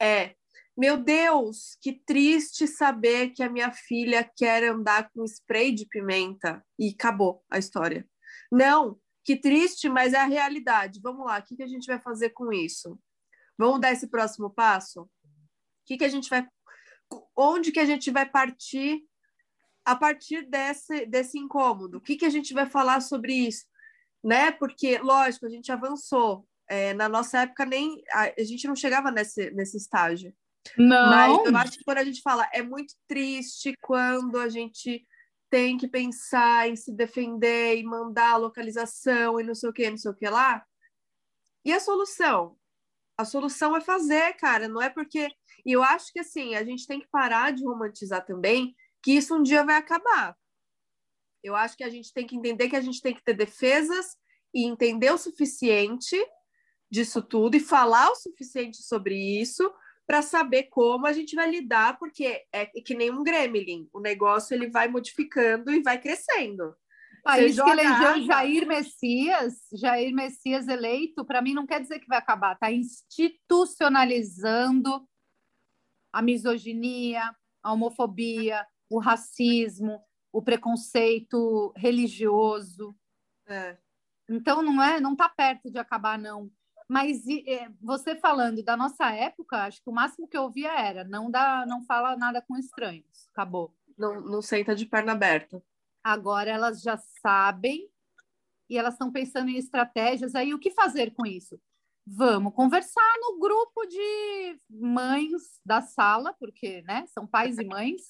É, 0.01 0.35
meu 0.75 0.97
Deus, 0.97 1.77
que 1.81 1.93
triste 1.93 2.67
saber 2.67 3.29
que 3.29 3.43
a 3.43 3.49
minha 3.49 3.71
filha 3.71 4.23
quer 4.23 4.63
andar 4.63 5.09
com 5.11 5.23
spray 5.23 5.71
de 5.71 5.85
pimenta 5.85 6.65
e 6.79 6.89
acabou 6.89 7.43
a 7.49 7.59
história. 7.59 8.07
Não, 8.51 8.99
que 9.23 9.35
triste, 9.35 9.87
mas 9.87 10.13
é 10.13 10.17
a 10.17 10.25
realidade. 10.25 10.99
Vamos 11.01 11.25
lá, 11.25 11.39
o 11.39 11.43
que, 11.43 11.55
que 11.55 11.63
a 11.63 11.67
gente 11.67 11.85
vai 11.85 11.99
fazer 11.99 12.31
com 12.31 12.51
isso? 12.51 12.99
Vamos 13.57 13.79
dar 13.79 13.91
esse 13.91 14.07
próximo 14.07 14.49
passo? 14.49 15.03
O 15.03 15.09
que, 15.85 15.97
que 15.97 16.03
a 16.03 16.09
gente 16.09 16.29
vai. 16.29 16.47
Onde 17.37 17.71
que 17.71 17.79
a 17.79 17.85
gente 17.85 18.09
vai 18.09 18.27
partir 18.27 19.03
a 19.85 19.95
partir 19.95 20.49
desse, 20.49 21.05
desse 21.05 21.37
incômodo? 21.37 21.97
O 21.97 22.01
que, 22.01 22.15
que 22.15 22.25
a 22.25 22.29
gente 22.29 22.53
vai 22.53 22.65
falar 22.65 23.01
sobre 23.01 23.33
isso? 23.33 23.65
Né? 24.23 24.51
Porque, 24.51 24.97
lógico, 24.97 25.45
a 25.45 25.49
gente 25.49 25.71
avançou. 25.71 26.47
É, 26.67 26.93
na 26.93 27.07
nossa 27.07 27.41
época, 27.41 27.65
nem 27.65 28.01
a, 28.11 28.33
a 28.39 28.43
gente 28.43 28.67
não 28.67 28.75
chegava 28.75 29.11
nesse, 29.11 29.51
nesse 29.51 29.77
estágio. 29.77 30.33
Não. 30.77 31.09
Mas 31.09 31.45
eu 31.45 31.57
acho 31.57 31.77
que 31.77 31.83
quando 31.83 31.97
a 31.99 32.03
gente 32.03 32.21
fala, 32.21 32.49
é 32.53 32.61
muito 32.61 32.93
triste 33.07 33.75
quando 33.81 34.37
a 34.39 34.49
gente 34.49 35.05
tem 35.49 35.77
que 35.77 35.87
pensar 35.87 36.67
em 36.67 36.75
se 36.75 36.91
defender 36.91 37.77
e 37.77 37.83
mandar 37.83 38.31
a 38.31 38.37
localização 38.37 39.39
e 39.39 39.43
não 39.43 39.53
sei 39.53 39.69
o 39.69 39.73
que, 39.73 39.89
não 39.89 39.97
sei 39.97 40.11
o 40.11 40.15
que 40.15 40.27
lá. 40.27 40.65
E 41.63 41.71
a 41.71 41.79
solução? 41.79 42.57
A 43.17 43.23
solução 43.23 43.75
é 43.75 43.81
fazer, 43.81 44.33
cara, 44.33 44.67
não 44.67 44.81
é 44.81 44.89
porque. 44.89 45.29
E 45.65 45.71
eu 45.71 45.83
acho 45.83 46.11
que 46.11 46.19
assim, 46.19 46.55
a 46.55 46.63
gente 46.63 46.87
tem 46.87 46.99
que 46.99 47.07
parar 47.07 47.51
de 47.51 47.63
romantizar 47.63 48.25
também 48.25 48.75
que 49.03 49.11
isso 49.11 49.35
um 49.35 49.43
dia 49.43 49.63
vai 49.63 49.75
acabar. 49.75 50.35
Eu 51.43 51.55
acho 51.55 51.77
que 51.77 51.83
a 51.83 51.89
gente 51.89 52.11
tem 52.11 52.25
que 52.25 52.35
entender 52.35 52.69
que 52.69 52.75
a 52.75 52.81
gente 52.81 53.01
tem 53.01 53.13
que 53.13 53.23
ter 53.23 53.35
defesas 53.35 54.17
e 54.53 54.65
entender 54.65 55.11
o 55.11 55.17
suficiente 55.17 56.17
disso 56.89 57.21
tudo 57.21 57.55
e 57.55 57.59
falar 57.59 58.09
o 58.09 58.15
suficiente 58.15 58.81
sobre 58.81 59.15
isso 59.15 59.71
para 60.13 60.21
saber 60.21 60.69
como 60.69 61.07
a 61.07 61.11
gente 61.11 61.35
vai 61.35 61.49
lidar, 61.49 61.97
porque 61.97 62.45
é 62.51 62.67
que 62.67 62.93
nem 62.93 63.09
um 63.09 63.23
gremlin, 63.23 63.89
o 63.91 63.99
negócio 63.99 64.53
ele 64.53 64.69
vai 64.69 64.87
modificando 64.87 65.71
e 65.71 65.81
vai 65.81 65.99
crescendo. 65.99 66.75
País 67.23 67.59
que 67.59 67.67
elegeu 67.67 68.21
Jair 68.21 68.67
Messias, 68.67 69.55
Jair 69.73 70.13
Messias 70.13 70.67
eleito, 70.67 71.25
para 71.25 71.41
mim 71.41 71.55
não 71.55 71.65
quer 71.65 71.81
dizer 71.81 71.97
que 71.97 72.07
vai 72.07 72.19
acabar, 72.19 72.53
está 72.53 72.71
institucionalizando 72.71 75.03
a 76.11 76.21
misoginia, 76.21 77.35
a 77.63 77.73
homofobia, 77.73 78.63
o 78.91 78.99
racismo, 78.99 79.99
o 80.31 80.43
preconceito 80.43 81.73
religioso. 81.75 82.95
É. 83.47 83.79
Então 84.29 84.61
não 84.61 84.83
é, 84.83 84.99
não 84.99 85.13
está 85.13 85.27
perto 85.27 85.71
de 85.71 85.79
acabar 85.79 86.19
não. 86.19 86.51
Mas 86.87 87.23
é, 87.27 87.69
você 87.81 88.15
falando 88.15 88.63
da 88.63 88.75
nossa 88.75 89.11
época, 89.11 89.63
acho 89.63 89.81
que 89.81 89.89
o 89.89 89.93
máximo 89.93 90.27
que 90.27 90.37
eu 90.37 90.43
ouvia 90.43 90.71
era 90.71 91.03
não 91.03 91.29
dá, 91.29 91.65
não 91.65 91.83
fala 91.85 92.15
nada 92.15 92.41
com 92.41 92.57
estranhos. 92.57 93.27
Acabou. 93.31 93.75
Não, 93.97 94.21
não 94.21 94.41
senta 94.41 94.75
de 94.75 94.85
perna 94.85 95.11
aberta. 95.11 95.63
Agora 96.03 96.49
elas 96.49 96.81
já 96.81 96.97
sabem 96.97 97.89
e 98.69 98.77
elas 98.77 98.95
estão 98.95 99.11
pensando 99.11 99.49
em 99.49 99.57
estratégias. 99.57 100.35
Aí 100.35 100.53
o 100.53 100.59
que 100.59 100.71
fazer 100.71 101.13
com 101.13 101.25
isso? 101.25 101.59
Vamos 102.05 102.53
conversar 102.53 103.13
no 103.21 103.39
grupo 103.39 103.85
de 103.85 104.59
mães 104.69 105.61
da 105.65 105.81
sala, 105.81 106.33
porque 106.33 106.81
né, 106.81 107.05
são 107.07 107.25
pais 107.25 107.57
e 107.57 107.63
mães. 107.63 108.01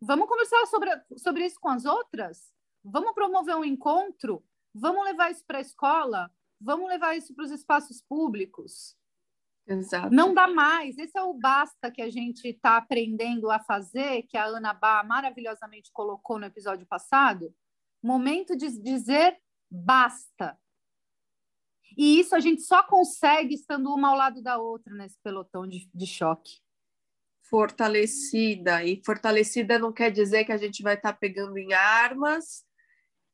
Vamos 0.00 0.26
conversar 0.26 0.64
sobre, 0.66 0.90
sobre 1.18 1.44
isso 1.44 1.58
com 1.60 1.68
as 1.68 1.84
outras? 1.84 2.50
Vamos 2.82 3.12
promover 3.12 3.56
um 3.56 3.64
encontro? 3.64 4.42
Vamos 4.74 5.04
levar 5.04 5.30
isso 5.30 5.44
para 5.46 5.58
a 5.58 5.62
escola? 5.62 6.30
Vamos 6.60 6.88
levar 6.88 7.16
isso 7.16 7.34
para 7.34 7.44
os 7.44 7.50
espaços 7.50 8.02
públicos. 8.02 8.96
Exato. 9.66 10.14
Não 10.14 10.34
dá 10.34 10.46
mais. 10.46 10.98
Esse 10.98 11.18
é 11.18 11.22
o 11.22 11.34
basta 11.34 11.90
que 11.90 12.02
a 12.02 12.10
gente 12.10 12.46
está 12.48 12.76
aprendendo 12.76 13.50
a 13.50 13.58
fazer, 13.58 14.22
que 14.24 14.36
a 14.36 14.44
Ana 14.44 14.74
Bá 14.74 15.02
maravilhosamente 15.02 15.90
colocou 15.92 16.38
no 16.38 16.44
episódio 16.44 16.86
passado. 16.86 17.54
Momento 18.02 18.56
de 18.56 18.68
dizer 18.82 19.38
basta. 19.70 20.58
E 21.96 22.18
isso 22.18 22.34
a 22.34 22.40
gente 22.40 22.62
só 22.62 22.82
consegue 22.82 23.54
estando 23.54 23.92
uma 23.92 24.08
ao 24.08 24.16
lado 24.16 24.42
da 24.42 24.58
outra 24.58 24.94
nesse 24.94 25.18
pelotão 25.22 25.66
de, 25.66 25.88
de 25.94 26.06
choque. 26.06 26.60
Fortalecida. 27.42 28.84
E 28.84 29.02
fortalecida 29.04 29.78
não 29.78 29.92
quer 29.92 30.10
dizer 30.10 30.44
que 30.44 30.52
a 30.52 30.56
gente 30.56 30.82
vai 30.82 30.94
estar 30.94 31.12
tá 31.12 31.18
pegando 31.18 31.56
em 31.56 31.72
armas 31.72 32.64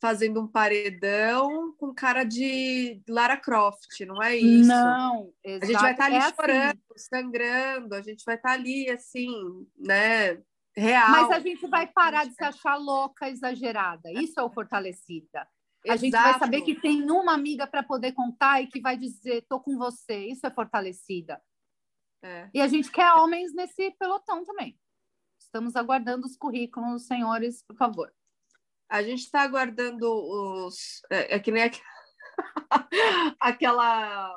fazendo 0.00 0.40
um 0.40 0.48
paredão 0.48 1.74
com 1.76 1.94
cara 1.94 2.24
de 2.24 3.02
Lara 3.08 3.36
Croft, 3.36 4.00
não 4.06 4.22
é 4.22 4.34
isso? 4.36 4.68
Não, 4.68 5.32
exato. 5.44 5.64
A 5.64 5.66
gente 5.66 5.80
vai 5.80 5.92
estar 5.92 6.04
tá 6.04 6.06
ali 6.06 6.14
é 6.14 6.18
assim. 6.18 6.34
chorando, 6.34 6.80
assim. 6.96 7.08
sangrando, 7.08 7.94
a 7.94 8.02
gente 8.02 8.24
vai 8.24 8.34
estar 8.36 8.48
tá 8.48 8.54
ali 8.54 8.90
assim, 8.90 9.66
né? 9.76 10.42
Real. 10.74 11.10
Mas 11.10 11.30
a 11.30 11.40
gente 11.40 11.66
vai 11.66 11.86
parar 11.86 12.24
de 12.24 12.34
se 12.34 12.42
achar 12.42 12.76
louca, 12.76 13.28
exagerada. 13.28 14.10
Isso 14.12 14.40
é 14.40 14.42
o 14.42 14.50
fortalecida. 14.50 15.46
A 15.88 15.96
gente 15.96 16.12
vai 16.12 16.38
saber 16.38 16.62
que 16.62 16.74
tem 16.74 17.10
uma 17.10 17.34
amiga 17.34 17.66
para 17.66 17.82
poder 17.82 18.12
contar 18.12 18.62
e 18.62 18.66
que 18.66 18.80
vai 18.80 18.96
dizer, 18.96 19.44
tô 19.48 19.60
com 19.60 19.76
você. 19.76 20.26
Isso 20.26 20.46
é 20.46 20.50
fortalecida. 20.50 21.40
É. 22.22 22.48
E 22.52 22.60
a 22.60 22.68
gente 22.68 22.90
quer 22.90 23.12
homens 23.14 23.54
nesse 23.54 23.90
pelotão 23.92 24.44
também. 24.44 24.78
Estamos 25.38 25.74
aguardando 25.74 26.26
os 26.26 26.36
currículos, 26.36 27.06
senhores, 27.06 27.62
por 27.62 27.76
favor. 27.76 28.12
A 28.90 29.04
gente 29.04 29.20
está 29.20 29.42
aguardando 29.42 30.04
os. 30.10 31.00
É, 31.08 31.36
é, 31.36 31.38
que 31.38 31.52
nem 31.52 31.62
aquela. 33.40 34.36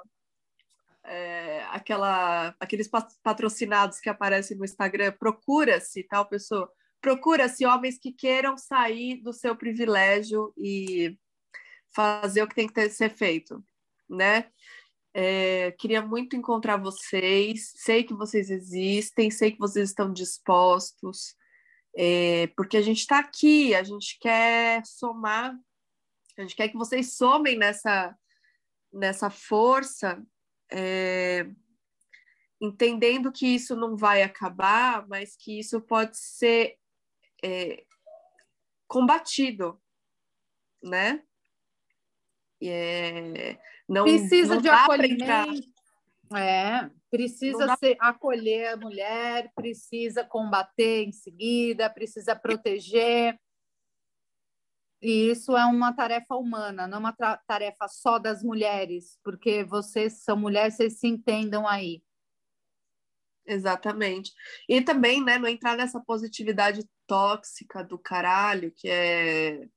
É, 1.05 1.63
aquela 1.71 2.55
aqueles 2.59 2.87
patrocinados 3.23 3.99
que 3.99 4.09
aparecem 4.09 4.55
no 4.55 4.63
Instagram. 4.63 5.11
Procura-se, 5.13 6.03
tal 6.03 6.27
pessoa. 6.27 6.71
Procura-se 7.01 7.65
homens 7.65 7.97
que 7.97 8.13
queiram 8.13 8.55
sair 8.55 9.21
do 9.21 9.33
seu 9.33 9.55
privilégio 9.55 10.53
e 10.55 11.17
fazer 11.93 12.43
o 12.43 12.47
que 12.47 12.55
tem 12.55 12.67
que 12.67 12.73
ter, 12.73 12.89
ser 12.91 13.09
feito, 13.09 13.61
né? 14.07 14.49
É, 15.15 15.71
queria 15.79 16.01
muito 16.01 16.35
encontrar 16.35 16.77
vocês. 16.77 17.71
Sei 17.75 18.03
que 18.03 18.13
vocês 18.13 18.51
existem, 18.51 19.31
sei 19.31 19.51
que 19.51 19.59
vocês 19.59 19.89
estão 19.89 20.13
dispostos 20.13 21.35
é, 21.95 22.47
porque 22.55 22.77
a 22.77 22.81
gente 22.81 22.99
está 22.99 23.19
aqui, 23.19 23.75
a 23.75 23.83
gente 23.83 24.17
quer 24.19 24.85
somar, 24.85 25.55
a 26.37 26.41
gente 26.41 26.55
quer 26.55 26.69
que 26.69 26.77
vocês 26.77 27.15
somem 27.15 27.57
nessa, 27.57 28.17
nessa 28.91 29.29
força, 29.29 30.23
é, 30.71 31.47
entendendo 32.59 33.31
que 33.31 33.45
isso 33.45 33.75
não 33.75 33.95
vai 33.95 34.23
acabar, 34.23 35.07
mas 35.07 35.35
que 35.35 35.59
isso 35.59 35.79
pode 35.81 36.17
ser 36.17 36.77
é, 37.43 37.83
combatido, 38.87 39.79
né? 40.81 41.23
É, 42.61 43.57
não, 43.87 44.05
Precisa 44.05 44.55
não 44.55 44.61
de 44.61 44.69
acolhimento. 44.69 45.72
É, 46.36 46.89
precisa 47.09 47.65
dá... 47.65 47.77
ser, 47.77 47.97
acolher 47.99 48.73
a 48.73 48.77
mulher, 48.77 49.51
precisa 49.55 50.23
combater 50.23 51.03
em 51.03 51.11
seguida, 51.11 51.89
precisa 51.89 52.36
proteger. 52.36 53.38
E 55.01 55.29
isso 55.29 55.55
é 55.57 55.65
uma 55.65 55.93
tarefa 55.93 56.36
humana, 56.36 56.88
não 56.88 56.97
é 56.97 56.99
uma 56.99 57.13
tarefa 57.45 57.88
só 57.89 58.17
das 58.17 58.41
mulheres, 58.41 59.19
porque 59.23 59.63
vocês 59.63 60.23
são 60.23 60.38
mulheres, 60.38 60.75
vocês 60.75 60.99
se 60.99 61.07
entendam 61.07 61.67
aí. 61.67 62.01
Exatamente. 63.45 64.31
E 64.69 64.81
também, 64.81 65.21
né, 65.21 65.38
não 65.38 65.49
entrar 65.49 65.75
nessa 65.75 65.99
positividade 65.99 66.88
tóxica 67.05 67.84
do 67.84 67.99
caralho, 67.99 68.71
que 68.71 68.88
é 68.88 69.67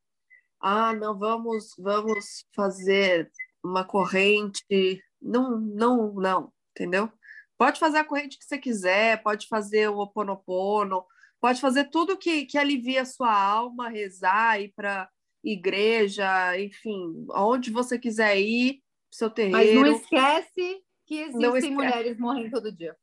ah, 0.60 0.92
não, 0.94 1.18
vamos, 1.18 1.74
vamos 1.78 2.44
fazer 2.54 3.30
uma 3.62 3.84
corrente. 3.84 5.02
Não, 5.20 5.58
não, 5.58 6.14
não, 6.14 6.52
entendeu? 6.70 7.10
Pode 7.58 7.78
fazer 7.78 7.98
a 7.98 8.04
corrente 8.04 8.38
que 8.38 8.44
você 8.44 8.58
quiser, 8.58 9.22
pode 9.22 9.48
fazer 9.48 9.88
o 9.88 9.98
oponopono, 9.98 11.04
pode 11.40 11.60
fazer 11.60 11.90
tudo 11.90 12.18
que, 12.18 12.44
que 12.44 12.58
alivia 12.58 13.02
a 13.02 13.06
sua 13.06 13.32
alma, 13.32 13.88
rezar, 13.88 14.60
ir 14.60 14.72
para 14.74 15.08
igreja, 15.42 16.58
enfim, 16.60 17.26
aonde 17.30 17.70
você 17.70 17.98
quiser 17.98 18.38
ir, 18.38 18.82
seu 19.10 19.30
terreiro. 19.30 19.80
Mas 19.80 19.90
não 19.90 19.96
esquece 19.96 20.82
que 21.06 21.20
existem 21.20 21.54
esquece. 21.54 21.70
mulheres 21.70 22.18
morrendo 22.18 22.50
todo 22.50 22.72
dia. 22.72 22.96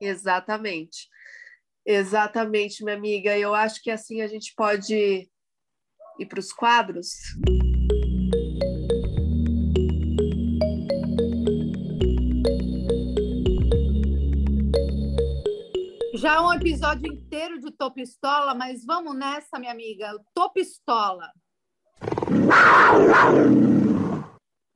Exatamente. 0.00 1.08
Exatamente, 1.84 2.84
minha 2.84 2.96
amiga. 2.96 3.36
Eu 3.36 3.54
acho 3.54 3.82
que 3.82 3.90
assim 3.90 4.22
a 4.22 4.26
gente 4.26 4.54
pode 4.56 5.28
ir 6.18 6.26
para 6.26 6.40
os 6.40 6.52
quadros. 6.52 7.08
Já 16.20 16.42
um 16.42 16.52
episódio 16.52 17.06
inteiro 17.12 17.60
de 17.60 17.70
Topistola, 17.70 18.52
mas 18.52 18.84
vamos 18.84 19.16
nessa, 19.16 19.56
minha 19.56 19.70
amiga. 19.70 20.12
Topistola. 20.34 21.32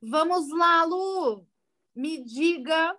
Vamos 0.01 0.49
lá, 0.57 0.85
Lu. 0.85 1.45
Me 1.93 2.23
diga 2.23 2.97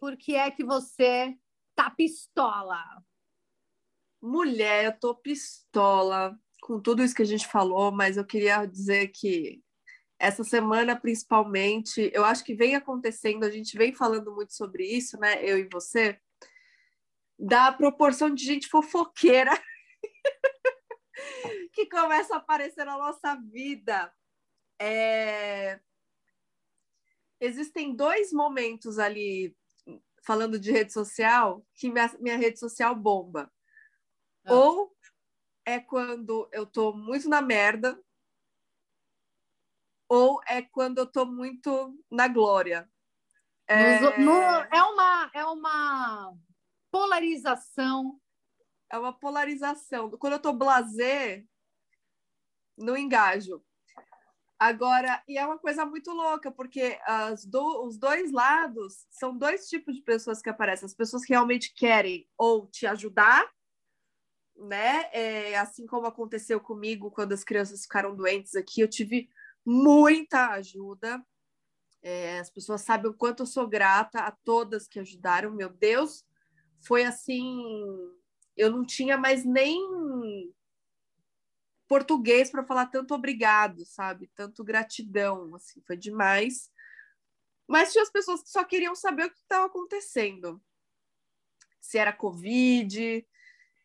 por 0.00 0.16
que 0.16 0.34
é 0.34 0.50
que 0.50 0.64
você 0.64 1.38
tá 1.76 1.90
pistola. 1.90 2.82
Mulher, 4.20 4.86
eu 4.86 4.98
tô 4.98 5.14
pistola 5.14 6.36
com 6.60 6.80
tudo 6.80 7.04
isso 7.04 7.14
que 7.14 7.22
a 7.22 7.26
gente 7.26 7.46
falou, 7.46 7.92
mas 7.92 8.16
eu 8.16 8.24
queria 8.24 8.66
dizer 8.66 9.12
que 9.14 9.62
essa 10.18 10.42
semana, 10.42 10.98
principalmente, 10.98 12.10
eu 12.12 12.24
acho 12.24 12.42
que 12.42 12.56
vem 12.56 12.74
acontecendo, 12.74 13.44
a 13.44 13.50
gente 13.50 13.78
vem 13.78 13.94
falando 13.94 14.34
muito 14.34 14.54
sobre 14.56 14.84
isso, 14.84 15.16
né? 15.20 15.40
Eu 15.40 15.56
e 15.56 15.68
você, 15.72 16.20
da 17.42 17.72
proporção 17.72 18.32
de 18.32 18.44
gente 18.44 18.68
fofoqueira 18.68 19.50
que 21.74 21.86
começa 21.86 22.34
a 22.34 22.38
aparecer 22.38 22.84
na 22.84 22.96
nossa 22.96 23.34
vida. 23.34 24.14
É... 24.80 25.80
Existem 27.40 27.96
dois 27.96 28.32
momentos 28.32 29.00
ali, 29.00 29.56
falando 30.24 30.56
de 30.56 30.70
rede 30.70 30.92
social, 30.92 31.66
que 31.74 31.90
minha, 31.90 32.08
minha 32.20 32.36
rede 32.36 32.60
social 32.60 32.94
bomba. 32.94 33.52
Ah. 34.44 34.54
Ou 34.54 34.96
é 35.66 35.80
quando 35.80 36.48
eu 36.52 36.64
tô 36.64 36.92
muito 36.92 37.28
na 37.28 37.42
merda, 37.42 38.00
ou 40.08 40.40
é 40.46 40.62
quando 40.62 40.98
eu 40.98 41.06
tô 41.06 41.26
muito 41.26 41.98
na 42.08 42.28
glória. 42.28 42.88
É, 43.66 43.98
no, 44.18 44.32
é 44.32 44.82
uma, 44.84 45.30
é 45.34 45.44
uma 45.44 46.36
polarização. 46.92 48.20
É 48.88 48.98
uma 48.98 49.12
polarização. 49.12 50.10
Quando 50.10 50.34
eu 50.34 50.38
tô 50.38 50.52
blazer, 50.52 51.44
no 52.76 52.96
engajo. 52.96 53.64
Agora, 54.58 55.20
e 55.26 55.36
é 55.36 55.44
uma 55.44 55.58
coisa 55.58 55.84
muito 55.84 56.12
louca, 56.12 56.50
porque 56.52 56.96
do, 57.48 57.84
os 57.84 57.98
dois 57.98 58.30
lados 58.30 59.06
são 59.10 59.36
dois 59.36 59.68
tipos 59.68 59.96
de 59.96 60.02
pessoas 60.02 60.40
que 60.40 60.48
aparecem. 60.48 60.86
As 60.86 60.94
pessoas 60.94 61.24
que 61.24 61.32
realmente 61.32 61.74
querem 61.74 62.28
ou 62.38 62.68
te 62.68 62.86
ajudar, 62.86 63.50
né? 64.56 65.10
É, 65.12 65.58
assim 65.58 65.84
como 65.86 66.06
aconteceu 66.06 66.60
comigo 66.60 67.10
quando 67.10 67.32
as 67.32 67.42
crianças 67.42 67.82
ficaram 67.82 68.14
doentes 68.14 68.54
aqui, 68.54 68.80
eu 68.80 68.88
tive 68.88 69.28
muita 69.64 70.50
ajuda. 70.50 71.24
É, 72.00 72.38
as 72.38 72.50
pessoas 72.50 72.82
sabem 72.82 73.10
o 73.10 73.14
quanto 73.14 73.42
eu 73.42 73.46
sou 73.46 73.66
grata 73.66 74.20
a 74.20 74.30
todas 74.30 74.86
que 74.86 75.00
ajudaram. 75.00 75.50
Meu 75.50 75.70
Deus, 75.70 76.24
foi 76.82 77.04
assim. 77.04 77.62
Eu 78.56 78.70
não 78.70 78.84
tinha 78.84 79.16
mais 79.16 79.44
nem 79.44 79.80
português 81.88 82.50
para 82.50 82.64
falar 82.64 82.86
tanto 82.86 83.14
obrigado, 83.14 83.84
sabe? 83.84 84.30
Tanto 84.34 84.64
gratidão, 84.64 85.54
assim, 85.54 85.82
foi 85.86 85.96
demais. 85.96 86.70
Mas 87.66 87.92
tinha 87.92 88.02
as 88.02 88.10
pessoas 88.10 88.42
que 88.42 88.50
só 88.50 88.64
queriam 88.64 88.94
saber 88.94 89.26
o 89.26 89.30
que 89.30 89.36
estava 89.36 89.66
acontecendo. 89.66 90.62
Se 91.80 91.98
era 91.98 92.12
Covid, 92.12 93.26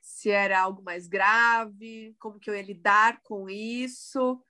se 0.01 0.29
era 0.29 0.59
algo 0.59 0.81
mais 0.81 1.07
grave, 1.07 2.15
como 2.17 2.39
que 2.39 2.49
eu 2.49 2.55
ia 2.55 2.61
lidar 2.61 3.21
com 3.23 3.49
isso. 3.49 4.41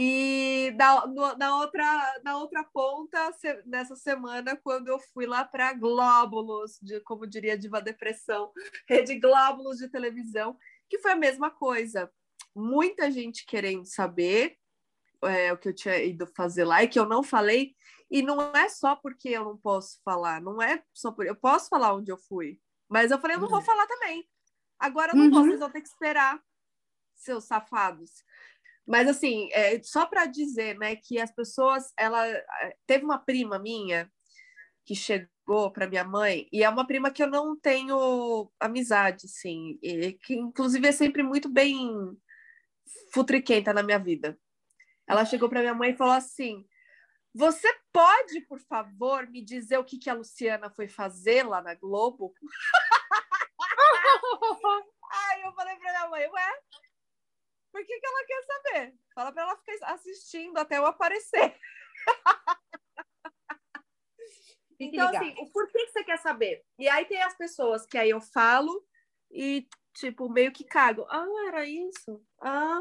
E 0.00 0.70
na, 0.76 1.34
na, 1.36 1.56
outra, 1.56 2.20
na 2.22 2.38
outra 2.38 2.62
ponta, 2.62 3.34
nessa 3.66 3.96
semana, 3.96 4.54
quando 4.54 4.86
eu 4.86 5.00
fui 5.00 5.26
lá 5.26 5.44
para 5.44 5.72
Glóbulos, 5.72 6.78
de, 6.80 7.00
como 7.00 7.26
diria 7.26 7.58
Diva 7.58 7.82
Depressão, 7.82 8.52
rede 8.88 9.18
Glóbulos 9.18 9.78
de 9.78 9.88
televisão, 9.88 10.56
que 10.88 11.00
foi 11.00 11.10
a 11.10 11.16
mesma 11.16 11.50
coisa. 11.50 12.08
Muita 12.54 13.10
gente 13.10 13.44
querendo 13.44 13.84
saber 13.86 14.56
é, 15.24 15.52
o 15.52 15.58
que 15.58 15.70
eu 15.70 15.74
tinha 15.74 16.00
ido 16.00 16.28
fazer 16.28 16.64
lá 16.64 16.80
e 16.80 16.88
que 16.88 17.00
eu 17.00 17.04
não 17.04 17.24
falei. 17.24 17.74
E 18.08 18.22
não 18.22 18.40
é 18.54 18.68
só 18.68 18.94
porque 18.94 19.30
eu 19.30 19.44
não 19.44 19.56
posso 19.56 20.00
falar, 20.04 20.40
não 20.40 20.62
é 20.62 20.80
só 20.94 21.10
por. 21.10 21.26
Eu 21.26 21.34
posso 21.34 21.68
falar 21.68 21.92
onde 21.92 22.12
eu 22.12 22.16
fui, 22.16 22.60
mas 22.88 23.10
eu 23.10 23.18
falei, 23.18 23.34
eu 23.34 23.40
não 23.40 23.48
vou 23.48 23.58
uhum. 23.58 23.64
falar 23.64 23.86
também. 23.88 24.24
Agora 24.78 25.10
eu 25.10 25.16
não 25.16 25.24
uhum. 25.24 25.30
posso, 25.32 25.46
vocês 25.46 25.58
vão 25.58 25.70
ter 25.72 25.80
que 25.80 25.88
esperar, 25.88 26.40
seus 27.16 27.44
safados. 27.46 28.22
Mas 28.88 29.06
assim, 29.06 29.50
é, 29.52 29.80
só 29.82 30.06
para 30.06 30.24
dizer, 30.24 30.78
né, 30.78 30.96
que 30.96 31.20
as 31.20 31.30
pessoas, 31.30 31.92
ela 31.94 32.26
é, 32.26 32.74
teve 32.86 33.04
uma 33.04 33.18
prima 33.18 33.58
minha 33.58 34.10
que 34.86 34.94
chegou 34.94 35.70
para 35.70 35.86
minha 35.86 36.04
mãe 36.04 36.48
e 36.50 36.64
é 36.64 36.68
uma 36.70 36.86
prima 36.86 37.10
que 37.10 37.22
eu 37.22 37.26
não 37.26 37.54
tenho 37.54 38.50
amizade, 38.58 39.28
sim, 39.28 39.78
e 39.82 40.14
que 40.14 40.34
inclusive 40.34 40.88
é 40.88 40.92
sempre 40.92 41.22
muito 41.22 41.50
bem 41.50 42.18
futriquenta 43.12 43.74
na 43.74 43.82
minha 43.82 43.98
vida. 43.98 44.38
Ela 45.06 45.26
chegou 45.26 45.50
para 45.50 45.60
minha 45.60 45.74
mãe 45.74 45.90
e 45.90 45.96
falou 45.96 46.14
assim: 46.14 46.66
"Você 47.34 47.68
pode, 47.92 48.40
por 48.48 48.60
favor, 48.60 49.28
me 49.28 49.44
dizer 49.44 49.76
o 49.76 49.84
que 49.84 49.98
que 49.98 50.08
a 50.08 50.14
Luciana 50.14 50.70
foi 50.70 50.88
fazer 50.88 51.42
lá 51.42 51.60
na 51.60 51.74
Globo?" 51.74 52.32
Aí 55.10 55.42
eu 55.42 55.52
falei 55.52 55.76
para 55.76 55.90
minha 55.90 56.08
mãe: 56.08 56.30
"Ué, 56.30 56.52
por 57.72 57.84
que, 57.84 58.00
que 58.00 58.06
ela 58.06 58.24
quer 58.26 58.42
saber? 58.44 58.94
Fala 59.14 59.32
para 59.32 59.42
ela 59.42 59.56
ficar 59.56 59.92
assistindo 59.94 60.58
até 60.58 60.78
eu 60.78 60.86
aparecer. 60.86 61.54
então, 64.80 65.08
assim, 65.08 65.34
o 65.38 65.50
porquê 65.50 65.86
que 65.86 65.92
você 65.92 66.04
quer 66.04 66.18
saber? 66.18 66.64
E 66.78 66.88
aí 66.88 67.04
tem 67.04 67.22
as 67.22 67.36
pessoas 67.36 67.86
que 67.86 67.98
aí 67.98 68.10
eu 68.10 68.20
falo 68.20 68.84
e, 69.30 69.68
tipo, 69.94 70.28
meio 70.28 70.52
que 70.52 70.64
cago. 70.64 71.06
Ah, 71.10 71.26
era 71.48 71.64
isso? 71.66 72.24
Ah, 72.40 72.80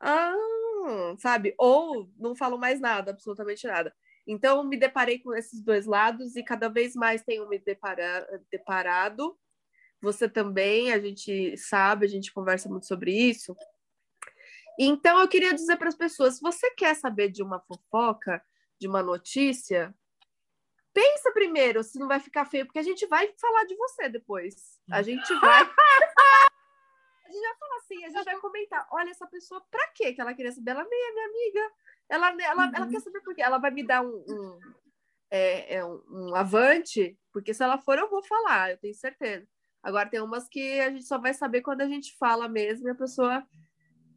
ah, 0.00 1.14
sabe? 1.18 1.54
Ou 1.58 2.10
não 2.16 2.34
falo 2.34 2.58
mais 2.58 2.80
nada, 2.80 3.10
absolutamente 3.10 3.66
nada. 3.66 3.94
Então, 4.26 4.62
me 4.64 4.76
deparei 4.76 5.18
com 5.18 5.34
esses 5.34 5.62
dois 5.62 5.86
lados 5.86 6.36
e 6.36 6.42
cada 6.42 6.68
vez 6.68 6.94
mais 6.94 7.22
tenho 7.22 7.48
me 7.48 7.58
depara, 7.58 8.26
deparado 8.50 9.38
você 10.00 10.28
também, 10.28 10.92
a 10.92 10.98
gente 10.98 11.56
sabe, 11.56 12.06
a 12.06 12.08
gente 12.08 12.32
conversa 12.32 12.68
muito 12.68 12.86
sobre 12.86 13.12
isso. 13.12 13.56
Então, 14.78 15.20
eu 15.20 15.28
queria 15.28 15.52
dizer 15.52 15.76
para 15.76 15.88
as 15.88 15.94
pessoas: 15.94 16.36
se 16.36 16.40
você 16.40 16.70
quer 16.70 16.94
saber 16.94 17.28
de 17.28 17.42
uma 17.42 17.60
fofoca, 17.60 18.42
de 18.80 18.88
uma 18.88 19.02
notícia, 19.02 19.94
pensa 20.92 21.32
primeiro 21.32 21.82
se 21.82 21.98
não 21.98 22.08
vai 22.08 22.18
ficar 22.18 22.46
feio, 22.46 22.64
porque 22.64 22.78
a 22.78 22.82
gente 22.82 23.06
vai 23.06 23.32
falar 23.38 23.64
de 23.64 23.76
você 23.76 24.08
depois. 24.08 24.80
A 24.90 25.02
gente 25.02 25.28
vai. 25.34 25.62
a 27.26 27.30
gente 27.30 27.42
vai 27.42 27.56
falar 27.58 27.76
assim, 27.76 28.04
a 28.04 28.08
gente 28.08 28.24
vai 28.24 28.40
comentar: 28.40 28.88
olha, 28.90 29.10
essa 29.10 29.26
pessoa, 29.26 29.62
para 29.70 29.86
quê 29.88 30.14
que 30.14 30.20
ela 30.20 30.34
queria 30.34 30.52
saber? 30.52 30.70
Ela 30.70 30.84
nem 30.84 31.08
é 31.08 31.12
minha 31.12 31.26
amiga. 31.26 31.72
Ela, 32.08 32.28
ela, 32.42 32.66
uhum. 32.66 32.72
ela 32.74 32.88
quer 32.88 33.00
saber 33.00 33.20
por 33.20 33.34
quê. 33.34 33.42
Ela 33.42 33.58
vai 33.58 33.70
me 33.70 33.86
dar 33.86 34.02
um, 34.02 34.24
um, 34.26 34.58
é, 35.30 35.76
é 35.76 35.84
um, 35.84 36.02
um 36.08 36.34
avante, 36.34 37.18
porque 37.32 37.52
se 37.52 37.62
ela 37.62 37.78
for, 37.78 37.98
eu 37.98 38.08
vou 38.08 38.22
falar, 38.22 38.70
eu 38.70 38.78
tenho 38.78 38.94
certeza. 38.94 39.46
Agora 39.82 40.08
tem 40.08 40.20
umas 40.20 40.48
que 40.48 40.80
a 40.80 40.90
gente 40.90 41.04
só 41.04 41.18
vai 41.18 41.32
saber 41.32 41.62
quando 41.62 41.80
a 41.80 41.88
gente 41.88 42.16
fala 42.16 42.48
mesmo 42.48 42.88
e 42.88 42.90
a 42.90 42.94
pessoa, 42.94 43.46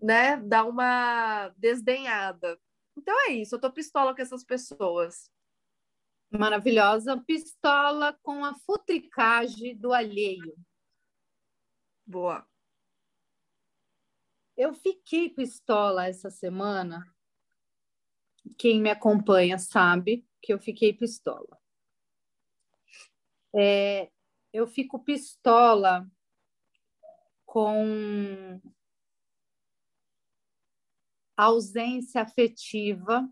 né, 0.01 0.37
dá 0.37 0.65
uma 0.65 1.49
desdenhada. 1.57 2.59
Então 2.97 3.15
é 3.27 3.33
isso, 3.33 3.55
eu 3.55 3.61
tô 3.61 3.71
pistola 3.71 4.15
com 4.15 4.21
essas 4.21 4.43
pessoas. 4.43 5.31
Maravilhosa, 6.29 7.21
pistola 7.25 8.17
com 8.21 8.43
a 8.43 8.55
futricagem 8.55 9.77
do 9.77 9.93
alheio. 9.93 10.55
Boa. 12.05 12.45
Eu 14.57 14.73
fiquei 14.73 15.29
pistola 15.29 16.07
essa 16.07 16.29
semana. 16.29 17.07
Quem 18.57 18.81
me 18.81 18.89
acompanha 18.89 19.57
sabe 19.57 20.27
que 20.41 20.53
eu 20.53 20.59
fiquei 20.59 20.93
pistola. 20.93 21.59
É, 23.55 24.11
eu 24.53 24.67
fico 24.67 24.99
pistola 24.99 26.07
com 27.43 28.61
ausência 31.35 32.21
afetiva 32.21 33.27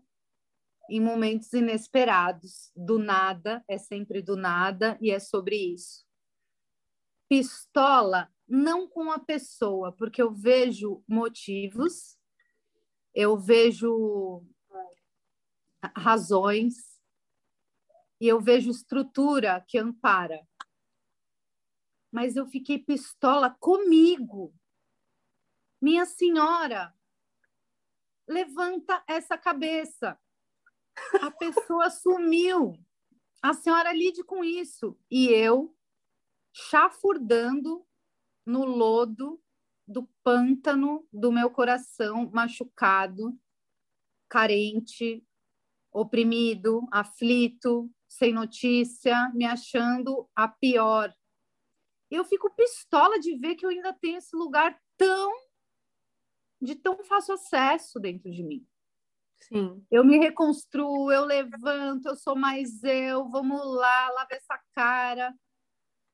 em 0.90 1.00
momentos 1.00 1.52
inesperados. 1.52 2.72
Do 2.74 2.98
nada, 2.98 3.64
é 3.68 3.78
sempre 3.78 4.20
do 4.20 4.36
nada, 4.36 4.98
e 5.00 5.12
é 5.12 5.20
sobre 5.20 5.56
isso. 5.56 6.04
Pistola 7.28 8.28
não 8.46 8.88
com 8.88 9.10
a 9.10 9.18
pessoa, 9.18 9.92
porque 9.92 10.20
eu 10.20 10.32
vejo 10.32 11.02
motivos, 11.08 12.18
eu 13.14 13.38
vejo 13.38 14.44
razões 15.96 17.00
e 18.20 18.28
eu 18.28 18.40
vejo 18.40 18.70
estrutura 18.70 19.64
que 19.66 19.78
ampara. 19.78 20.46
Mas 22.12 22.36
eu 22.36 22.46
fiquei 22.46 22.78
pistola 22.78 23.50
comigo. 23.58 24.54
Minha 25.80 26.04
senhora, 26.04 26.94
levanta 28.28 29.02
essa 29.08 29.36
cabeça. 29.38 30.18
A 31.20 31.30
pessoa 31.30 31.88
sumiu. 31.90 32.78
A 33.42 33.54
senhora 33.54 33.92
lide 33.92 34.22
com 34.22 34.44
isso. 34.44 34.96
E 35.10 35.28
eu, 35.28 35.74
chafurdando 36.52 37.84
no 38.46 38.64
lodo 38.64 39.42
do 39.88 40.08
pântano 40.22 41.06
do 41.12 41.32
meu 41.32 41.50
coração 41.50 42.30
machucado, 42.32 43.38
carente, 44.28 45.26
oprimido, 45.92 46.86
aflito, 46.90 47.90
sem 48.08 48.32
notícia, 48.32 49.30
me 49.34 49.44
achando 49.44 50.28
a 50.34 50.46
pior. 50.46 51.14
Eu 52.12 52.24
fico 52.24 52.54
pistola 52.54 53.18
de 53.18 53.36
ver 53.36 53.54
que 53.54 53.64
eu 53.64 53.70
ainda 53.70 53.92
tenho 53.92 54.18
esse 54.18 54.36
lugar 54.36 54.78
tão 54.98 55.32
de 56.60 56.76
tão 56.76 57.02
fácil 57.02 57.34
acesso 57.34 57.98
dentro 57.98 58.30
de 58.30 58.42
mim. 58.42 58.66
Sim. 59.40 59.84
Eu 59.90 60.04
me 60.04 60.18
reconstruo, 60.18 61.10
eu 61.10 61.24
levanto, 61.24 62.06
eu 62.06 62.14
sou 62.14 62.36
mais 62.36 62.84
eu, 62.84 63.28
vamos 63.28 63.60
lá, 63.74 64.10
lava 64.10 64.28
essa 64.30 64.60
cara. 64.74 65.34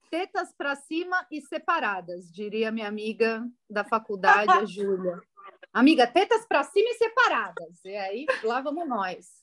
Tetas 0.08 0.54
para 0.56 0.74
cima 0.74 1.26
e 1.30 1.42
separadas, 1.42 2.32
diria 2.32 2.72
minha 2.72 2.88
amiga 2.88 3.46
da 3.68 3.84
faculdade, 3.84 4.50
a 4.50 4.64
Júlia. 4.64 5.20
Amiga, 5.72 6.06
tetas 6.06 6.46
para 6.46 6.64
cima 6.64 6.88
e 6.88 6.94
separadas. 6.94 7.84
E 7.84 7.94
aí, 7.94 8.26
lá 8.42 8.62
vamos 8.62 8.88
nós. 8.88 9.42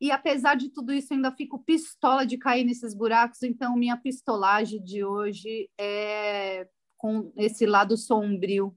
E 0.00 0.10
apesar 0.12 0.54
de 0.54 0.70
tudo 0.70 0.92
isso, 0.92 1.12
ainda 1.12 1.32
fico 1.32 1.58
pistola 1.58 2.24
de 2.24 2.38
cair 2.38 2.64
nesses 2.64 2.94
buracos. 2.94 3.42
Então, 3.42 3.76
minha 3.76 3.96
pistolagem 3.96 4.82
de 4.82 5.04
hoje 5.04 5.68
é 5.78 6.68
com 6.96 7.32
esse 7.36 7.66
lado 7.66 7.96
sombrio 7.96 8.76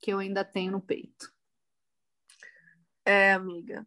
que 0.00 0.12
eu 0.12 0.18
ainda 0.18 0.44
tenho 0.44 0.72
no 0.72 0.80
peito. 0.80 1.32
É, 3.04 3.32
amiga. 3.32 3.86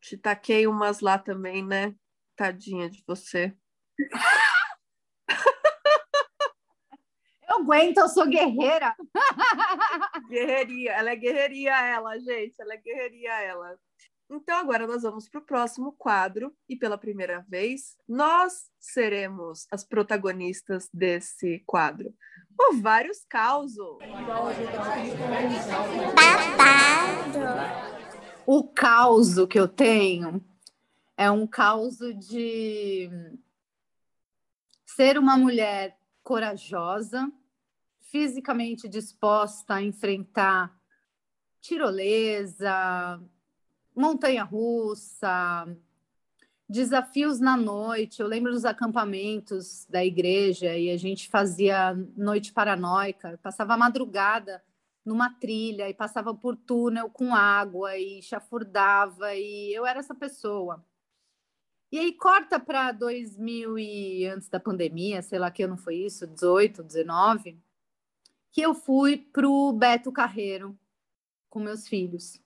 Te 0.00 0.16
taquei 0.16 0.66
umas 0.66 1.00
lá 1.00 1.18
também, 1.18 1.64
né? 1.64 1.94
Tadinha 2.36 2.90
de 2.90 3.02
você. 3.06 3.56
Eu 7.52 7.58
aguento, 7.58 7.98
eu 7.98 8.08
sou 8.08 8.26
guerreira. 8.26 8.96
Guerreiria, 10.30 10.92
ela 10.92 11.10
é 11.10 11.16
guerreiria, 11.16 11.76
ela, 11.86 12.18
gente, 12.18 12.54
ela 12.58 12.72
é 12.72 12.76
guerreiria, 12.78 13.30
ela. 13.42 13.78
Então, 14.34 14.56
agora 14.56 14.86
nós 14.86 15.02
vamos 15.02 15.28
para 15.28 15.40
o 15.40 15.44
próximo 15.44 15.92
quadro, 15.92 16.56
e 16.66 16.74
pela 16.74 16.96
primeira 16.96 17.44
vez, 17.46 17.98
nós 18.08 18.70
seremos 18.80 19.66
as 19.70 19.84
protagonistas 19.84 20.88
desse 20.90 21.62
quadro. 21.66 22.14
O 22.58 22.76
Vários 22.80 23.26
Causos. 23.28 23.98
O 28.46 28.64
caos 28.64 29.34
que 29.50 29.60
eu 29.60 29.68
tenho 29.68 30.42
é 31.14 31.30
um 31.30 31.46
caos 31.46 31.98
de 31.98 33.10
ser 34.86 35.18
uma 35.18 35.36
mulher 35.36 35.98
corajosa, 36.22 37.30
fisicamente 38.00 38.88
disposta 38.88 39.74
a 39.74 39.82
enfrentar 39.82 40.74
tirolesa, 41.60 43.22
montanha-russa, 43.94 45.66
desafios 46.68 47.38
na 47.38 47.56
noite. 47.56 48.20
Eu 48.20 48.26
lembro 48.26 48.52
dos 48.52 48.64
acampamentos 48.64 49.86
da 49.88 50.04
igreja 50.04 50.76
e 50.76 50.90
a 50.90 50.96
gente 50.96 51.28
fazia 51.28 51.94
noite 52.16 52.52
paranoica, 52.52 53.38
passava 53.42 53.74
a 53.74 53.76
madrugada 53.76 54.62
numa 55.04 55.30
trilha 55.30 55.88
e 55.88 55.94
passava 55.94 56.34
por 56.34 56.56
túnel 56.56 57.10
com 57.10 57.34
água 57.34 57.96
e 57.98 58.22
chafurdava 58.22 59.34
e 59.34 59.74
eu 59.74 59.84
era 59.84 59.98
essa 59.98 60.14
pessoa. 60.14 60.84
E 61.90 61.98
aí 61.98 62.12
corta 62.14 62.58
para 62.58 62.90
2000 62.92 63.78
e 63.78 64.26
antes 64.26 64.48
da 64.48 64.58
pandemia, 64.58 65.20
sei 65.20 65.38
lá 65.38 65.50
que 65.50 65.62
ano 65.62 65.76
foi 65.76 65.96
isso, 65.96 66.26
18, 66.26 66.82
19, 66.82 67.60
que 68.50 68.62
eu 68.62 68.74
fui 68.74 69.18
pro 69.18 69.72
Beto 69.72 70.10
Carreiro 70.10 70.78
com 71.50 71.60
meus 71.60 71.86
filhos. 71.86 72.40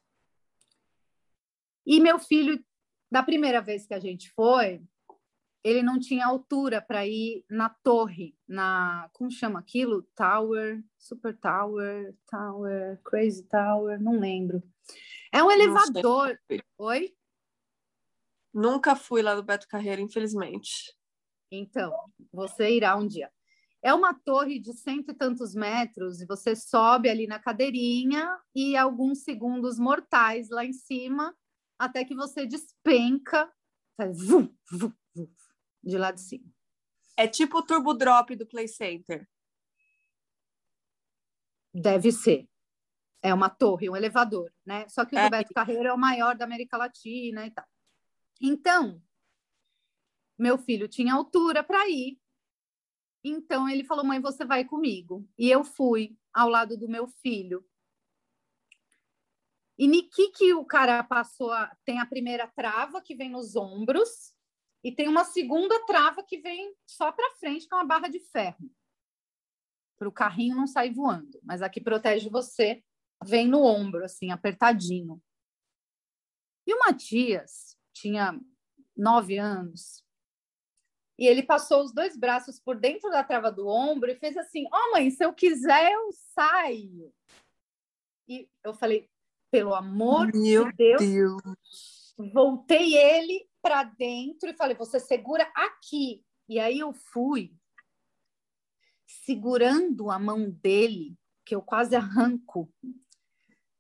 E 1.87 2.01
meu 2.01 2.19
filho, 2.19 2.63
da 3.11 3.23
primeira 3.23 3.63
vez 3.63 3.87
que 3.87 3.95
a 3.95 4.01
gente 4.01 4.31
foi, 4.33 4.83
ele 5.63 5.83
não 5.83 5.99
tinha 5.99 6.27
altura 6.27 6.83
para 6.83 7.07
ir 7.07 7.45
na 7.49 7.69
torre, 7.69 8.37
na 8.47 9.09
como 9.13 9.31
chama 9.31 9.61
aquilo? 9.61 10.03
Tower, 10.15 10.83
Super 10.99 11.37
Tower, 11.39 12.15
Tower, 12.29 13.01
Crazy 13.05 13.45
Tower, 13.45 14.01
não 14.01 14.19
lembro. 14.19 14.63
É 15.33 15.43
um 15.43 15.51
elevador. 15.51 16.39
Oi? 16.79 17.17
Nunca 18.53 18.97
fui 18.97 19.23
lá 19.23 19.35
do 19.35 19.43
Beto 19.43 19.69
Carreiro, 19.69 20.01
infelizmente. 20.01 20.97
Então, 21.51 21.93
você 22.33 22.71
irá 22.71 22.97
um 22.97 23.07
dia. 23.07 23.31
É 23.83 23.95
uma 23.95 24.15
torre 24.15 24.59
de 24.59 24.73
cento 24.73 25.13
e 25.13 25.15
tantos 25.15 25.55
metros 25.55 26.21
e 26.21 26.27
você 26.27 26.57
sobe 26.57 27.09
ali 27.09 27.27
na 27.27 27.39
cadeirinha 27.39 28.37
e 28.55 28.77
alguns 28.77 29.23
segundos 29.23 29.79
mortais 29.79 30.49
lá 30.49 30.65
em 30.65 30.73
cima 30.73 31.33
até 31.79 32.05
que 32.05 32.15
você 32.15 32.47
despenca 32.47 33.53
faz 33.97 34.19
vum, 34.29 34.55
vum, 34.71 34.93
vum, 35.15 35.29
de 35.83 35.97
lá 35.97 36.13
de 36.13 36.21
cima. 36.21 36.45
É 37.17 37.27
tipo 37.27 37.59
o 37.59 37.63
turbo 37.63 37.95
drop 37.95 38.37
do 38.37 38.47
Play 38.47 38.69
Center. 38.69 39.27
Deve 41.73 42.13
ser. 42.13 42.49
É 43.23 43.33
uma 43.33 43.49
torre, 43.49 43.89
um 43.89 43.97
elevador, 43.97 44.53
né? 44.65 44.87
Só 44.89 45.05
que 45.05 45.17
o 45.17 45.19
é. 45.19 45.25
do 45.25 45.31
Beto 45.31 45.55
Carreiro 45.55 45.89
é 45.89 45.93
o 45.93 45.99
maior 45.99 46.37
da 46.37 46.45
América 46.45 46.77
Latina 46.77 47.47
e 47.47 47.51
tal. 47.51 47.67
Então, 48.41 49.03
meu 50.39 50.59
filho 50.59 50.87
tinha 50.87 51.15
altura 51.15 51.65
para 51.65 51.89
ir. 51.89 52.21
Então 53.25 53.69
ele 53.69 53.85
falou: 53.85 54.05
"Mãe, 54.05 54.21
você 54.21 54.45
vai 54.45 54.65
comigo". 54.65 55.27
E 55.39 55.51
eu 55.51 55.65
fui 55.65 56.17
ao 56.33 56.49
lado 56.49 56.77
do 56.77 56.89
meu 56.89 57.09
filho. 57.09 57.67
E 59.79 59.87
Niki 59.87 60.31
que 60.33 60.55
o 60.55 60.65
cara 60.65 61.03
passou 61.05 61.53
a, 61.53 61.75
tem 61.85 62.01
a 62.01 62.07
primeira 62.07 62.47
trava 62.49 63.03
que 63.03 63.15
vem 63.15 63.31
nos 63.31 63.57
ombros 63.57 64.35
e 64.83 64.91
tem 64.91 65.09
uma 65.09 65.25
segunda 65.25 65.85
trava 65.85 66.23
que 66.23 66.39
vem 66.39 66.75
só 66.87 67.13
para 67.13 67.35
frente 67.37 67.69
com 67.69 67.77
é 67.77 67.79
uma 67.79 67.87
barra 67.87 68.09
de 68.09 68.21
ferro 68.21 68.71
para 69.99 70.09
o 70.09 70.13
carrinho 70.13 70.57
não 70.57 70.67
sair 70.67 70.93
voando, 70.93 71.41
mas 71.43 71.63
a 71.63 71.69
que 71.69 71.81
protege 71.81 72.29
você 72.29 72.83
vem 73.25 73.49
no 73.49 73.63
ombro 73.63 74.05
assim 74.05 74.31
apertadinho. 74.31 75.23
E 76.67 76.75
o 76.75 76.79
Matias 76.81 77.79
tinha 77.93 78.39
nove 78.97 79.39
anos 79.39 80.05
e 81.19 81.27
ele 81.27 81.43
passou 81.43 81.83
os 81.83 81.93
dois 81.93 82.17
braços 82.17 82.61
por 82.61 82.79
dentro 82.79 83.11
da 83.11 83.25
trava 83.25 83.51
do 83.51 83.67
ombro 83.67 84.11
e 84.11 84.17
fez 84.17 84.37
assim: 84.37 84.67
"Ó 84.73 84.77
oh, 84.77 84.93
mãe, 84.93 85.11
se 85.11 85.25
eu 85.25 85.33
quiser 85.33 85.93
eu 85.93 86.11
saio". 86.13 87.13
E 88.29 88.49
eu 88.63 88.75
falei: 88.75 89.09
pelo 89.51 89.75
amor 89.75 90.33
Meu 90.35 90.71
de 90.71 90.77
Deus. 90.77 91.01
Deus. 91.01 92.15
Voltei 92.33 92.97
ele 92.97 93.49
para 93.63 93.85
dentro 93.85 94.49
e 94.49 94.57
falei: 94.57 94.77
você 94.77 94.99
segura 94.99 95.51
aqui. 95.55 96.25
E 96.49 96.59
aí 96.59 96.79
eu 96.79 96.93
fui 96.93 97.53
segurando 99.07 100.11
a 100.11 100.19
mão 100.19 100.51
dele, 100.51 101.17
que 101.45 101.55
eu 101.55 101.63
quase 101.63 101.97
arranco, 101.97 102.73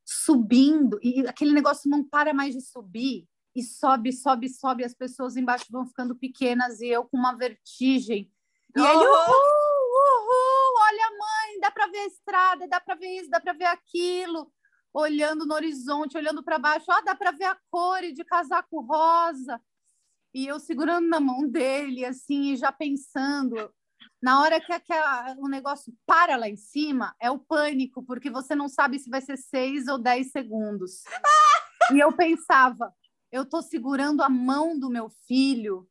subindo, 0.04 0.98
e 1.02 1.26
aquele 1.26 1.52
negócio 1.52 1.88
não 1.90 2.02
para 2.02 2.34
mais 2.34 2.54
de 2.54 2.60
subir, 2.60 3.28
e 3.54 3.62
sobe, 3.62 4.12
sobe, 4.12 4.48
sobe, 4.48 4.84
as 4.84 4.94
pessoas 4.94 5.36
embaixo 5.36 5.66
vão 5.70 5.86
ficando 5.86 6.14
pequenas 6.16 6.80
e 6.80 6.88
eu 6.88 7.04
com 7.04 7.16
uma 7.16 7.36
vertigem. 7.36 8.30
E 8.76 8.80
aí, 8.80 8.96
uhul, 8.96 9.06
uhul, 9.06 10.74
olha 10.80 11.10
mãe, 11.10 11.60
dá 11.60 11.70
para 11.70 11.86
ver 11.86 11.98
a 11.98 12.06
estrada, 12.06 12.68
dá 12.68 12.80
para 12.80 12.94
ver 12.96 13.20
isso, 13.20 13.30
dá 13.30 13.40
para 13.40 13.52
ver 13.52 13.64
aquilo 13.64 14.52
olhando 14.96 15.44
no 15.44 15.54
horizonte, 15.54 16.16
olhando 16.16 16.42
para 16.42 16.58
baixo, 16.58 16.86
ó, 16.88 17.02
dá 17.02 17.14
para 17.14 17.30
ver 17.30 17.44
a 17.44 17.58
cor 17.70 18.00
de 18.00 18.24
casaco 18.24 18.80
rosa. 18.80 19.60
E 20.32 20.46
eu 20.46 20.58
segurando 20.58 21.06
na 21.06 21.20
mão 21.20 21.46
dele, 21.46 22.02
assim, 22.02 22.56
já 22.56 22.72
pensando. 22.72 23.70
Na 24.22 24.40
hora 24.40 24.58
que 24.58 24.72
aquela, 24.72 25.36
o 25.38 25.48
negócio 25.48 25.94
para 26.06 26.36
lá 26.36 26.48
em 26.48 26.56
cima, 26.56 27.14
é 27.20 27.30
o 27.30 27.38
pânico, 27.38 28.02
porque 28.02 28.30
você 28.30 28.54
não 28.54 28.68
sabe 28.68 28.98
se 28.98 29.10
vai 29.10 29.20
ser 29.20 29.36
seis 29.36 29.86
ou 29.86 29.98
dez 29.98 30.30
segundos. 30.30 31.02
e 31.92 32.00
eu 32.00 32.10
pensava, 32.12 32.90
eu 33.30 33.42
estou 33.42 33.60
segurando 33.60 34.22
a 34.22 34.30
mão 34.30 34.78
do 34.78 34.88
meu 34.88 35.10
filho, 35.28 35.86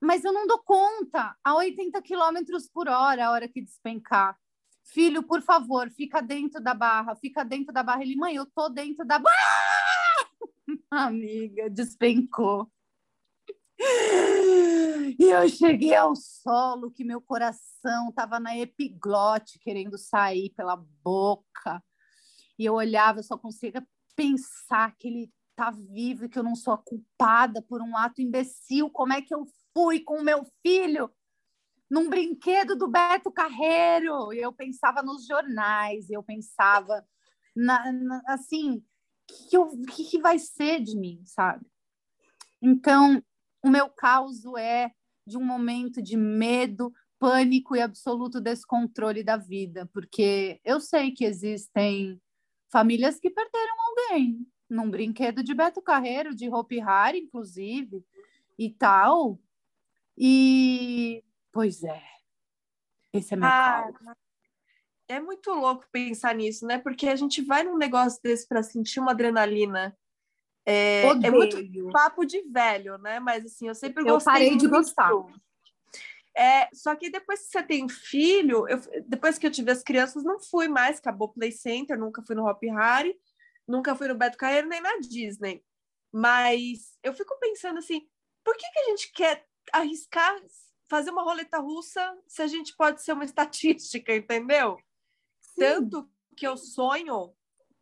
mas 0.00 0.24
eu 0.24 0.32
não 0.32 0.48
dou 0.48 0.58
conta 0.64 1.36
a 1.44 1.54
80 1.54 2.02
quilômetros 2.02 2.68
por 2.68 2.88
hora, 2.88 3.26
a 3.26 3.30
hora 3.30 3.48
que 3.48 3.62
despencar 3.62 4.36
filho, 4.84 5.22
por 5.22 5.42
favor, 5.42 5.90
fica 5.90 6.20
dentro 6.20 6.60
da 6.60 6.74
barra, 6.74 7.14
fica 7.14 7.44
dentro 7.44 7.72
da 7.72 7.82
barra. 7.82 8.02
Ele, 8.02 8.16
mãe, 8.16 8.34
eu 8.34 8.46
tô 8.46 8.68
dentro 8.68 9.04
da 9.04 9.18
barra. 9.18 9.36
Amiga, 10.90 11.70
despencou. 11.70 12.70
E 15.18 15.24
eu 15.24 15.48
cheguei 15.48 15.94
ao 15.94 16.14
solo 16.14 16.90
que 16.90 17.04
meu 17.04 17.20
coração 17.20 18.08
estava 18.08 18.38
na 18.38 18.56
epiglote, 18.56 19.58
querendo 19.58 19.98
sair 19.98 20.50
pela 20.50 20.76
boca. 20.76 21.82
E 22.58 22.64
eu 22.64 22.74
olhava, 22.74 23.18
eu 23.18 23.24
só 23.24 23.36
conseguia 23.36 23.86
pensar 24.14 24.94
que 24.96 25.08
ele 25.08 25.32
está 25.50 25.70
vivo 25.70 26.24
e 26.24 26.28
que 26.28 26.38
eu 26.38 26.42
não 26.42 26.54
sou 26.54 26.74
a 26.74 26.78
culpada 26.78 27.62
por 27.62 27.80
um 27.80 27.96
ato 27.96 28.20
imbecil. 28.20 28.90
Como 28.90 29.12
é 29.12 29.20
que 29.20 29.34
eu 29.34 29.44
fui 29.74 30.00
com 30.00 30.20
o 30.20 30.24
meu 30.24 30.46
filho 30.62 31.10
num 31.92 32.08
brinquedo 32.08 32.74
do 32.74 32.88
Beto 32.88 33.30
Carreiro? 33.30 34.32
Eu 34.32 34.50
pensava 34.50 35.02
nos 35.02 35.26
jornais, 35.26 36.08
eu 36.08 36.22
pensava 36.22 37.06
na, 37.54 37.92
na, 37.92 38.22
assim, 38.28 38.82
que, 39.28 39.58
que, 39.94 40.04
que 40.04 40.18
vai 40.18 40.38
ser 40.38 40.80
de 40.80 40.96
mim, 40.96 41.22
sabe? 41.26 41.66
Então, 42.62 43.22
o 43.62 43.68
meu 43.68 43.90
caos 43.90 44.40
é 44.58 44.90
de 45.26 45.36
um 45.36 45.44
momento 45.44 46.00
de 46.00 46.16
medo, 46.16 46.90
pânico 47.18 47.76
e 47.76 47.82
absoluto 47.82 48.40
descontrole 48.40 49.22
da 49.22 49.36
vida, 49.36 49.86
porque 49.92 50.58
eu 50.64 50.80
sei 50.80 51.10
que 51.10 51.26
existem 51.26 52.18
famílias 52.70 53.20
que 53.20 53.28
perderam 53.28 53.74
alguém 53.86 54.46
num 54.68 54.90
brinquedo 54.90 55.42
de 55.42 55.52
Beto 55.52 55.82
Carreiro, 55.82 56.34
de 56.34 56.48
Hopi 56.48 56.80
Hari, 56.80 57.18
inclusive, 57.18 58.02
e 58.58 58.70
tal. 58.70 59.38
E, 60.16 61.22
pois 61.52 61.84
é, 61.84 62.02
esse 63.12 63.34
é 63.34 63.36
meu 63.36 63.48
ah, 63.48 63.92
caos. 63.92 64.16
É 65.08 65.20
muito 65.20 65.50
louco 65.52 65.86
pensar 65.92 66.34
nisso, 66.34 66.66
né? 66.66 66.78
Porque 66.78 67.08
a 67.08 67.16
gente 67.16 67.42
vai 67.42 67.62
num 67.62 67.76
negócio 67.76 68.20
desse 68.22 68.48
para 68.48 68.62
sentir 68.62 68.98
uma 68.98 69.12
adrenalina 69.12 69.96
é, 70.64 71.02
é, 71.02 71.30
muito 71.30 71.58
papo 71.92 72.24
de 72.24 72.40
velho, 72.42 72.96
né? 72.98 73.20
Mas 73.20 73.44
assim, 73.44 73.68
eu 73.68 73.74
sempre 73.74 74.04
gostei. 74.04 74.32
Eu 74.32 74.34
parei 74.34 74.56
de 74.56 74.68
gostar. 74.68 75.10
É, 76.34 76.68
só 76.72 76.94
que 76.96 77.10
depois 77.10 77.40
que 77.40 77.46
você 77.46 77.62
tem 77.62 77.88
filho, 77.88 78.66
eu, 78.66 78.80
depois 79.06 79.36
que 79.36 79.46
eu 79.46 79.50
tive 79.50 79.70
as 79.70 79.82
crianças, 79.82 80.24
não 80.24 80.40
fui 80.40 80.66
mais, 80.66 80.98
acabou 80.98 81.28
o 81.28 81.32
Play 81.32 81.52
Center, 81.52 81.98
nunca 81.98 82.22
fui 82.22 82.34
no 82.34 82.48
Hop 82.48 82.62
Harry, 82.62 83.14
nunca 83.68 83.94
fui 83.94 84.08
no 84.08 84.14
Beto 84.14 84.38
Carreiro, 84.38 84.68
nem 84.68 84.80
na 84.80 84.98
Disney. 84.98 85.62
Mas 86.10 86.96
eu 87.02 87.12
fico 87.12 87.38
pensando 87.38 87.78
assim, 87.78 88.06
por 88.44 88.56
que, 88.56 88.70
que 88.70 88.78
a 88.78 88.84
gente 88.84 89.12
quer 89.12 89.46
arriscar 89.72 90.40
fazer 90.92 91.10
uma 91.10 91.22
roleta 91.22 91.58
russa 91.58 92.14
se 92.28 92.42
a 92.42 92.46
gente 92.46 92.76
pode 92.76 93.02
ser 93.02 93.14
uma 93.14 93.24
estatística, 93.24 94.14
entendeu? 94.14 94.76
Sim. 95.40 95.60
Tanto 95.60 96.06
que 96.36 96.46
eu 96.46 96.54
sonho 96.54 97.34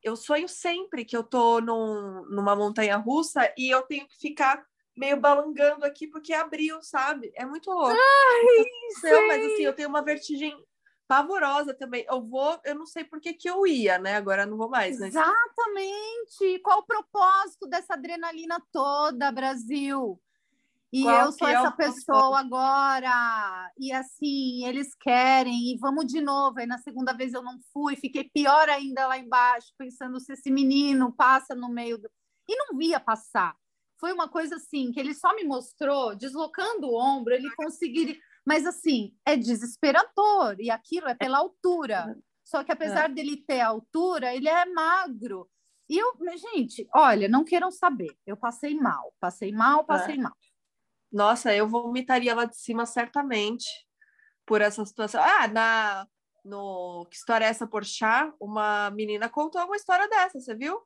eu 0.02 0.16
sonho 0.16 0.48
sempre 0.48 1.04
que 1.04 1.16
eu 1.16 1.22
tô 1.22 1.60
num, 1.60 2.24
numa 2.30 2.56
montanha 2.56 2.96
russa 2.96 3.52
e 3.56 3.68
eu 3.68 3.82
tenho 3.82 4.06
que 4.08 4.16
ficar 4.16 4.64
meio 4.96 5.18
balangando 5.18 5.84
aqui 5.84 6.06
porque 6.06 6.32
abriu, 6.32 6.82
sabe? 6.82 7.30
É 7.34 7.44
muito 7.44 7.70
louco. 7.70 7.90
Ai, 7.90 8.66
então, 8.96 9.26
mas 9.26 9.44
assim, 9.44 9.62
eu 9.62 9.74
tenho 9.74 9.88
uma 9.88 10.02
vertigem 10.02 10.56
pavorosa 11.06 11.74
também. 11.74 12.06
Eu 12.08 12.22
vou, 12.22 12.58
eu 12.64 12.74
não 12.74 12.86
sei 12.86 13.04
por 13.04 13.20
que, 13.20 13.34
que 13.34 13.48
eu 13.48 13.66
ia, 13.66 13.98
né? 13.98 14.16
Agora 14.16 14.46
não 14.46 14.56
vou 14.56 14.70
mais, 14.70 14.98
né? 14.98 15.08
Exatamente. 15.08 16.60
Qual 16.62 16.78
o 16.78 16.86
propósito 16.86 17.66
dessa 17.66 17.94
adrenalina 17.94 18.58
toda, 18.72 19.30
Brasil? 19.30 20.18
E 20.92 21.02
Qual 21.04 21.26
eu 21.26 21.32
sou 21.32 21.46
é 21.46 21.52
essa 21.52 21.70
pessoa 21.70 22.40
agora. 22.40 23.70
E 23.78 23.92
assim, 23.92 24.64
eles 24.66 24.94
querem, 24.94 25.72
e 25.72 25.78
vamos 25.78 26.06
de 26.06 26.20
novo. 26.20 26.58
Aí 26.58 26.66
na 26.66 26.78
segunda 26.78 27.12
vez 27.12 27.32
eu 27.32 27.42
não 27.42 27.58
fui, 27.72 27.94
fiquei 27.94 28.24
pior 28.24 28.68
ainda 28.68 29.06
lá 29.06 29.16
embaixo, 29.16 29.68
pensando 29.78 30.18
se 30.18 30.32
esse 30.32 30.50
menino 30.50 31.12
passa 31.12 31.54
no 31.54 31.68
meio 31.68 31.96
do. 31.96 32.10
E 32.48 32.56
não 32.56 32.76
via 32.76 32.98
passar. 32.98 33.54
Foi 34.00 34.12
uma 34.12 34.28
coisa 34.28 34.56
assim, 34.56 34.90
que 34.90 34.98
ele 34.98 35.14
só 35.14 35.34
me 35.36 35.44
mostrou, 35.44 36.16
deslocando 36.16 36.88
o 36.88 36.98
ombro, 36.98 37.34
ele 37.34 37.50
conseguiria. 37.54 38.16
Mas 38.44 38.66
assim, 38.66 39.14
é 39.24 39.36
desesperador, 39.36 40.56
e 40.58 40.70
aquilo 40.70 41.06
é 41.06 41.14
pela 41.14 41.38
altura. 41.38 42.16
Só 42.42 42.64
que 42.64 42.72
apesar 42.72 43.10
é. 43.10 43.12
dele 43.12 43.36
ter 43.46 43.60
altura, 43.60 44.34
ele 44.34 44.48
é 44.48 44.64
magro. 44.64 45.48
E 45.88 45.98
eu, 45.98 46.12
gente, 46.36 46.88
olha, 46.94 47.28
não 47.28 47.44
queiram 47.44 47.70
saber. 47.70 48.16
Eu 48.26 48.36
passei 48.36 48.74
mal, 48.74 49.12
passei 49.20 49.52
mal, 49.52 49.84
passei 49.84 50.14
é. 50.14 50.18
mal. 50.18 50.32
Nossa, 51.12 51.54
eu 51.54 51.68
vomitaria 51.68 52.34
lá 52.34 52.44
de 52.44 52.56
cima 52.56 52.86
certamente 52.86 53.66
por 54.46 54.60
essa 54.60 54.84
situação. 54.84 55.22
Ah, 55.22 55.48
na 55.48 56.06
no 56.44 57.06
Que 57.10 57.16
História 57.16 57.44
é 57.44 57.48
essa 57.48 57.66
Porchat, 57.66 58.32
uma 58.40 58.90
menina 58.90 59.28
contou 59.28 59.62
uma 59.62 59.76
história 59.76 60.08
dessa, 60.08 60.40
você 60.40 60.54
viu? 60.54 60.80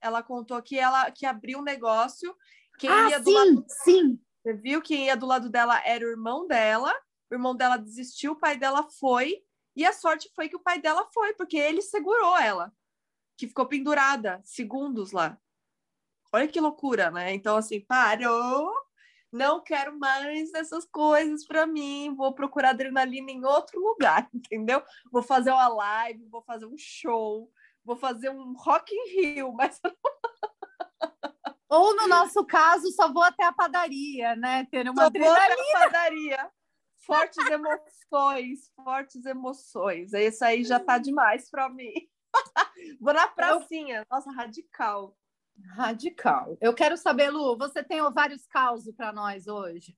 Ela 0.00 0.22
contou 0.22 0.60
que 0.60 0.78
ela 0.78 1.10
que 1.10 1.24
abriu 1.24 1.60
um 1.60 1.62
negócio, 1.62 2.34
quem 2.78 2.90
ah, 2.90 3.10
ia 3.10 3.18
do 3.18 3.24
sim, 3.24 3.34
lado 3.34 3.64
sim. 3.68 4.20
Você 4.42 4.52
viu 4.54 4.80
quem 4.80 5.06
ia 5.06 5.16
do 5.16 5.26
lado 5.26 5.50
dela 5.50 5.80
era 5.84 6.04
o 6.04 6.08
irmão 6.08 6.46
dela. 6.46 6.94
O 7.30 7.34
irmão 7.34 7.54
dela 7.54 7.76
desistiu, 7.76 8.32
o 8.32 8.38
pai 8.38 8.56
dela 8.56 8.82
foi, 8.98 9.42
e 9.76 9.84
a 9.84 9.92
sorte 9.92 10.30
foi 10.34 10.48
que 10.48 10.56
o 10.56 10.60
pai 10.60 10.80
dela 10.80 11.06
foi, 11.12 11.34
porque 11.34 11.58
ele 11.58 11.82
segurou 11.82 12.38
ela, 12.38 12.72
que 13.36 13.46
ficou 13.46 13.66
pendurada 13.66 14.40
segundos 14.44 15.12
lá. 15.12 15.38
Olha 16.32 16.48
que 16.48 16.60
loucura, 16.60 17.10
né? 17.10 17.34
Então 17.34 17.56
assim, 17.56 17.80
parou 17.80 18.72
não 19.32 19.62
quero 19.62 19.98
mais 19.98 20.52
essas 20.54 20.84
coisas 20.84 21.46
para 21.46 21.66
mim, 21.66 22.14
vou 22.16 22.34
procurar 22.34 22.70
adrenalina 22.70 23.30
em 23.30 23.44
outro 23.44 23.80
lugar, 23.80 24.28
entendeu? 24.34 24.82
Vou 25.12 25.22
fazer 25.22 25.50
uma 25.50 25.68
live, 25.68 26.28
vou 26.28 26.42
fazer 26.42 26.66
um 26.66 26.76
show, 26.76 27.50
vou 27.84 27.96
fazer 27.96 28.30
um 28.30 28.54
Rock 28.54 28.94
in 28.94 29.20
Rio, 29.20 29.52
mas 29.56 29.80
ou 31.68 31.94
no 31.94 32.08
nosso 32.08 32.44
caso, 32.46 32.90
só 32.92 33.12
vou 33.12 33.22
até 33.22 33.44
a 33.44 33.52
padaria, 33.52 34.34
né? 34.36 34.66
Ter 34.70 34.88
uma 34.88 35.02
só 35.02 35.06
adrenalina. 35.06 35.54
Vou 35.54 35.64
até 35.64 35.76
a 35.76 35.82
padaria. 35.84 36.50
Fortes 36.96 37.46
emoções, 37.46 38.72
fortes 38.74 39.26
emoções. 39.26 40.12
Isso 40.14 40.44
aí 40.44 40.64
já 40.64 40.80
tá 40.80 40.96
demais 40.96 41.50
para 41.50 41.68
mim. 41.68 41.92
vou 43.00 43.12
na 43.12 43.28
pracinha. 43.28 44.06
Nossa, 44.10 44.30
radical. 44.32 45.14
Radical. 45.66 46.56
Eu 46.60 46.74
quero 46.74 46.96
saber, 46.96 47.30
Lu, 47.30 47.56
você 47.56 47.82
tem 47.82 48.00
vários 48.12 48.46
causos 48.46 48.94
para 48.94 49.12
nós 49.12 49.46
hoje? 49.46 49.96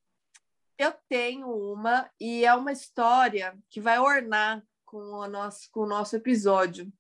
Eu 0.79 0.93
tenho 1.09 1.49
uma, 1.49 2.11
e 2.19 2.45
é 2.45 2.55
uma 2.55 2.73
história 2.73 3.59
que 3.69 3.81
vai 3.81 3.99
ornar 3.99 4.65
com 4.85 4.99
o 4.99 5.29
nosso, 5.29 5.71
com 5.71 5.81
o 5.81 5.89
nosso 5.89 6.17
episódio. 6.17 6.93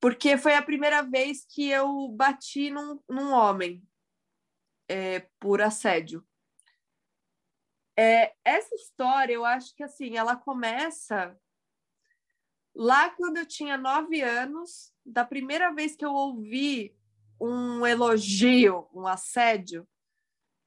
Porque 0.00 0.38
foi 0.38 0.54
a 0.54 0.62
primeira 0.62 1.02
vez 1.02 1.44
que 1.44 1.68
eu 1.68 2.08
bati 2.08 2.70
num, 2.70 2.98
num 3.08 3.32
homem 3.32 3.82
é, 4.88 5.28
por 5.38 5.60
assédio. 5.60 6.26
É, 7.96 8.34
essa 8.44 8.74
história, 8.74 9.34
eu 9.34 9.44
acho 9.44 9.74
que 9.74 9.82
assim, 9.82 10.16
ela 10.16 10.34
começa 10.34 11.38
lá 12.74 13.10
quando 13.10 13.36
eu 13.36 13.46
tinha 13.46 13.76
nove 13.76 14.22
anos, 14.22 14.92
da 15.04 15.24
primeira 15.24 15.72
vez 15.74 15.94
que 15.94 16.04
eu 16.04 16.12
ouvi 16.12 16.96
um 17.40 17.86
elogio, 17.86 18.88
um 18.94 19.06
assédio 19.06 19.88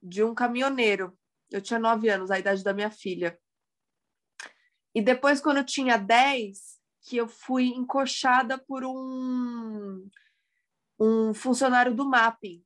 de 0.01 0.23
um 0.23 0.33
caminhoneiro. 0.33 1.17
Eu 1.51 1.61
tinha 1.61 1.79
nove 1.79 2.09
anos, 2.09 2.31
a 2.31 2.39
idade 2.39 2.63
da 2.63 2.73
minha 2.73 2.89
filha. 2.89 3.39
E 4.95 5.01
depois, 5.01 5.39
quando 5.39 5.57
eu 5.57 5.65
tinha 5.65 5.97
dez, 5.97 6.79
que 7.01 7.17
eu 7.17 7.27
fui 7.27 7.67
encoxada 7.67 8.57
por 8.57 8.83
um, 8.83 10.09
um 10.99 11.33
funcionário 11.33 11.93
do 11.93 12.05
mapping. 12.05 12.63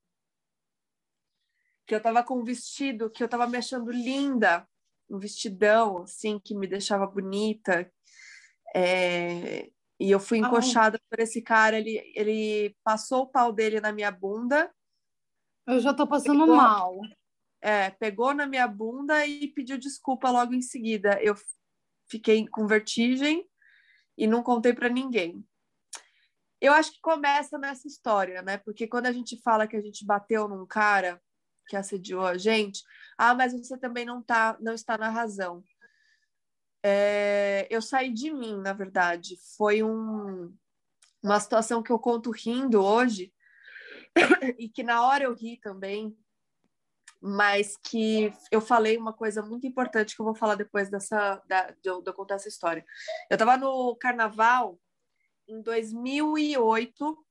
Que 1.86 1.96
eu 1.96 2.02
tava 2.02 2.24
com 2.24 2.40
um 2.40 2.44
vestido 2.44 3.10
que 3.10 3.24
eu 3.24 3.30
tava 3.30 3.48
me 3.48 3.58
achando 3.58 3.92
linda, 3.92 4.68
um 5.10 5.18
vestidão, 5.18 6.04
assim, 6.04 6.40
que 6.40 6.56
me 6.56 6.68
deixava 6.68 7.08
bonita. 7.08 7.92
É, 8.76 9.72
e 9.99 10.11
eu 10.11 10.19
fui 10.19 10.38
encoxada 10.38 10.99
por 11.10 11.19
esse 11.19 11.41
cara, 11.41 11.78
ele, 11.78 11.99
ele 12.15 12.76
passou 12.84 13.24
o 13.24 13.28
pau 13.28 13.52
dele 13.52 13.82
na 13.82 13.91
minha 13.91 14.11
bunda. 14.11 14.72
Eu 15.65 15.80
já 15.80 15.94
tô 15.94 16.06
passando 16.06 16.41
pegou, 16.41 16.56
mal. 16.56 16.99
É, 17.61 17.90
pegou 17.90 18.34
na 18.34 18.45
minha 18.45 18.68
bunda 18.68 19.26
e 19.26 19.48
pediu 19.48 19.78
desculpa 19.78 20.30
logo 20.30 20.53
em 20.53 20.61
seguida. 20.61 21.19
Eu 21.22 21.36
fiquei 22.10 22.48
com 22.48 22.68
vertigem 22.68 23.44
e 24.15 24.28
não 24.28 24.44
contei 24.44 24.74
para 24.74 24.88
ninguém. 24.88 25.44
Eu 26.61 26.74
acho 26.74 26.91
que 26.91 27.02
começa 27.02 27.57
nessa 27.57 27.88
história, 27.88 28.41
né? 28.41 28.57
Porque 28.57 28.88
quando 28.88 29.07
a 29.07 29.11
gente 29.11 29.40
fala 29.41 29.68
que 29.68 29.76
a 29.76 29.82
gente 29.82 30.06
bateu 30.06 30.48
num 30.48 30.65
cara 30.65 31.22
que 31.68 31.76
assediou 31.76 32.26
a 32.26 32.38
gente, 32.38 32.82
ah, 33.18 33.34
mas 33.34 33.52
você 33.52 33.78
também 33.78 34.06
não 34.06 34.22
tá, 34.22 34.57
não 34.61 34.74
está 34.74 34.98
na 34.98 35.10
razão 35.10 35.64
é, 36.84 37.68
eu 37.70 37.82
saí 37.82 38.12
de 38.12 38.32
mim, 38.32 38.58
na 38.58 38.74
verdade. 38.74 39.38
Foi 39.58 39.84
um, 39.84 40.54
uma 41.22 41.40
situação 41.40 41.84
que 41.84 41.91
eu 41.91 41.99
conto 41.99 42.32
rindo 42.32 42.84
hoje, 42.84 43.34
e 44.58 44.70
que 44.70 44.84
na 44.84 45.06
hora 45.06 45.26
eu 45.26 45.34
ri 45.34 45.58
também, 45.58 46.18
mas 47.22 47.78
que 47.78 48.32
eu 48.52 48.62
falei 48.62 48.98
uma 48.98 49.14
coisa 49.14 49.41
muito 49.41 49.66
importante 49.66 50.16
que 50.16 50.22
eu 50.22 50.26
vou 50.26 50.36
falar 50.36 50.56
depois 50.56 50.90
dessa 50.90 51.41
da, 51.48 51.72
de, 51.72 51.90
eu, 51.90 52.02
de 52.02 52.10
eu 52.10 52.14
contar 52.14 52.36
essa 52.36 52.48
história. 52.48 52.86
Eu 53.30 53.36
estava 53.36 53.58
no 53.58 53.95
carnaval 53.95 54.80
em 55.48 55.62
2008 55.62 57.26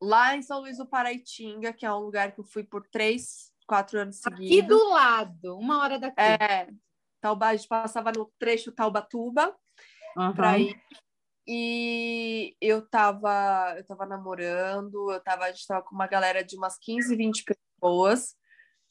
lá 0.00 0.36
em 0.36 0.42
São 0.42 0.60
Luís 0.60 0.78
do 0.78 0.86
Paraitinga, 0.86 1.72
que 1.72 1.86
é 1.86 1.92
um 1.92 2.00
lugar 2.00 2.32
que 2.32 2.40
eu 2.40 2.44
fui 2.44 2.64
por 2.64 2.86
três, 2.88 3.52
quatro 3.66 4.00
anos 4.00 4.16
seguidos. 4.16 4.58
Aqui 4.58 4.62
do 4.62 4.88
lado, 4.88 5.56
uma 5.56 5.80
hora 5.80 5.98
daqui. 5.98 6.20
É, 6.20 6.68
Tauba, 7.22 7.46
a 7.46 7.56
gente 7.56 7.68
passava 7.68 8.10
no 8.10 8.30
trecho 8.36 8.72
Taubatuba 8.72 9.56
uhum. 10.16 10.34
para 10.34 10.58
ir. 10.58 10.76
E 11.46 12.56
eu 12.60 12.82
tava, 12.82 13.74
eu 13.76 13.84
tava 13.84 14.04
namorando, 14.04 15.10
eu 15.10 15.20
tava, 15.20 15.44
a 15.44 15.52
gente 15.52 15.66
tava 15.66 15.82
com 15.82 15.94
uma 15.94 16.08
galera 16.08 16.42
de 16.42 16.56
umas 16.56 16.76
15, 16.78 17.14
20 17.16 17.44
pessoas, 17.44 18.36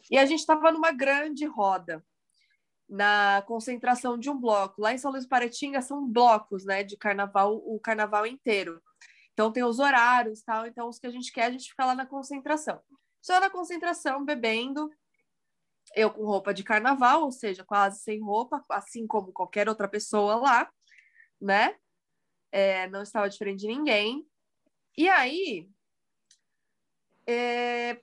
e 0.09 0.17
a 0.17 0.25
gente 0.25 0.45
tava 0.45 0.71
numa 0.71 0.91
grande 0.91 1.45
roda 1.45 2.03
na 2.89 3.41
concentração 3.47 4.17
de 4.17 4.29
um 4.29 4.37
bloco. 4.37 4.81
Lá 4.81 4.93
em 4.93 4.97
São 4.97 5.11
Luís 5.11 5.25
Paretinga 5.25 5.81
são 5.81 6.05
blocos, 6.07 6.65
né, 6.65 6.83
de 6.83 6.97
carnaval, 6.97 7.55
o 7.55 7.79
carnaval 7.79 8.25
inteiro. 8.25 8.81
Então 9.33 9.51
tem 9.51 9.63
os 9.63 9.79
horários, 9.79 10.41
tal. 10.41 10.65
Então 10.65 10.89
os 10.89 10.99
que 10.99 11.07
a 11.07 11.11
gente 11.11 11.31
quer, 11.31 11.45
a 11.45 11.51
gente 11.51 11.69
fica 11.69 11.85
lá 11.85 11.95
na 11.95 12.05
concentração. 12.05 12.81
Só 13.21 13.39
na 13.39 13.49
concentração, 13.49 14.25
bebendo, 14.25 14.89
eu 15.95 16.09
com 16.11 16.23
roupa 16.25 16.53
de 16.53 16.63
carnaval, 16.63 17.23
ou 17.23 17.31
seja, 17.31 17.63
quase 17.63 18.01
sem 18.01 18.21
roupa, 18.21 18.63
assim 18.69 19.05
como 19.05 19.31
qualquer 19.31 19.67
outra 19.67 19.87
pessoa 19.87 20.35
lá, 20.35 20.71
né? 21.39 21.75
É, 22.51 22.87
não 22.89 23.01
estava 23.01 23.29
diferente 23.29 23.61
de 23.61 23.67
ninguém. 23.67 24.25
E 24.97 25.09
aí, 25.09 25.69
é, 27.27 28.01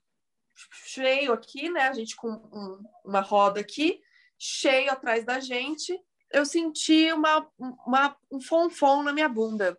cheio 0.73 1.33
aqui, 1.33 1.71
né? 1.71 1.89
A 1.89 1.93
gente 1.93 2.17
com 2.17 2.31
um, 2.31 2.85
uma 3.05 3.21
roda 3.21 3.61
aqui, 3.61 4.01
cheio 4.39 4.91
atrás 4.91 5.25
da 5.25 5.41
gente, 5.41 5.99
eu 6.31 6.45
senti 6.45 7.13
uma, 7.13 7.51
uma, 7.59 8.17
um 8.31 8.41
fonfon 8.41 9.03
na 9.03 9.13
minha 9.13 9.29
bunda. 9.29 9.79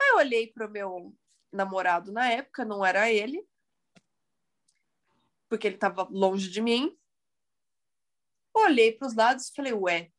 Aí 0.00 0.08
eu 0.10 0.16
olhei 0.18 0.46
para 0.46 0.66
o 0.66 0.70
meu 0.70 1.14
namorado 1.52 2.12
na 2.12 2.30
época, 2.30 2.64
não 2.64 2.84
era 2.84 3.10
ele, 3.10 3.44
porque 5.48 5.66
ele 5.66 5.76
estava 5.76 6.02
longe 6.10 6.50
de 6.50 6.60
mim. 6.60 6.96
Olhei 8.54 8.92
para 8.92 9.06
os 9.06 9.14
lados 9.14 9.48
e 9.48 9.54
falei, 9.54 9.72
ué. 9.72 10.12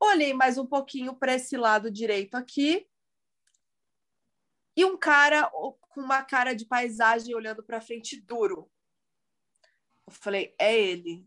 Olhei 0.00 0.34
mais 0.34 0.58
um 0.58 0.66
pouquinho 0.66 1.14
para 1.16 1.34
esse 1.34 1.56
lado 1.56 1.90
direito 1.90 2.34
aqui. 2.34 2.88
E 4.76 4.84
um 4.84 4.96
cara 4.96 5.50
com 5.50 6.00
uma 6.00 6.22
cara 6.22 6.54
de 6.54 6.66
paisagem 6.66 7.34
olhando 7.34 7.62
para 7.62 7.80
frente 7.80 8.20
duro. 8.20 8.70
Eu 10.06 10.12
falei, 10.12 10.54
é 10.58 10.78
ele. 10.78 11.26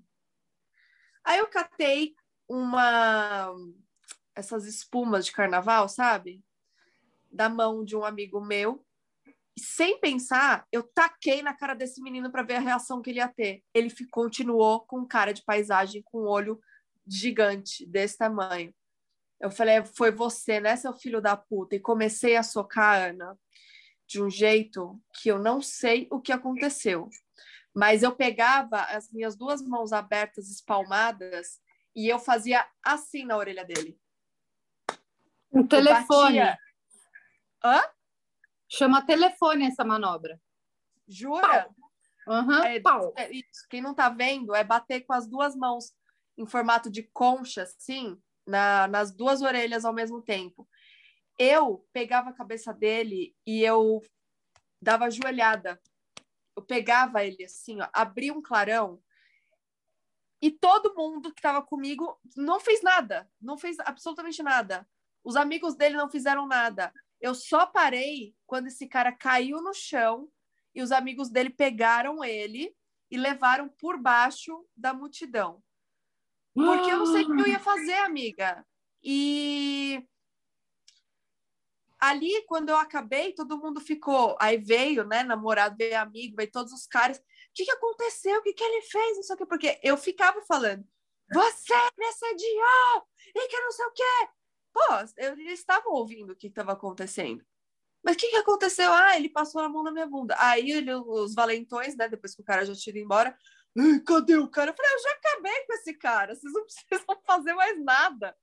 Aí 1.24 1.40
eu 1.40 1.50
catei 1.50 2.16
uma 2.48 3.54
essas 4.36 4.66
espumas 4.66 5.26
de 5.26 5.32
carnaval, 5.32 5.90
sabe? 5.90 6.44
Da 7.32 7.50
mão 7.50 7.84
de 7.84 7.96
um 7.96 8.06
amigo 8.06 8.40
meu. 8.40 8.87
Sem 9.58 10.00
pensar, 10.00 10.68
eu 10.72 10.84
taquei 10.84 11.42
na 11.42 11.54
cara 11.54 11.74
desse 11.74 12.02
menino 12.02 12.32
para 12.32 12.44
ver 12.44 12.56
a 12.56 12.60
reação 12.60 13.02
que 13.02 13.10
ele 13.10 13.20
ia 13.20 13.28
ter. 13.28 13.64
Ele 13.74 13.90
ficou, 13.90 14.26
continuou 14.26 14.82
com 14.82 15.06
cara 15.06 15.34
de 15.34 15.44
paisagem, 15.44 16.04
com 16.04 16.24
um 16.24 16.28
olho 16.28 16.60
gigante 17.08 17.86
desse 17.86 18.18
tamanho. 18.18 18.74
Eu 19.40 19.50
falei, 19.50 19.84
foi 19.86 20.12
você, 20.12 20.60
né, 20.60 20.76
seu 20.76 20.94
filho 20.94 21.22
da 21.22 21.38
puta? 21.38 21.76
E 21.76 21.80
comecei 21.80 22.36
a 22.36 22.44
socar 22.44 22.96
a 22.96 23.06
Ana 23.08 23.38
de 24.08 24.22
um 24.22 24.30
jeito 24.30 25.00
que 25.14 25.30
eu 25.30 25.38
não 25.38 25.62
sei 25.62 26.08
o 26.12 26.22
que 26.22 26.32
aconteceu. 26.32 27.10
Mas 27.76 28.02
eu 28.02 28.16
pegava 28.16 28.82
as 28.84 29.12
minhas 29.12 29.36
duas 29.36 29.62
mãos 29.62 29.94
abertas, 29.94 30.50
espalmadas, 30.50 31.60
e 31.96 32.08
eu 32.08 32.18
fazia 32.18 32.66
assim 32.84 33.26
na 33.26 33.38
orelha 33.38 33.66
dele. 33.66 34.00
Um 35.52 35.66
telefone. 35.68 36.40
Hã? 37.64 37.82
Chama 38.70 39.06
telefone 39.06 39.66
essa 39.66 39.84
manobra. 39.84 40.40
Jura? 41.08 41.70
Uhum. 42.28 42.64
É, 42.64 42.82
é, 43.16 43.32
isso. 43.32 43.66
Quem 43.70 43.82
não 43.82 43.94
tá 43.94 44.10
vendo 44.10 44.54
é 44.54 44.64
bater 44.64 45.02
com 45.02 45.14
as 45.14 45.28
duas 45.28 45.56
mãos 45.56 45.94
em 46.38 46.46
formato 46.46 46.90
de 46.90 47.04
concha, 47.04 47.64
assim, 47.64 48.22
na, 48.46 48.88
nas 48.88 49.12
duas 49.12 49.42
orelhas 49.42 49.86
ao 49.86 49.94
mesmo 49.94 50.22
tempo. 50.22 50.68
Eu 51.40 51.88
pegava 51.94 52.30
a 52.30 52.34
cabeça 52.34 52.74
dele 52.74 53.36
e 53.46 53.64
eu 53.64 54.02
dava 54.82 55.10
joelhada 55.10 55.80
eu 56.58 56.64
pegava 56.64 57.24
ele 57.24 57.46
assim, 57.46 57.80
ó, 57.80 57.88
abria 57.94 58.34
um 58.34 58.42
clarão 58.42 59.00
e 60.42 60.50
todo 60.50 60.96
mundo 60.96 61.32
que 61.32 61.40
estava 61.40 61.62
comigo 61.62 62.20
não 62.36 62.60
fez 62.60 62.82
nada, 62.82 63.30
não 63.40 63.60
fez 63.60 63.80
absolutamente 63.80 64.42
nada. 64.42 64.88
Os 65.24 65.36
amigos 65.36 65.76
dele 65.76 65.96
não 65.96 66.10
fizeram 66.10 66.48
nada. 66.48 66.92
Eu 67.20 67.34
só 67.34 67.66
parei 67.66 68.36
quando 68.46 68.68
esse 68.68 68.88
cara 68.88 69.12
caiu 69.12 69.62
no 69.62 69.74
chão 69.74 70.30
e 70.74 70.82
os 70.82 70.92
amigos 70.92 71.30
dele 71.30 71.50
pegaram 71.50 72.24
ele 72.24 72.76
e 73.10 73.18
levaram 73.18 73.68
por 73.68 73.98
baixo 73.98 74.66
da 74.76 74.94
multidão. 74.94 75.64
Porque 76.54 76.92
eu 76.92 76.98
não 76.98 77.06
sei 77.06 77.24
o 77.24 77.36
que 77.36 77.42
eu 77.42 77.48
ia 77.48 77.60
fazer, 77.60 77.94
amiga. 78.00 78.66
E 79.04 80.04
ali, 82.00 82.44
quando 82.48 82.70
eu 82.70 82.78
acabei, 82.78 83.34
todo 83.34 83.60
mundo 83.60 83.80
ficou. 83.80 84.36
Aí 84.40 84.58
veio, 84.58 85.04
né? 85.04 85.24
Namorado, 85.24 85.76
veio 85.78 86.00
amigo, 86.00 86.36
veio 86.36 86.52
todos 86.52 86.74
os 86.74 86.88
caras. 86.88 87.18
O 87.18 87.22
que, 87.54 87.66
que 87.66 87.72
aconteceu? 87.72 88.40
O 88.40 88.44
que, 88.44 88.54
que 88.54 88.64
ele 88.64 88.82
fez? 88.84 89.18
Não 89.18 89.24
sei 89.24 89.36
o. 89.36 89.48
Porque 89.48 89.80
eu 89.84 89.98
ficava 89.98 90.42
falando, 90.42 90.86
você 91.32 91.74
me 91.98 92.06
assediou! 92.06 93.08
E 93.36 93.48
que 93.48 93.60
não 93.60 93.72
sei 93.72 93.86
o 93.86 93.92
quê. 93.92 94.30
Pô, 94.78 94.94
eles 95.18 95.60
estavam 95.60 95.94
ouvindo 95.94 96.34
o 96.34 96.36
que 96.36 96.48
estava 96.48 96.74
acontecendo. 96.74 97.44
Mas 98.04 98.16
o 98.16 98.20
que, 98.20 98.30
que 98.30 98.36
aconteceu? 98.36 98.94
Ah, 98.94 99.18
ele 99.18 99.28
passou 99.28 99.60
a 99.60 99.68
mão 99.68 99.82
na 99.82 99.92
minha 99.92 100.06
bunda. 100.06 100.36
Aí 100.38 100.70
ele, 100.70 100.94
os 100.94 101.34
valentões, 101.34 101.98
né? 101.98 102.08
Depois 102.08 102.36
que 102.36 102.42
o 102.42 102.46
cara 102.46 102.64
já 102.64 102.76
tinha 102.76 102.92
ido 102.92 103.04
embora. 103.04 103.36
Cadê 104.06 104.38
o 104.38 104.48
cara? 104.48 104.70
Eu 104.70 104.76
falei, 104.76 104.94
eu 104.94 105.00
já 105.00 105.12
acabei 105.14 105.66
com 105.66 105.74
esse 105.74 105.94
cara. 105.96 106.36
Vocês 106.36 106.54
não 106.54 106.64
precisam 106.88 107.22
fazer 107.26 107.54
mais 107.56 107.84
nada. 107.84 108.38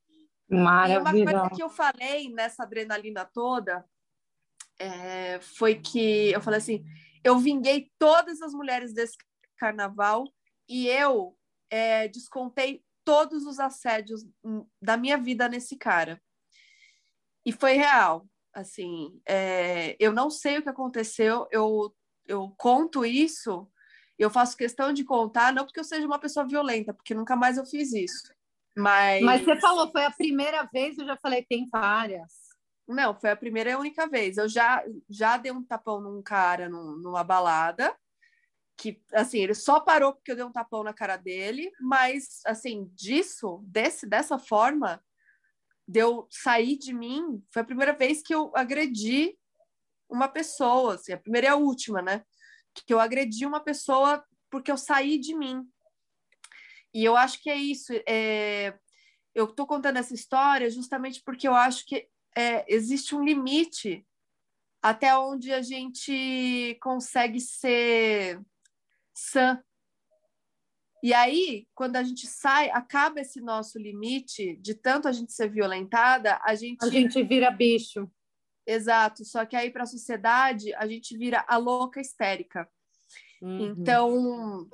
Maravilha. 0.51 1.21
E 1.21 1.23
uma 1.23 1.41
coisa 1.41 1.55
que 1.55 1.63
eu 1.63 1.71
falei 1.71 2.33
nessa 2.33 2.65
adrenalina 2.65 3.25
toda 3.25 3.85
é, 4.79 5.41
foi 5.41 5.77
que 5.77 6.33
eu 6.33 6.41
falei 6.41 6.59
assim: 6.59 6.85
eu 7.23 7.39
vinguei 7.39 7.93
todas 7.97 8.43
as 8.43 8.53
mulheres 8.53 8.93
desse 8.93 9.17
carnaval 9.57 10.25
e 10.69 10.89
eu 10.89 11.39
é, 11.71 12.09
descontei 12.09 12.85
todos 13.05 13.47
os 13.47 13.61
assédios 13.61 14.27
da 14.81 14.97
minha 14.97 15.19
vida 15.19 15.49
nesse 15.49 15.77
cara. 15.77 16.21
E 17.45 17.53
foi 17.53 17.75
real. 17.75 18.27
Assim, 18.53 19.21
é, 19.29 19.97
eu 19.99 20.13
não 20.13 20.31
sei 20.31 20.59
o 20.59 20.63
que 20.63 20.69
aconteceu, 20.69 21.49
eu, 21.51 21.93
eu 22.25 22.55
conto 22.57 23.05
isso, 23.05 23.69
eu 24.17 24.31
faço 24.31 24.57
questão 24.57 24.93
de 24.93 25.03
contar, 25.03 25.53
não 25.53 25.65
porque 25.65 25.81
eu 25.81 25.85
seja 25.85 26.07
uma 26.07 26.21
pessoa 26.21 26.47
violenta, 26.47 26.95
porque 26.95 27.15
nunca 27.15 27.35
mais 27.35 27.59
eu 27.59 27.67
fiz 27.67 27.93
isso. 27.93 28.33
Mas... 28.77 29.23
Mas 29.23 29.45
você 29.45 29.57
falou, 29.57 29.91
foi 29.91 30.05
a 30.05 30.11
primeira 30.11 30.63
vez, 30.73 30.97
eu 30.97 31.05
já 31.05 31.17
falei, 31.17 31.45
tem 31.45 31.67
várias. 31.71 32.33
Não, 32.87 33.19
foi 33.19 33.31
a 33.31 33.37
primeira 33.37 33.71
e 33.71 33.73
a 33.73 33.79
única 33.79 34.07
vez. 34.07 34.37
Eu 34.37 34.49
já, 34.49 34.85
já 35.09 35.37
dei 35.37 35.51
um 35.51 35.65
tapão 35.65 36.01
num 36.01 36.23
cara 36.23 36.69
num, 36.69 36.97
numa 36.99 37.25
balada, 37.25 37.95
que, 38.77 39.01
assim, 39.13 39.39
ele 39.39 39.55
só 39.55 39.81
parou 39.81 40.13
porque 40.13 40.33
eu 40.33 40.37
dei 40.37 40.45
um 40.45 40.53
tapão 40.53 40.83
na 40.83 40.93
cara 40.93 41.17
dele, 41.17 41.71
mas, 41.81 42.41
assim, 42.45 42.91
disso, 42.95 43.63
desse, 43.65 44.07
dessa 44.07 44.39
forma, 44.39 45.03
deu 45.87 46.27
de 46.29 46.39
sair 46.39 46.77
de 46.77 46.93
mim, 46.93 47.43
foi 47.53 47.63
a 47.63 47.67
primeira 47.67 47.93
vez 47.93 48.23
que 48.23 48.35
eu 48.35 48.51
agredi 48.55 49.37
uma 50.09 50.29
pessoa, 50.29 50.95
assim, 50.95 51.13
a 51.13 51.19
primeira 51.19 51.47
e 51.47 51.51
a 51.51 51.57
última, 51.57 52.03
né? 52.03 52.25
Que 52.75 52.93
eu 52.93 53.01
agredi 53.01 53.47
uma 53.47 53.61
pessoa 53.61 54.25
porque 54.51 54.71
eu 54.71 54.77
saí 54.77 55.19
de 55.19 55.35
mim. 55.35 55.65
E 56.93 57.05
eu 57.05 57.17
acho 57.17 57.43
que 57.43 57.51
é 57.51 57.57
isso. 57.57 57.93
É... 58.07 58.79
Eu 59.35 59.47
estou 59.47 59.67
contando 59.67 59.97
essa 59.97 60.15
história 60.15 60.71
justamente 60.71 61.21
porque 61.25 61.49
eu 61.49 61.55
acho 61.55 61.85
que 61.87 62.09
é, 62.37 62.65
existe 62.73 63.15
um 63.15 63.25
limite 63.25 64.07
até 64.81 65.17
onde 65.17 65.53
a 65.53 65.61
gente 65.61 66.79
consegue 66.81 67.41
ser 67.41 68.41
sã. 69.15 69.63
E 71.03 71.13
aí, 71.13 71.67
quando 71.75 71.97
a 71.97 72.03
gente 72.03 72.27
sai, 72.27 72.71
acaba 72.71 73.21
esse 73.21 73.41
nosso 73.41 73.79
limite 73.79 74.57
de 74.57 74.75
tanto 74.75 75.07
a 75.07 75.13
gente 75.13 75.33
ser 75.33 75.51
violentada, 75.51 76.41
a 76.43 76.55
gente. 76.55 76.83
A 76.85 76.89
gente 76.89 77.23
vira 77.23 77.51
bicho. 77.51 78.11
Exato. 78.67 79.25
Só 79.25 79.45
que 79.45 79.55
aí, 79.55 79.71
para 79.71 79.83
a 79.83 79.87
sociedade, 79.87 80.75
a 80.75 80.87
gente 80.87 81.17
vira 81.17 81.45
a 81.47 81.57
louca 81.59 82.01
histérica. 82.01 82.67
Uhum. 83.43 83.73
Então, 83.73 84.69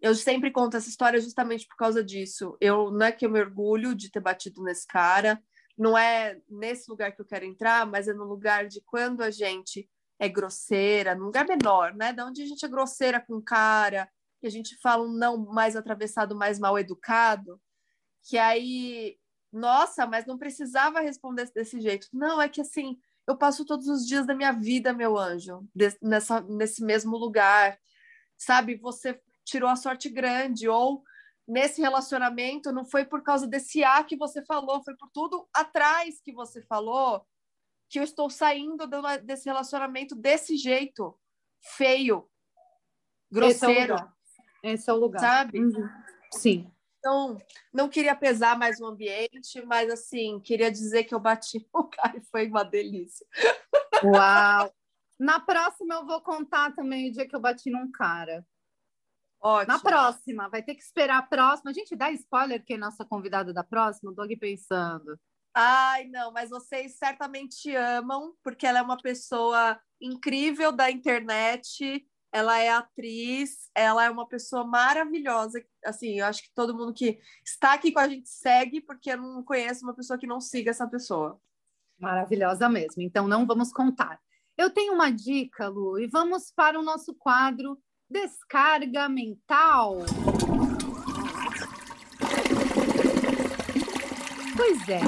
eu 0.00 0.14
sempre 0.14 0.50
conto 0.50 0.76
essa 0.76 0.88
história 0.88 1.20
justamente 1.20 1.66
por 1.66 1.76
causa 1.76 2.02
disso. 2.02 2.56
Eu 2.60 2.90
não 2.90 3.06
é 3.06 3.12
que 3.12 3.24
eu 3.24 3.30
me 3.30 3.40
orgulho 3.40 3.94
de 3.94 4.10
ter 4.10 4.20
batido 4.20 4.62
nesse 4.62 4.86
cara, 4.86 5.40
não 5.78 5.96
é 5.96 6.40
nesse 6.48 6.90
lugar 6.90 7.14
que 7.14 7.20
eu 7.20 7.26
quero 7.26 7.44
entrar, 7.44 7.86
mas 7.86 8.08
é 8.08 8.12
no 8.12 8.24
lugar 8.24 8.66
de 8.66 8.80
quando 8.80 9.22
a 9.22 9.30
gente 9.30 9.88
é 10.20 10.28
grosseira, 10.28 11.14
num 11.14 11.24
lugar 11.24 11.46
menor, 11.48 11.94
né? 11.94 12.12
Da 12.12 12.26
onde 12.26 12.42
a 12.42 12.46
gente 12.46 12.64
é 12.64 12.68
grosseira 12.68 13.18
com 13.18 13.36
o 13.36 13.42
cara, 13.42 14.08
que 14.38 14.46
a 14.46 14.50
gente 14.50 14.76
fala 14.76 15.02
um 15.02 15.12
não 15.12 15.38
mais 15.46 15.74
atravessado, 15.74 16.36
mais 16.36 16.58
mal 16.58 16.78
educado, 16.78 17.58
que 18.22 18.36
aí, 18.36 19.18
nossa, 19.50 20.06
mas 20.06 20.26
não 20.26 20.36
precisava 20.36 21.00
responder 21.00 21.50
desse 21.54 21.80
jeito. 21.80 22.06
Não, 22.12 22.40
é 22.40 22.50
que 22.50 22.60
assim, 22.60 22.98
eu 23.26 23.34
passo 23.36 23.64
todos 23.64 23.88
os 23.88 24.06
dias 24.06 24.26
da 24.26 24.34
minha 24.34 24.52
vida, 24.52 24.92
meu 24.92 25.16
anjo, 25.16 25.66
nessa, 26.02 26.42
nesse 26.42 26.84
mesmo 26.84 27.16
lugar. 27.16 27.78
Sabe, 28.36 28.76
você 28.76 29.18
tirou 29.42 29.70
a 29.70 29.76
sorte 29.76 30.10
grande, 30.10 30.68
ou 30.68 31.02
nesse 31.48 31.80
relacionamento 31.80 32.72
não 32.72 32.84
foi 32.84 33.06
por 33.06 33.22
causa 33.22 33.46
desse 33.46 33.82
A 33.82 34.04
que 34.04 34.16
você 34.16 34.44
falou, 34.44 34.84
foi 34.84 34.94
por 34.96 35.08
tudo 35.12 35.48
atrás 35.54 36.20
que 36.22 36.32
você 36.32 36.62
falou 36.66 37.24
que 37.90 37.98
eu 37.98 38.04
estou 38.04 38.30
saindo 38.30 38.86
desse 39.24 39.46
relacionamento 39.46 40.14
desse 40.14 40.56
jeito, 40.56 41.18
feio, 41.76 42.30
grosseiro. 43.30 43.96
Esse 44.62 44.88
é 44.88 44.92
o 44.92 44.96
lugar. 44.96 45.20
É 45.20 45.20
o 45.20 45.20
lugar. 45.20 45.20
Sabe? 45.20 45.58
Uhum. 45.58 45.88
Sim. 46.32 46.72
Então, 46.98 47.36
não 47.72 47.88
queria 47.88 48.14
pesar 48.14 48.56
mais 48.56 48.78
o 48.80 48.86
ambiente, 48.86 49.60
mas 49.66 49.90
assim, 49.90 50.38
queria 50.38 50.70
dizer 50.70 51.04
que 51.04 51.14
eu 51.14 51.18
bati 51.18 51.66
o 51.74 51.84
cara 51.84 52.16
e 52.16 52.24
foi 52.30 52.46
uma 52.46 52.62
delícia. 52.62 53.26
Uau! 54.04 54.72
Na 55.18 55.40
próxima 55.40 55.96
eu 55.96 56.06
vou 56.06 56.20
contar 56.20 56.74
também 56.74 57.10
o 57.10 57.12
dia 57.12 57.26
que 57.26 57.34
eu 57.34 57.40
bati 57.40 57.70
num 57.70 57.90
cara. 57.90 58.46
Ótimo. 59.42 59.72
Na 59.72 59.80
próxima, 59.80 60.48
vai 60.48 60.62
ter 60.62 60.74
que 60.74 60.82
esperar 60.82 61.18
a 61.18 61.22
próxima. 61.22 61.70
A 61.70 61.74
gente 61.74 61.96
dá 61.96 62.10
spoiler 62.12 62.64
que 62.64 62.74
é 62.74 62.78
nossa 62.78 63.04
convidada 63.04 63.52
da 63.52 63.64
próxima? 63.64 64.10
Estou 64.10 64.24
aqui 64.24 64.36
pensando. 64.36 65.18
Ai, 65.54 66.06
não, 66.08 66.32
mas 66.32 66.50
vocês 66.50 66.96
certamente 66.96 67.74
amam, 67.74 68.34
porque 68.42 68.66
ela 68.66 68.78
é 68.78 68.82
uma 68.82 68.96
pessoa 68.96 69.80
incrível 70.00 70.70
da 70.70 70.90
internet, 70.90 72.06
ela 72.32 72.58
é 72.58 72.68
atriz, 72.68 73.68
ela 73.74 74.04
é 74.04 74.10
uma 74.10 74.26
pessoa 74.26 74.64
maravilhosa. 74.64 75.62
Assim, 75.84 76.20
eu 76.20 76.26
acho 76.26 76.42
que 76.42 76.54
todo 76.54 76.76
mundo 76.76 76.94
que 76.94 77.18
está 77.44 77.74
aqui 77.74 77.90
com 77.90 77.98
a 77.98 78.08
gente 78.08 78.28
segue, 78.28 78.80
porque 78.80 79.10
eu 79.10 79.16
não 79.16 79.42
conheço 79.42 79.84
uma 79.84 79.94
pessoa 79.94 80.18
que 80.18 80.26
não 80.26 80.40
siga 80.40 80.70
essa 80.70 80.86
pessoa. 80.86 81.40
Maravilhosa 81.98 82.68
mesmo. 82.68 83.02
Então, 83.02 83.26
não 83.26 83.44
vamos 83.44 83.72
contar. 83.72 84.18
Eu 84.56 84.70
tenho 84.70 84.94
uma 84.94 85.10
dica, 85.10 85.68
Lu, 85.68 85.98
e 85.98 86.06
vamos 86.06 86.52
para 86.54 86.78
o 86.78 86.82
nosso 86.82 87.14
quadro 87.14 87.78
Descarga 88.08 89.08
Mental. 89.08 89.98
Pois 94.56 94.88
é, 94.88 95.00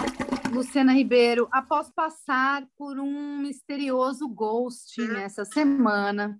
Luciana 0.52 0.92
Ribeiro, 0.92 1.48
após 1.50 1.90
passar 1.90 2.68
por 2.76 2.98
um 2.98 3.38
misterioso 3.38 4.28
ghosting 4.28 5.16
essa 5.16 5.46
semana, 5.46 6.38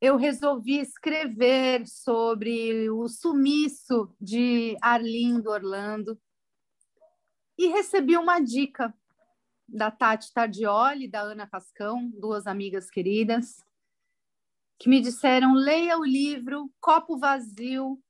eu 0.00 0.16
resolvi 0.16 0.80
escrever 0.80 1.86
sobre 1.86 2.90
o 2.90 3.06
sumiço 3.06 4.12
de 4.20 4.76
Arlindo 4.82 5.50
Orlando 5.50 6.20
e 7.56 7.68
recebi 7.68 8.16
uma 8.16 8.40
dica 8.40 8.92
da 9.68 9.88
Tati 9.88 10.32
Tardioli 10.32 11.04
e 11.04 11.08
da 11.08 11.20
Ana 11.20 11.46
Cascão, 11.46 12.10
duas 12.10 12.44
amigas 12.44 12.90
queridas, 12.90 13.64
que 14.80 14.88
me 14.88 15.00
disseram: 15.00 15.54
leia 15.54 15.96
o 15.96 16.04
livro 16.04 16.68
Copo 16.80 17.16
Vazio, 17.18 18.02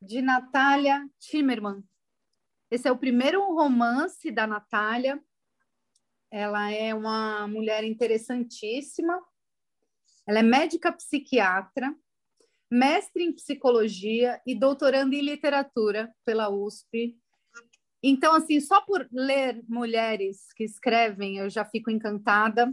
de 0.00 0.22
Natália 0.22 1.04
Timmerman. 1.18 1.82
Esse 2.70 2.88
é 2.88 2.92
o 2.92 2.98
primeiro 2.98 3.40
romance 3.54 4.30
da 4.30 4.46
Natália. 4.46 5.22
Ela 6.30 6.70
é 6.70 6.94
uma 6.94 7.48
mulher 7.48 7.84
interessantíssima 7.84 9.22
ela 10.28 10.40
é 10.40 10.42
médica 10.42 10.92
psiquiatra, 10.92 11.96
mestre 12.70 13.24
em 13.24 13.32
psicologia 13.32 14.38
e 14.46 14.54
doutoranda 14.54 15.16
em 15.16 15.22
literatura 15.22 16.14
pela 16.22 16.50
USP. 16.50 17.18
Então, 18.02 18.34
assim, 18.34 18.60
só 18.60 18.82
por 18.82 19.08
ler 19.10 19.64
mulheres 19.66 20.52
que 20.52 20.64
escrevem, 20.64 21.38
eu 21.38 21.48
já 21.48 21.64
fico 21.64 21.90
encantada. 21.90 22.70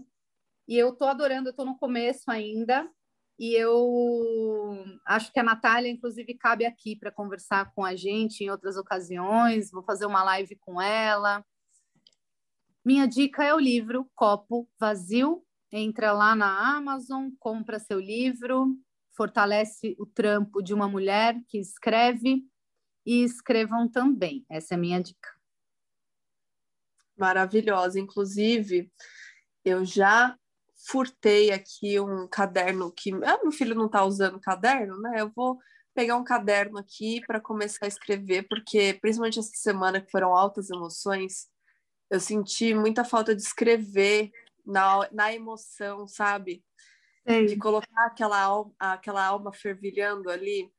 E 0.68 0.78
eu 0.78 0.90
estou 0.90 1.08
adorando, 1.08 1.50
estou 1.50 1.66
no 1.66 1.78
começo 1.78 2.30
ainda. 2.30 2.92
E 3.38 3.54
eu 3.54 4.86
acho 5.06 5.32
que 5.32 5.40
a 5.40 5.44
Natália, 5.44 5.92
inclusive, 5.92 6.34
cabe 6.36 6.66
aqui 6.66 6.96
para 6.96 7.12
conversar 7.12 7.74
com 7.74 7.84
a 7.84 7.96
gente 7.96 8.44
em 8.44 8.50
outras 8.50 8.78
ocasiões. 8.78 9.72
Vou 9.72 9.84
fazer 9.84 10.06
uma 10.06 10.24
live 10.24 10.56
com 10.56 10.82
ela. 10.82 11.46
Minha 12.84 13.08
dica 13.08 13.44
é 13.44 13.54
o 13.54 13.60
livro 13.60 14.10
Copo 14.16 14.70
Vazio, 14.80 15.44
entra 15.72 16.14
lá 16.14 16.36
na 16.36 16.78
Amazon, 16.78 17.30
compra 17.40 17.80
seu 17.80 18.00
livro, 18.00 18.78
fortalece 19.12 19.96
o 19.98 20.06
trampo 20.06 20.62
de 20.62 20.74
uma 20.74 20.88
mulher 20.88 21.36
que 21.48 21.58
escreve 21.58 22.46
e 23.06 23.24
escrevam 23.24 23.90
também. 23.90 24.46
Essa 24.50 24.76
é 24.76 24.78
a 24.78 24.80
minha 24.80 25.02
dica. 25.02 25.30
Maravilhosa. 27.18 28.00
Inclusive, 28.00 28.92
eu 29.64 29.84
já 29.84 30.38
furtei 30.88 31.52
aqui 31.52 32.00
um 32.00 32.28
caderno 32.28 32.92
que. 32.92 33.12
Ah, 33.24 33.40
meu 33.42 33.52
filho 33.52 33.76
não 33.76 33.88
está 33.88 34.04
usando 34.04 34.40
caderno, 34.40 35.00
né? 35.00 35.22
Eu 35.22 35.32
vou 35.36 35.60
pegar 35.94 36.18
um 36.18 36.24
caderno 36.24 36.78
aqui 36.78 37.22
para 37.26 37.40
começar 37.40 37.86
a 37.86 37.88
escrever, 37.88 38.48
porque 38.50 38.98
principalmente 39.02 39.40
essa 39.40 39.52
semana 39.56 40.02
que 40.02 40.12
foram 40.12 40.36
altas 40.36 40.70
emoções, 40.70 41.48
eu 42.10 42.20
senti 42.20 42.74
muita 42.74 43.04
falta 43.06 43.34
de 43.34 43.42
escrever 43.42 44.32
na, 44.66 45.10
na 45.12 45.34
emoção, 45.34 46.08
sabe? 46.08 46.64
Sim. 47.28 47.46
De 47.46 47.58
colocar 47.58 48.06
aquela 48.06 48.40
alma, 48.40 48.74
aquela 48.78 49.26
alma 49.26 49.54
fervilhando 49.54 50.30
ali, 50.30 50.72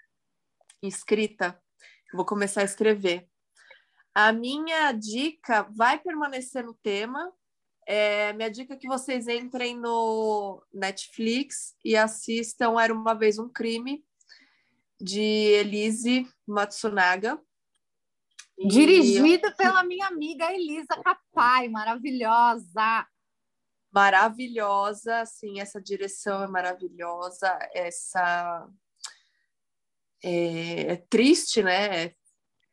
escrita. 0.83 1.61
vou 2.15 2.25
começar 2.25 2.61
a 2.61 2.65
escrever. 2.65 3.29
A 4.15 4.33
minha 4.33 4.93
dica 4.93 5.63
vai 5.75 5.99
permanecer 5.99 6.65
no 6.65 6.75
tema. 6.75 7.33
É, 7.87 8.33
minha 8.33 8.51
dica 8.51 8.75
é 8.75 8.77
que 8.77 8.89
vocês 8.89 9.29
entrem 9.29 9.77
no 9.79 10.63
Netflix 10.75 11.77
e 11.85 11.97
assistam 11.97 12.81
Era 12.81 12.93
Uma 12.93 13.15
Vez 13.15 13.39
um 13.39 13.49
Crime, 13.49 14.05
de 15.01 15.21
Elise 15.21 16.29
Matsunaga. 16.47 17.41
Dirigida 18.59 19.49
e... 19.49 19.55
pela 19.55 19.85
minha 19.85 20.07
amiga 20.09 20.53
Elisa 20.53 21.01
Capai, 21.03 21.69
maravilhosa 21.69 23.07
maravilhosa, 23.97 25.21
assim, 25.21 25.59
essa 25.59 25.81
direção 25.81 26.43
é 26.43 26.47
maravilhosa, 26.47 27.59
essa 27.73 28.69
é, 30.23 30.93
é 30.93 30.97
triste, 30.97 31.63
né? 31.63 32.05
É 32.05 32.15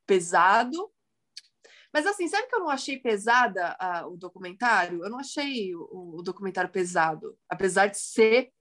pesado. 0.05 0.92
Mas 1.93 2.07
assim, 2.07 2.27
sabe 2.27 2.47
que 2.47 2.55
eu 2.55 2.61
não 2.61 2.69
achei 2.69 2.97
pesada 2.97 3.75
a, 3.79 4.07
o 4.07 4.17
documentário? 4.17 5.03
Eu 5.03 5.09
não 5.09 5.19
achei 5.19 5.75
o, 5.75 6.15
o, 6.17 6.23
documentário 6.23 6.71
pesado, 6.71 7.37
apesar 7.47 7.87
de 7.87 7.99
ser 7.99 8.51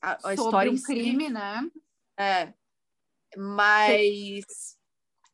a, 0.00 0.28
a 0.28 0.34
história 0.34 0.70
um 0.70 0.80
crime, 0.80 1.26
si. 1.26 1.32
né? 1.32 1.70
É. 2.18 2.52
Mas 3.36 4.76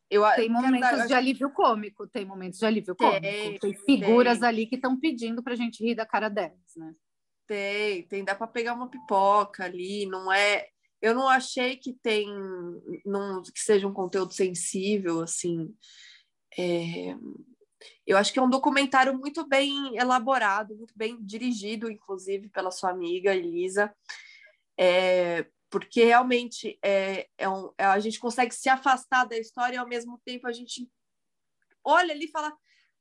eu, 0.09 0.23
tem 0.37 0.49
momentos 0.49 1.07
de 1.09 1.13
alívio 1.13 1.51
cômico, 1.51 2.07
tem 2.07 2.25
momentos 2.25 2.61
de 2.61 2.67
alívio 2.67 2.95
cômico. 2.95 3.21
Tem, 3.21 3.59
tem 3.59 3.75
figuras 3.75 4.39
tem. 4.39 4.49
ali 4.49 4.67
que 4.67 4.77
estão 4.77 4.99
pedindo 4.99 5.43
para 5.43 5.53
a 5.53 5.57
gente 5.57 5.85
rir 5.85 5.95
da 5.95 6.07
cara 6.07 6.29
delas, 6.29 6.77
né? 6.77 6.95
Tem, 7.47 8.03
tem, 8.05 8.25
dá 8.25 8.35
para 8.35 8.47
pegar 8.47 8.75
uma 8.75 8.89
pipoca 8.89 9.65
ali, 9.65 10.07
não 10.07 10.33
é. 10.33 10.69
Eu 11.01 11.15
não 11.15 11.29
achei 11.29 11.77
que 11.77 11.93
tem, 11.93 12.27
não, 13.05 13.43
que 13.43 13.61
seja 13.61 13.87
um 13.87 13.93
conteúdo 13.93 14.33
sensível, 14.33 15.21
assim. 15.21 15.75
É... 16.57 17.17
Eu 18.07 18.17
acho 18.17 18.33
que 18.33 18.39
é 18.39 18.43
um 18.43 18.51
documentário 18.51 19.17
muito 19.17 19.47
bem 19.47 19.97
elaborado, 19.97 20.77
muito 20.77 20.95
bem 20.97 21.23
dirigido, 21.25 21.91
inclusive, 21.91 22.49
pela 22.49 22.71
sua 22.71 22.91
amiga 22.91 23.35
Elisa. 23.35 23.95
É, 24.77 25.47
porque 25.71 26.05
realmente 26.05 26.79
é, 26.83 27.29
é 27.37 27.49
um, 27.49 27.73
é, 27.77 27.85
a 27.85 27.99
gente 27.99 28.19
consegue 28.19 28.55
se 28.55 28.69
afastar 28.69 29.25
da 29.25 29.37
história 29.37 29.77
e 29.77 29.79
ao 29.79 29.89
mesmo 29.89 30.19
tempo 30.25 30.47
a 30.47 30.53
gente 30.53 30.91
olha 31.85 32.13
ali 32.13 32.25
e 32.25 32.31
fala 32.31 32.57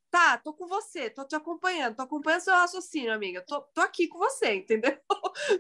tá, 0.10 0.38
tô 0.38 0.54
com 0.54 0.68
você, 0.68 1.10
tô 1.10 1.26
te 1.26 1.36
acompanhando, 1.36 1.96
tô 1.96 2.02
acompanhando 2.02 2.42
seu 2.42 2.54
raciocínio, 2.54 3.14
amiga, 3.14 3.44
tô, 3.46 3.62
tô 3.74 3.82
aqui 3.82 4.08
com 4.08 4.18
você, 4.18 4.56
entendeu? 4.56 4.98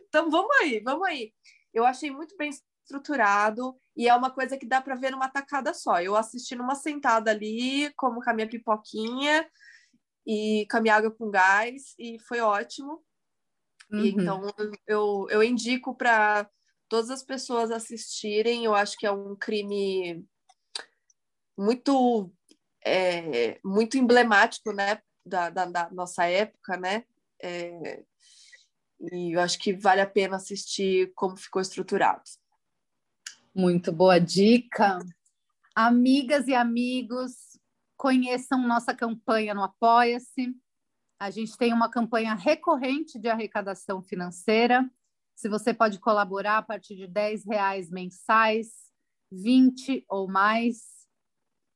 então 0.08 0.30
vamos 0.30 0.56
aí, 0.62 0.80
vamos 0.80 1.08
aí. 1.08 1.34
Eu 1.74 1.86
achei 1.86 2.10
muito 2.10 2.36
bem 2.38 2.50
estruturado 2.88 3.78
e 3.96 4.08
é 4.08 4.16
uma 4.16 4.32
coisa 4.32 4.58
que 4.58 4.66
dá 4.66 4.82
para 4.82 4.96
ver 4.96 5.12
numa 5.12 5.30
tacada 5.30 5.74
só. 5.74 6.02
Eu 6.02 6.16
assisti 6.16 6.56
numa 6.56 6.74
sentada 6.74 7.30
ali, 7.32 7.92
como 7.96 8.24
com 8.24 8.30
a 8.30 8.34
minha 8.34 8.48
pipoquinha 8.48 9.48
e 10.26 10.66
com 10.72 10.78
a 10.78 10.82
minha 10.82 10.96
água 10.96 11.12
com 11.12 11.30
gás 11.30 11.94
e 12.00 12.18
foi 12.20 12.40
ótimo. 12.40 13.04
Uhum. 13.92 14.06
E, 14.06 14.10
então 14.10 14.42
eu, 14.88 15.28
eu 15.30 15.44
indico 15.44 15.94
para 15.94 16.50
todas 16.88 17.10
as 17.10 17.24
pessoas 17.24 17.72
assistirem. 17.72 18.64
Eu 18.64 18.74
acho 18.74 18.98
que 18.98 19.06
é 19.06 19.12
um 19.12 19.36
crime 19.36 20.26
muito 21.58 22.32
é, 22.86 23.60
muito 23.66 23.98
emblemático, 23.98 24.72
né, 24.72 25.02
da, 25.26 25.50
da, 25.50 25.66
da, 25.66 25.90
nossa 25.92 26.26
época, 26.26 26.78
né? 26.78 27.04
É, 27.42 28.04
e 29.12 29.36
eu 29.36 29.42
acho 29.42 29.60
que 29.60 29.74
vale 29.74 30.00
a 30.00 30.08
pena 30.08 30.38
assistir 30.38 31.12
como 31.14 31.36
ficou 31.36 31.62
estruturado. 31.62 32.24
Muito 33.58 33.92
boa 33.92 34.20
dica. 34.20 35.00
Amigas 35.74 36.48
e 36.48 36.54
amigos, 36.54 37.34
conheçam 37.98 38.68
nossa 38.68 38.94
campanha 38.94 39.56
no 39.56 39.64
Apoia-se. 39.64 40.56
A 41.20 41.32
gente 41.32 41.58
tem 41.58 41.74
uma 41.74 41.90
campanha 41.90 42.36
recorrente 42.36 43.18
de 43.18 43.28
arrecadação 43.28 44.00
financeira. 44.00 44.88
Se 45.36 45.50
você 45.50 45.74
pode 45.74 45.98
colaborar 45.98 46.60
a 46.60 46.62
partir 46.62 46.96
de 46.96 47.08
10 47.08 47.48
reais 47.48 47.90
mensais, 47.90 48.68
20 49.32 50.06
ou 50.08 50.28
mais, 50.28 51.08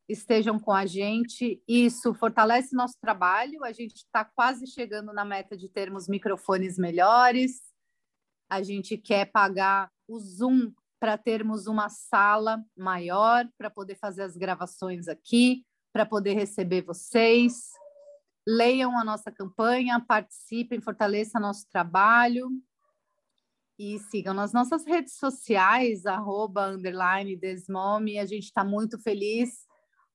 estejam 0.08 0.60
com 0.60 0.72
a 0.72 0.86
gente. 0.86 1.64
Isso 1.68 2.14
fortalece 2.14 2.76
nosso 2.76 2.94
trabalho. 3.02 3.64
A 3.64 3.72
gente 3.72 3.96
está 3.96 4.24
quase 4.24 4.68
chegando 4.68 5.12
na 5.14 5.26
meta 5.26 5.58
de 5.58 5.68
termos 5.68 6.08
microfones 6.08 6.78
melhores. 6.78 7.60
A 8.48 8.62
gente 8.62 9.00
quer 9.00 9.32
pagar 9.32 9.92
o 10.08 10.20
Zoom 10.20 10.72
para 11.02 11.18
termos 11.18 11.66
uma 11.66 11.90
sala 11.90 12.64
maior 12.78 13.50
para 13.58 13.72
poder 13.72 13.96
fazer 13.96 14.22
as 14.22 14.38
gravações 14.38 15.08
aqui, 15.08 15.66
para 15.92 16.06
poder 16.06 16.36
receber 16.36 16.84
vocês. 16.84 17.72
Leiam 18.48 18.96
a 18.96 19.04
nossa 19.04 19.32
campanha, 19.32 20.00
participem, 20.00 20.80
fortaleçam 20.80 21.42
nosso 21.42 21.68
trabalho 21.72 22.52
e 23.80 23.98
sigam 23.98 24.36
nas 24.36 24.54
nossas 24.54 24.86
redes 24.86 25.16
sociais, 25.16 26.06
arroba, 26.06 26.68
underline, 26.68 27.36
desmome. 27.36 28.20
A 28.20 28.26
gente 28.28 28.44
está 28.44 28.64
muito 28.64 29.02
feliz 29.02 29.66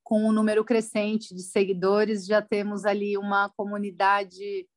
com 0.04 0.24
um 0.24 0.30
número 0.30 0.64
crescente 0.64 1.34
de 1.34 1.42
seguidores, 1.42 2.24
já 2.24 2.40
temos 2.40 2.84
ali 2.84 3.18
uma 3.18 3.50
comunidade 3.56 4.68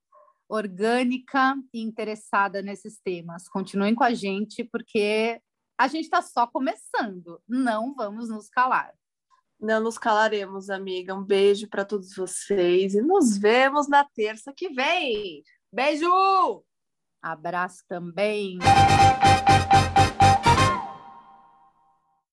orgânica 0.49 1.55
e 1.71 1.83
interessada 1.83 2.63
nesses 2.63 2.99
temas. 2.99 3.47
Continuem 3.47 3.93
com 3.93 4.03
a 4.03 4.15
gente, 4.15 4.63
porque 4.63 5.39
a 5.79 5.87
gente 5.87 6.03
está 6.03 6.21
só 6.21 6.45
começando, 6.45 7.41
não 7.47 7.95
vamos 7.95 8.27
nos 8.27 8.49
calar. 8.49 8.93
Não 9.57 9.81
nos 9.81 9.97
calaremos, 9.97 10.69
amiga. 10.69 11.15
Um 11.15 11.23
beijo 11.23 11.69
para 11.69 11.85
todos 11.85 12.13
vocês 12.13 12.95
e 12.95 13.01
nos 13.01 13.37
vemos 13.37 13.87
na 13.87 14.03
terça 14.03 14.51
que 14.53 14.67
vem. 14.69 15.41
Beijo! 15.71 16.65
Abraço 17.21 17.83
também. 17.87 18.59